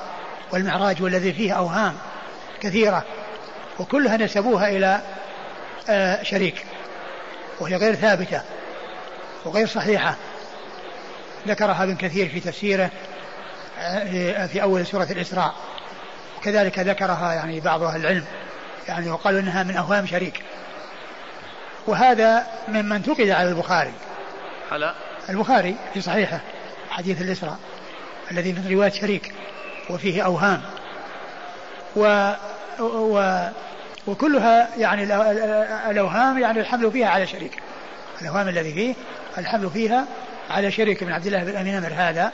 [0.52, 1.96] والمعراج والذي فيه أوهام
[2.60, 3.04] كثيرة
[3.78, 5.00] وكلها نسبوها إلى
[5.88, 6.66] آه، شريك
[7.60, 8.42] وهي غير ثابتة
[9.44, 10.14] وغير صحيحة.
[11.48, 12.90] ذكرها ابن كثير في تفسيره
[13.78, 15.54] آه، في أول سورة الإسراء.
[16.38, 18.24] وكذلك ذكرها يعني بعض أهل العلم
[18.88, 20.42] يعني وقالوا إنها من أوهام شريك.
[21.86, 23.92] وهذا مما انتقد على البخاري.
[24.72, 24.94] على
[25.28, 26.40] البخاري في صحيحه
[26.90, 27.58] حديث الإسراء.
[28.30, 29.32] الذي من رواية شريك
[29.90, 30.62] وفيه أوهام.
[31.96, 32.32] و,
[32.80, 33.46] و
[34.06, 35.04] وكلها يعني
[35.90, 37.62] الأوهام يعني الحمل فيها على شريك.
[38.22, 38.94] الأوهام الذي فيه
[39.38, 40.06] الحمل فيها
[40.50, 42.32] على شريك بن عبد الله بن أمين أمر هذا.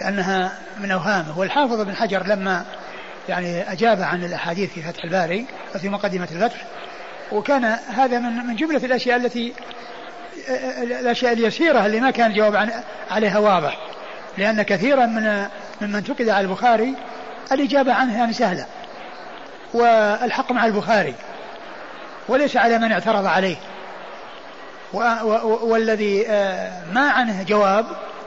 [0.00, 2.64] لأنها من أوهامه والحافظ بن حجر لما
[3.28, 6.66] يعني أجاب عن الأحاديث في فتح الباري وفي مقدمة الفتح
[7.32, 9.52] وكان هذا من من جملة الأشياء التي
[10.82, 12.70] الأشياء اليسيرة اللي ما كان الجواب
[13.10, 13.78] عليها واضح.
[14.38, 15.46] لأن كثيرا من
[15.80, 16.94] ممن انتقد على البخاري
[17.52, 18.66] الإجابة عنه يعني سهلة.
[19.74, 21.14] والحق مع البخاري.
[22.28, 23.56] وليس على من اعترض عليه.
[25.62, 27.86] والذي آه، ما عنه جواب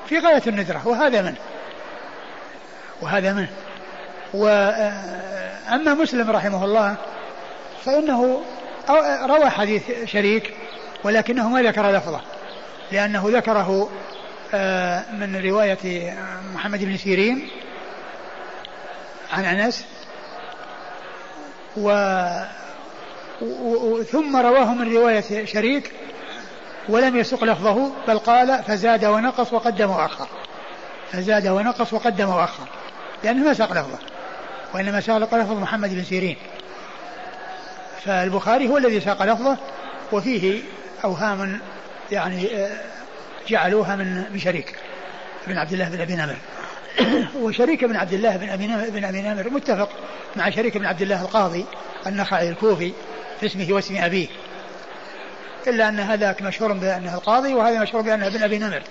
[0.10, 0.88] في غاية الندرة.
[0.88, 1.38] وهذا منه
[3.02, 3.50] وهذا منه
[4.34, 6.96] وأما مسلم رحمه الله
[7.86, 8.42] فإنه
[9.26, 10.54] روى حديث شريك
[11.04, 12.22] ولكنه ما ذكر لفظه
[12.92, 13.90] لأنه ذكره
[14.54, 16.14] آه، من رواية
[16.54, 17.50] محمد بن سيرين
[19.32, 19.86] عن أنس
[21.78, 21.90] و
[24.04, 25.92] ثم رواه من رواية شريك
[26.90, 30.28] ولم يسق لفظه بل قال فزاد ونقص وقدم وأخر
[31.12, 32.64] فزاد ونقص وقدم وأخر
[33.24, 34.00] لأنه ما ساق لفظه
[34.74, 36.38] وإنما ساق لفظ محمد بن سيرين.
[38.06, 39.58] فالبخاري هو الذي ساق لفظه
[40.12, 40.62] وفيه
[41.04, 41.60] أوهام
[42.12, 42.82] يعني آه،
[43.48, 44.76] جعلوها من بشريك
[45.48, 46.36] بن عبد الله بن أبي نمر.
[47.44, 49.90] وشريك بن عبد الله بن أبي نمر, بن أبي نمر متفق
[50.36, 51.66] مع شريك بن عبد الله القاضي
[52.08, 52.94] النخعي الكوفي
[53.40, 54.28] في اسمه واسم أبيه.
[55.68, 58.82] إلا أن هذاك مشهور بأنه القاضي وهذا مشهور بأنه ابن أبي نمر.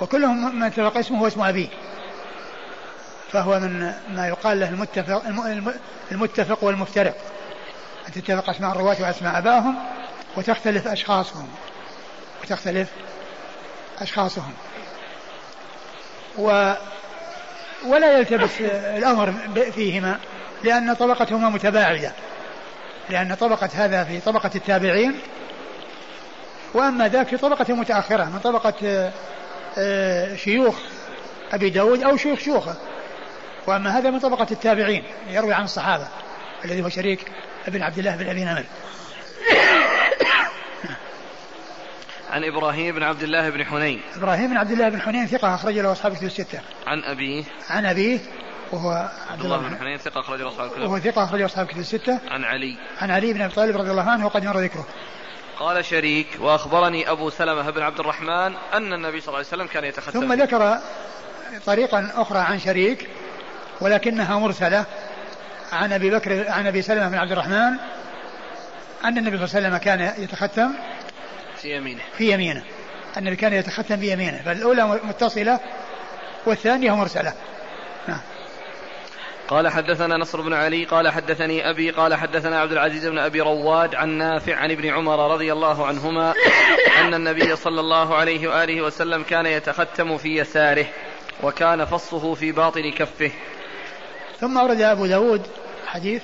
[0.00, 1.68] وكلهم من اتفق اسمه هو اسم أبيه.
[3.32, 5.22] فهو من ما يقال له المتفق,
[6.12, 7.14] المتفق والمفترق.
[8.08, 9.74] أن تتفق أسماء الرواة وأسماء أبائهم
[10.36, 11.48] وتختلف أشخاصهم.
[12.42, 12.88] وتختلف
[14.00, 14.52] أشخاصهم.
[16.38, 16.74] و
[17.86, 18.60] ولا يلتبس
[18.96, 19.34] الأمر
[19.74, 20.18] فيهما
[20.64, 22.12] لأن طبقتهما متباعدة.
[23.10, 25.20] لأن طبقة هذا في طبقة التابعين.
[26.74, 29.10] وأما ذاك في طبقة متأخرة من طبقة
[29.78, 30.74] آه، شيوخ
[31.52, 32.76] أبي داود أو شيوخ شيوخه.
[33.66, 36.08] وأما هذا من طبقة التابعين يروي عن الصحابة
[36.64, 37.32] الذي هو شريك
[37.68, 38.64] ابن عبد الله بن أبي نمر.
[42.32, 44.00] عن إبراهيم بن عبد الله بن حنين.
[44.16, 46.60] إبراهيم بن عبد الله بن حنين ثقة أخرج له أصحاب الكتب الستة.
[46.86, 47.44] عن أبيه.
[47.70, 48.18] عن أبيه
[48.72, 51.66] وهو عبد الله بن حنين ثقة أخرج له أصحاب الكتب وهو ثقة أخرج له أصحاب
[51.66, 52.20] الكتب الستة.
[52.30, 52.76] عن علي.
[53.00, 54.86] عن علي بن أبي طالب رضي الله عنه وقد مر ذكره.
[55.58, 59.84] قال شريك وأخبرني أبو سلمة بن عبد الرحمن أن النبي صلى الله عليه وسلم كان
[59.84, 60.78] يتختم ثم ذكر
[61.66, 63.08] طريقا أخرى عن شريك
[63.80, 64.84] ولكنها مرسلة
[65.72, 67.76] عن أبي بكر عن أبي سلمة بن عبد الرحمن
[69.04, 70.70] أن النبي صلى الله عليه وسلم كان يتختم
[71.62, 72.00] في يمينه.
[72.18, 72.62] في يمينه.
[73.16, 75.60] النبي كان يتختم بيمينه فالأولى متصلة
[76.46, 77.32] والثانية مرسلة.
[78.08, 78.20] نعم.
[79.48, 83.94] قال حدثنا نصر بن علي قال حدثني أبي قال حدثنا عبد العزيز بن أبي رواد
[83.94, 86.34] عن نافع عن ابن عمر رضي الله عنهما
[87.00, 90.86] أن النبي صلى الله عليه وآله وسلم كان يتختم في يساره
[91.42, 93.30] وكان فصه في باطن كفه.
[94.40, 95.46] ثم أورد أبو داود
[95.86, 96.22] حديث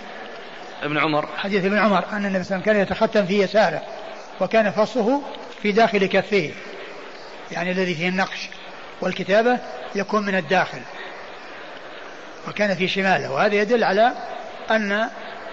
[0.82, 1.27] ابن عمر.
[1.36, 3.82] حديث ابن عمر أن النبي صلى الله عليه وسلم كان يتختم في يساره.
[4.40, 5.23] وكان فصه
[5.62, 6.51] في داخل كفه
[7.52, 8.48] يعني الذي فيه النقش
[9.01, 9.59] والكتابة
[9.94, 10.81] يكون من الداخل.
[12.48, 13.32] وكان في شماله.
[13.32, 14.12] وهذا يدل على
[14.70, 15.09] أن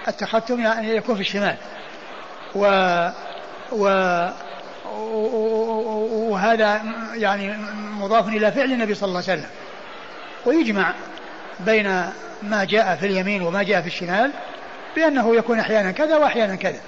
[0.07, 1.56] التختم يعني يكون في الشمال.
[2.56, 2.66] و,
[3.72, 3.86] و
[6.32, 6.82] وهذا
[7.14, 9.49] يعني مضاف إلى فعل النبي صلى الله عليه وسلم.
[10.45, 10.94] ويجمع
[11.60, 11.88] بين
[12.41, 14.32] ما جاء في اليمين وما جاء في الشمال
[14.95, 16.80] بأنه يكون أحيانا كذا وأحيانا كذا.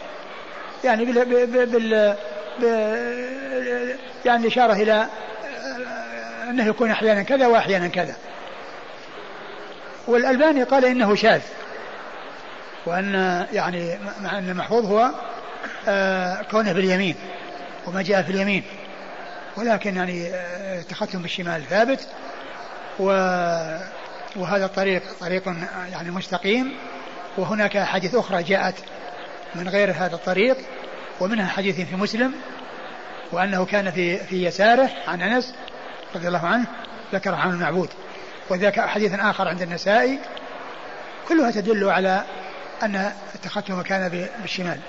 [0.83, 2.15] يعني بال, بال,
[4.25, 5.07] يعني إشارة إلى
[6.49, 8.15] أنه يكون أحيانا كذا وأحيانا كذا.
[10.07, 11.41] والألباني قال إنه شاذ.
[12.85, 13.13] وأن
[13.53, 15.11] يعني مع أن المحفوظ هو
[15.87, 17.15] آه كونه باليمين
[17.87, 18.63] وما جاء في اليمين.
[19.57, 22.07] ولكن يعني آه التختم بالشمال ثابت.
[22.99, 23.05] و
[24.35, 25.43] وهذا الطريق طريق
[25.91, 26.73] يعني مستقيم.
[27.37, 28.75] وهناك أحاديث أخرى جاءت
[29.55, 30.57] من غير هذا الطريق
[31.19, 32.33] ومنها حديث في مسلم
[33.31, 35.53] وأنه كان في في يساره عن أنس
[36.15, 36.65] رضي الله عنه
[37.13, 37.89] ذكره عن المعبود.
[38.49, 40.19] وذاك حديث آخر عند النسائي
[41.27, 42.23] كلها تدل على
[42.83, 44.79] أن التختم كان بالشمال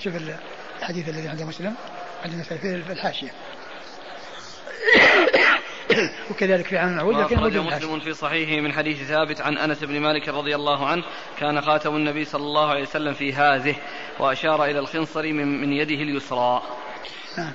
[0.00, 0.14] شوف
[0.80, 1.74] الحديث الذي عند مسلم
[2.24, 3.30] عند النسائي في الحاشية.
[6.30, 10.28] وكذلك في عام العود لكن مسلم في صحيحه من حديث ثابت عن أنس بن مالك
[10.28, 11.02] رضي الله عنه
[11.38, 13.76] كان خاتم النبي صلى الله عليه وسلم في هذه
[14.18, 16.62] وأشار إلى الخنصر من, من يده اليسرى.
[17.38, 17.52] نعم.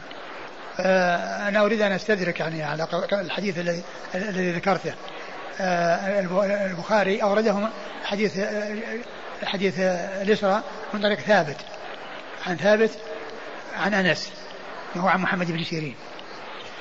[0.79, 3.83] آه أنا أريد أن أستدرك يعني على الحديث الذي
[4.15, 4.93] الذي ذكرته.
[5.59, 6.19] آه
[6.69, 7.69] البخاري اورده
[8.05, 8.39] حديث
[9.43, 9.79] حديث
[10.21, 10.63] اليسرى
[10.93, 11.57] من طريق ثابت
[12.47, 12.91] عن ثابت
[13.75, 14.31] عن أنس
[14.95, 15.95] وهو عن محمد بن سيرين.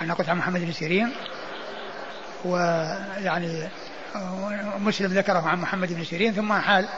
[0.02, 1.12] أنا قلت عن محمد بن سيرين
[2.44, 3.68] ويعني
[4.78, 6.88] مسلم ذكره عن محمد بن سيرين ثم حال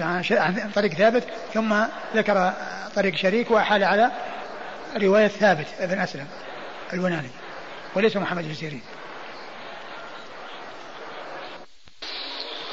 [0.00, 1.84] عن عن طريق ثابت ثم
[2.14, 2.52] ذكر
[2.96, 4.10] طريق شريك وحال على
[4.96, 6.26] رواية ثابت ابن أسلم
[6.92, 7.30] البناني
[7.94, 8.82] وليس محمد بن سيرين.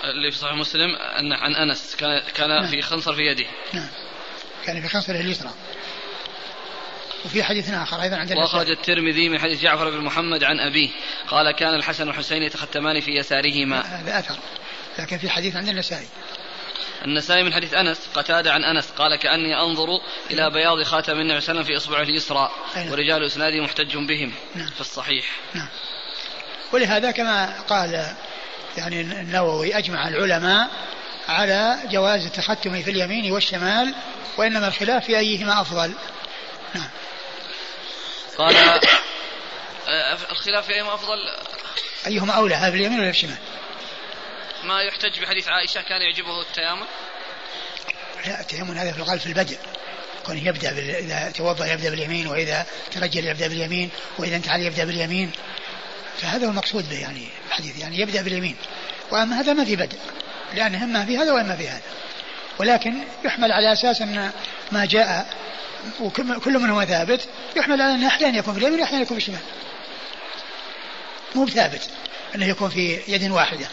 [0.03, 2.67] اللي في صحيح مسلم أن عن أنس كان كان نعم.
[2.67, 3.45] في خنصر في يده.
[3.73, 3.87] نعم.
[4.65, 5.49] كان في خنصره اليسرى.
[7.25, 10.89] وفي حديث آخر أيضا عند وأخرج الترمذي من حديث جعفر بن محمد عن أبيه.
[11.27, 13.81] قال كان الحسن والحسين يتختمان في يسارهما.
[13.81, 14.35] هذا أثر.
[14.99, 16.07] لكن في حديث عند النسائي
[17.05, 19.87] النسائي من حديث أنس قتادة عن أنس قال كأني أنظر
[20.31, 22.51] إلى بياض خاتم النبي صلى الله عليه وسلم في اصبعه اليسرى
[22.91, 24.69] ورجال اسناده محتج بهم نعم.
[24.69, 25.25] في الصحيح.
[25.53, 25.67] نعم.
[26.73, 28.15] ولهذا كما قال
[28.77, 30.69] يعني النووي أجمع العلماء
[31.27, 33.93] على جواز التختم في اليمين والشمال
[34.37, 35.93] وإنما الخلاف في أيهما أفضل.
[36.75, 36.89] نعم.
[38.37, 38.55] قال
[40.31, 41.17] الخلاف أيهما أفضل.
[42.07, 43.37] أيهما أولى هذا في اليمين ولا في الشمال؟
[44.63, 46.85] ما يحتج بحديث عائشة كان يعجبه التيامن.
[48.25, 49.57] لا التيامن هذا في الغالب في البدء.
[50.25, 50.89] كونه يبدأ بال...
[50.89, 55.31] إذا توضأ يبدأ باليمين وإذا ترجل يبدأ باليمين وإذا انتعل يبدأ باليمين.
[56.17, 58.55] فهذا هو المقصود به يعني الحديث يعني يبدأ باليمين.
[59.11, 59.97] وأما هذا ما في بدء
[60.53, 61.81] لأن اما في هذا واما في هذا.
[62.59, 62.93] ولكن
[63.25, 64.31] يحمل على أساس أن
[64.71, 65.27] ما جاء
[66.01, 67.29] وكل منهما ثابت.
[67.55, 69.41] يحمل على انه أحيانا يكون في اليمين وأحيانا يكون في الشمال.
[71.35, 71.89] مو بثابت
[72.35, 73.67] أنه يكون في يد واحدة.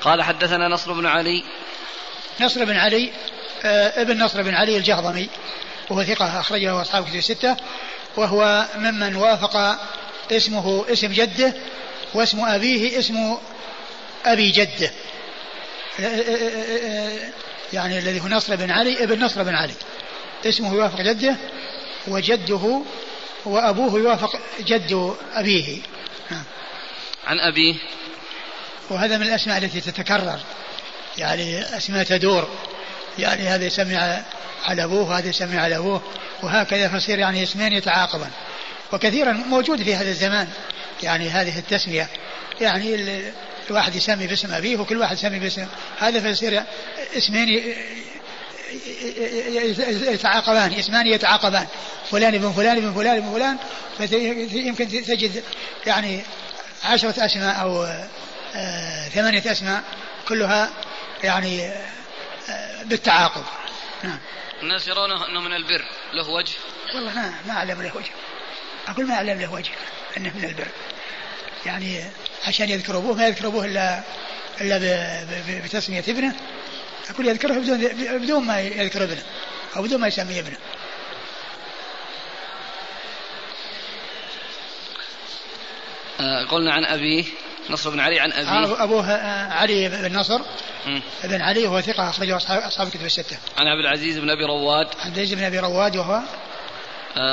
[0.00, 1.44] قال حدثنا نصر بن علي.
[2.40, 3.12] نصر بن علي
[3.64, 5.28] آه ابن نصر بن علي الجهضمي
[5.90, 7.56] وهو ثقة أخرجه أصحاب كتب الستة
[8.16, 9.80] وهو ممن وافق
[10.32, 11.54] اسمه اسم جده
[12.14, 13.36] واسم أبيه اسم
[14.26, 14.90] أبي جده.
[17.72, 19.74] يعني الذي هو نصر بن علي ابن نصر بن علي.
[20.46, 21.36] اسمه يوافق جده
[22.08, 22.82] وجده
[23.44, 25.78] وأبوه يوافق جد أبيه.
[26.30, 26.44] نعم.
[27.26, 27.74] عن أبيه
[28.90, 30.40] وهذا من الأسماء التي تتكرر.
[31.18, 32.48] يعني أسماء تدور.
[33.18, 33.96] يعني هذا يسمي
[34.64, 36.02] على أبوه وهذا يسمي على أبوه.
[36.42, 38.30] وهكذا فيصير يعني اسمين يتعاقبان.
[38.92, 40.48] وكثيرا موجود في هذا الزمان.
[41.02, 42.08] يعني هذه التسمية.
[42.60, 43.22] يعني
[43.70, 45.66] الواحد يسمي باسم أبيه وكل واحد يسمي باسم
[45.98, 46.62] هذا فيصير
[47.16, 47.74] اسمين
[50.12, 51.66] يتعاقبان اسمان يتعاقبان.
[52.10, 53.58] فلان ابن فلان ابن فلان ابن فلان
[54.52, 55.44] يمكن تجد
[55.86, 56.22] يعني
[56.84, 57.84] عشرة أسماء أو
[58.54, 59.82] آه، ثمانية أسماء
[60.28, 60.70] كلها
[61.24, 61.68] يعني
[62.48, 63.44] آه، بالتعاقب.
[64.02, 64.18] نعم.
[64.62, 66.54] الناس يرونه أنه من البر له وجه.
[66.94, 68.10] والله ما ما أعلم له وجه.
[68.88, 69.70] أقول ما أعلم له وجه
[70.16, 70.68] أنه من البر.
[71.66, 72.04] يعني
[72.46, 74.02] عشان يذكر أبوه ما يذكر أبوه إلا
[74.60, 74.78] إلا
[75.64, 76.34] بتسمية ابنه.
[77.10, 77.78] أقول يذكره بدون
[78.18, 79.22] بدون ما يذكر ابنه
[79.76, 80.56] أو بدون ما يسمي ابنه.
[86.20, 87.24] آه، قلنا عن أبيه
[87.70, 90.40] نصر بن علي عن أبيه أبوه آه، علي بن نصر.
[91.24, 93.38] بن علي وهو ثقة أخرجه أصحاب الكتب الستة.
[93.58, 94.86] عن عبد العزيز بن أبي رواد.
[94.86, 96.20] عبد العزيز بن أبي رواد وهو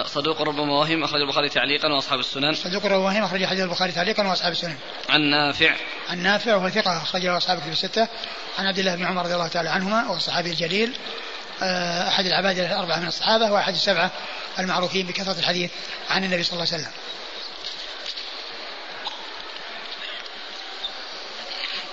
[0.06, 2.54] صدوق ربما وهم أخرج البخاري تعليقا وأصحاب السنن.
[2.54, 4.78] صدوق ربما وهم أخرج حديث البخاري تعليقا وأصحاب السنن.
[5.10, 5.76] عن نافع.
[6.10, 8.08] عن نافع وهو ثقة أخرجه أصحاب الكتب الستة.
[8.58, 10.94] عن عبد الله بن عمر رضي الله تعالى عنهما وهو الصحابي الجليل
[12.08, 14.12] أحد العباد الأربعة من الصحابة وأحد السبعة
[14.60, 15.72] المعروفين بكثرة الحديث
[16.10, 16.94] عن النبي صلى الله عليه وسلم.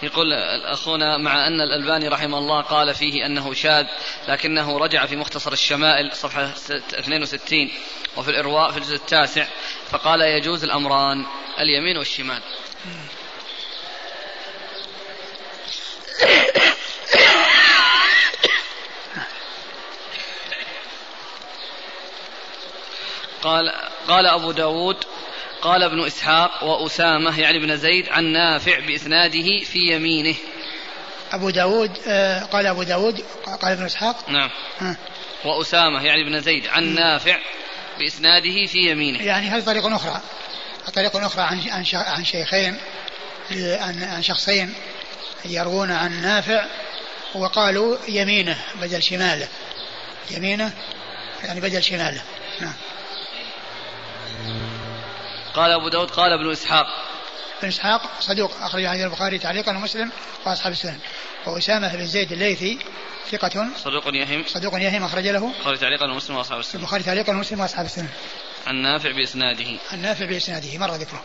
[0.04, 0.32] يقول
[0.64, 3.86] أخونا مع أن الألباني رحمه الله قال فيه أنه شاذ
[4.28, 7.70] لكنه رجع في مختصر الشمائل صفحة 62
[8.16, 9.46] وفي الإرواء في الجزء التاسع
[9.90, 11.26] فقال يجوز الأمران
[11.58, 12.40] اليمين والشمال.
[23.42, 23.72] قال
[24.08, 25.04] قال أبو داود
[25.64, 30.34] قال ابن إسحاق وأسامة يعني ابن زيد عن نافع بإسناده في يمينه.
[31.32, 33.24] أبو داود آه قال أبو داود
[33.62, 34.30] قال ابن إسحاق.
[34.30, 34.50] نعم.
[34.82, 34.96] آه.
[35.44, 36.94] وأسامة يعني ابن زيد عن.
[36.94, 37.38] نافع
[37.98, 39.22] بإسناده في يمينه.
[39.22, 40.20] يعني هذه طريق أخرى.
[40.94, 41.60] طريق أخرى عن
[41.94, 42.76] عن شيخين
[43.50, 44.74] عن عن شخصين
[45.44, 46.66] يروون عن نافع
[47.34, 49.48] وقالوا يمينه بدل شماله.
[50.30, 50.72] يمينه
[51.44, 52.22] يعني بدل شماله.
[52.60, 52.74] نعم.
[55.54, 56.86] قال أبو داود قال ابن إسحاق.
[57.58, 60.12] ابن إسحاق صدوق أخرج عن البخاري تعليقا ومسلم
[60.46, 60.98] وأصحاب السنن.
[61.46, 62.78] وأسامة بن زيد الليثي
[63.30, 63.66] ثقة.
[63.76, 64.44] صدوق يهم.
[64.46, 65.52] صدوق يهم أخرج له.
[65.56, 66.80] البخاري تعليقا ومسلم وأصحاب السنن.
[66.80, 68.08] البخاري تعليقا ومسلم وأصحاب السنن.
[68.66, 69.78] عن نافع بإسناده.
[69.92, 71.24] عن نافع بإسناده مر ذكره.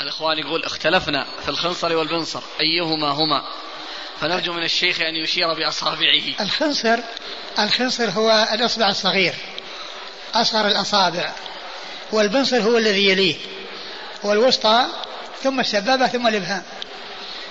[0.00, 3.42] الإخوان يقول اختلفنا في الخنصر والبنصر أيهما هما؟
[4.22, 6.22] فنرجو من الشيخ أن يشير بأصابعه.
[6.40, 6.98] الخنصر
[7.58, 9.34] الخنصر هو الإصبع الصغير
[10.34, 11.32] أصغر الأصابع
[12.12, 13.36] والبنصر هو الذي يليه
[14.22, 14.86] والوسطى
[15.42, 16.62] ثم السبابة ثم الإبهام.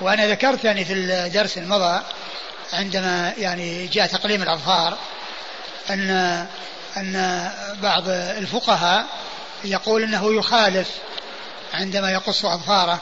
[0.02, 2.02] وأنا ذكرت يعني في الدرس المضى
[2.74, 4.98] عندما يعني جاء تقليم الأظفار
[5.90, 6.10] أن
[6.98, 7.50] أن
[7.82, 9.06] بعض الفقهاء
[9.64, 10.90] يقول أنه يخالف
[11.74, 13.02] عندما يقص أظفاره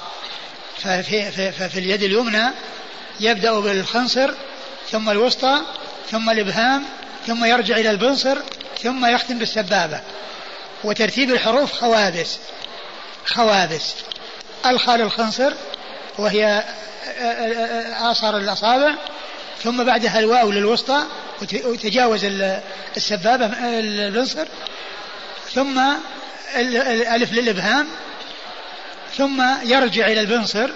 [0.78, 2.52] ففي, في, في اليد اليمنى
[3.20, 4.32] يبدأ بالخنصر
[4.92, 5.62] ثم الوسطى
[6.12, 6.86] ثم الإبهام
[7.28, 8.38] ثم يرجع إلى البنصر
[8.84, 10.02] ثم يختم بالسبابة.
[10.84, 12.38] وترتيب الحروف خوابس
[13.26, 13.96] خوابس
[14.66, 15.54] الخال الخنصر
[16.18, 16.64] وهي
[18.12, 18.96] آثار الأصابع
[19.64, 21.04] ثم بعدها الواو للوسطى
[21.42, 22.26] وتجاوز
[22.98, 23.46] السبابة
[23.80, 24.48] البنصر
[25.54, 25.82] ثم
[26.56, 27.88] الألف للإبهام
[29.18, 30.70] ثم يرجع إلى البنصر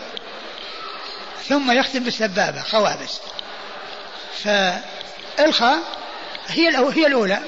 [1.49, 3.19] ثم يختم بالسبابة خوابس
[4.43, 5.77] فالخاء
[6.47, 7.39] هي هي الأولى.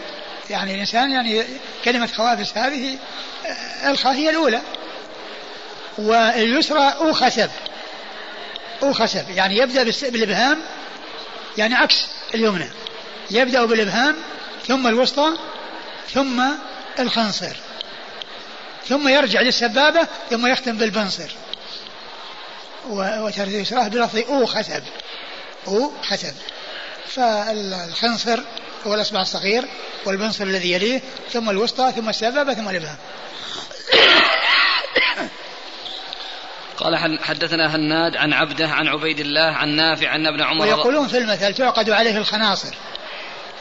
[0.49, 1.43] يعني الإنسان يعني
[1.85, 2.97] كلمة خوابس هذه
[3.85, 4.61] الخاء هي الأولى.
[5.97, 7.49] واليسرى أوخسب
[8.83, 10.61] أوخسب يعني يبدأ بالإبهام
[11.57, 12.69] يعني عكس اليمنى.
[13.31, 14.15] يبدأ بالإبهام
[14.67, 15.37] ثم الوسطى
[16.13, 16.43] ثم
[16.99, 17.55] الخنصر
[18.89, 21.31] ثم يرجع للسبابة ثم يختم بالبنصر
[22.89, 24.83] وترتيب اليسرى بلفظ أو خسب
[25.67, 26.33] أو خسب
[27.07, 28.39] فالخنصر
[28.87, 29.65] هو الأصبع الصغير
[30.05, 31.01] والبنصر الذي يليه
[31.33, 32.97] ثم الوسطى ثم السبابة ثم الإبهام.
[36.77, 40.65] قال حدثنا هناد عن عبده عن عبيد الله عن نافع عن ابن عمر.
[40.65, 42.75] ويقولون في المثل تعقد عليه الخناصر.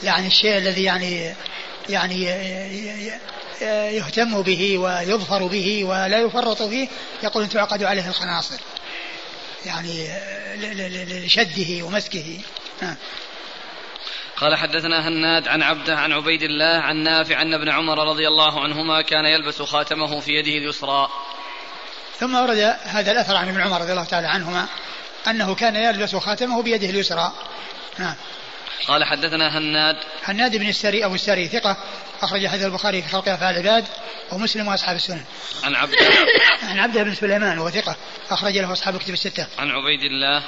[0.02, 1.34] يعني الشيء الذي يعني
[1.88, 2.22] يعني
[3.96, 6.88] يهتم به ويظفر به ولا يفرط فيه
[7.22, 8.56] يقول تعقد عليه الخناصر.
[9.66, 10.08] يعني
[11.26, 12.40] لشده ومسكه.
[12.82, 12.96] نعم
[14.36, 18.60] قال حدثنا هناد عن عبده عن عبيد الله عن نافع أن ابن عمر رضي الله
[18.60, 21.08] عنهما كان يلبس خاتمه في يده اليسرى.
[22.18, 24.66] ثم ورد هذا الأثر عن ابن عمر رضي الله تعالى عنهما
[25.28, 27.32] أنه كان يلبس خاتمه بيده اليسرى.
[27.98, 28.14] نعم
[28.88, 29.96] قال حدثنا هناد.
[30.24, 31.76] هناد بن السري أو السري ثقة
[32.22, 33.84] أخرج حديث البخاري في خلق أفعال العباد
[34.32, 35.24] ومسلم وأصحاب السنن.
[35.64, 35.94] عن عبد
[36.62, 37.96] عن عبد بن سليمان وهو ثقة
[38.30, 39.46] أخرج له أصحاب كتب الستة.
[39.58, 40.42] عن عبيد الله.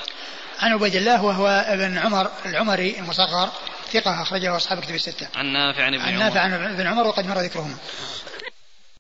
[0.59, 3.53] عن عبيد الله وهو ابن عمر العمري المصغر
[3.93, 5.29] ثقة أخرج له أصحاب كتب الستة.
[5.37, 7.77] عن نافع عن ابن عن نافع عن ابن عمر وقد مر ذكرهما.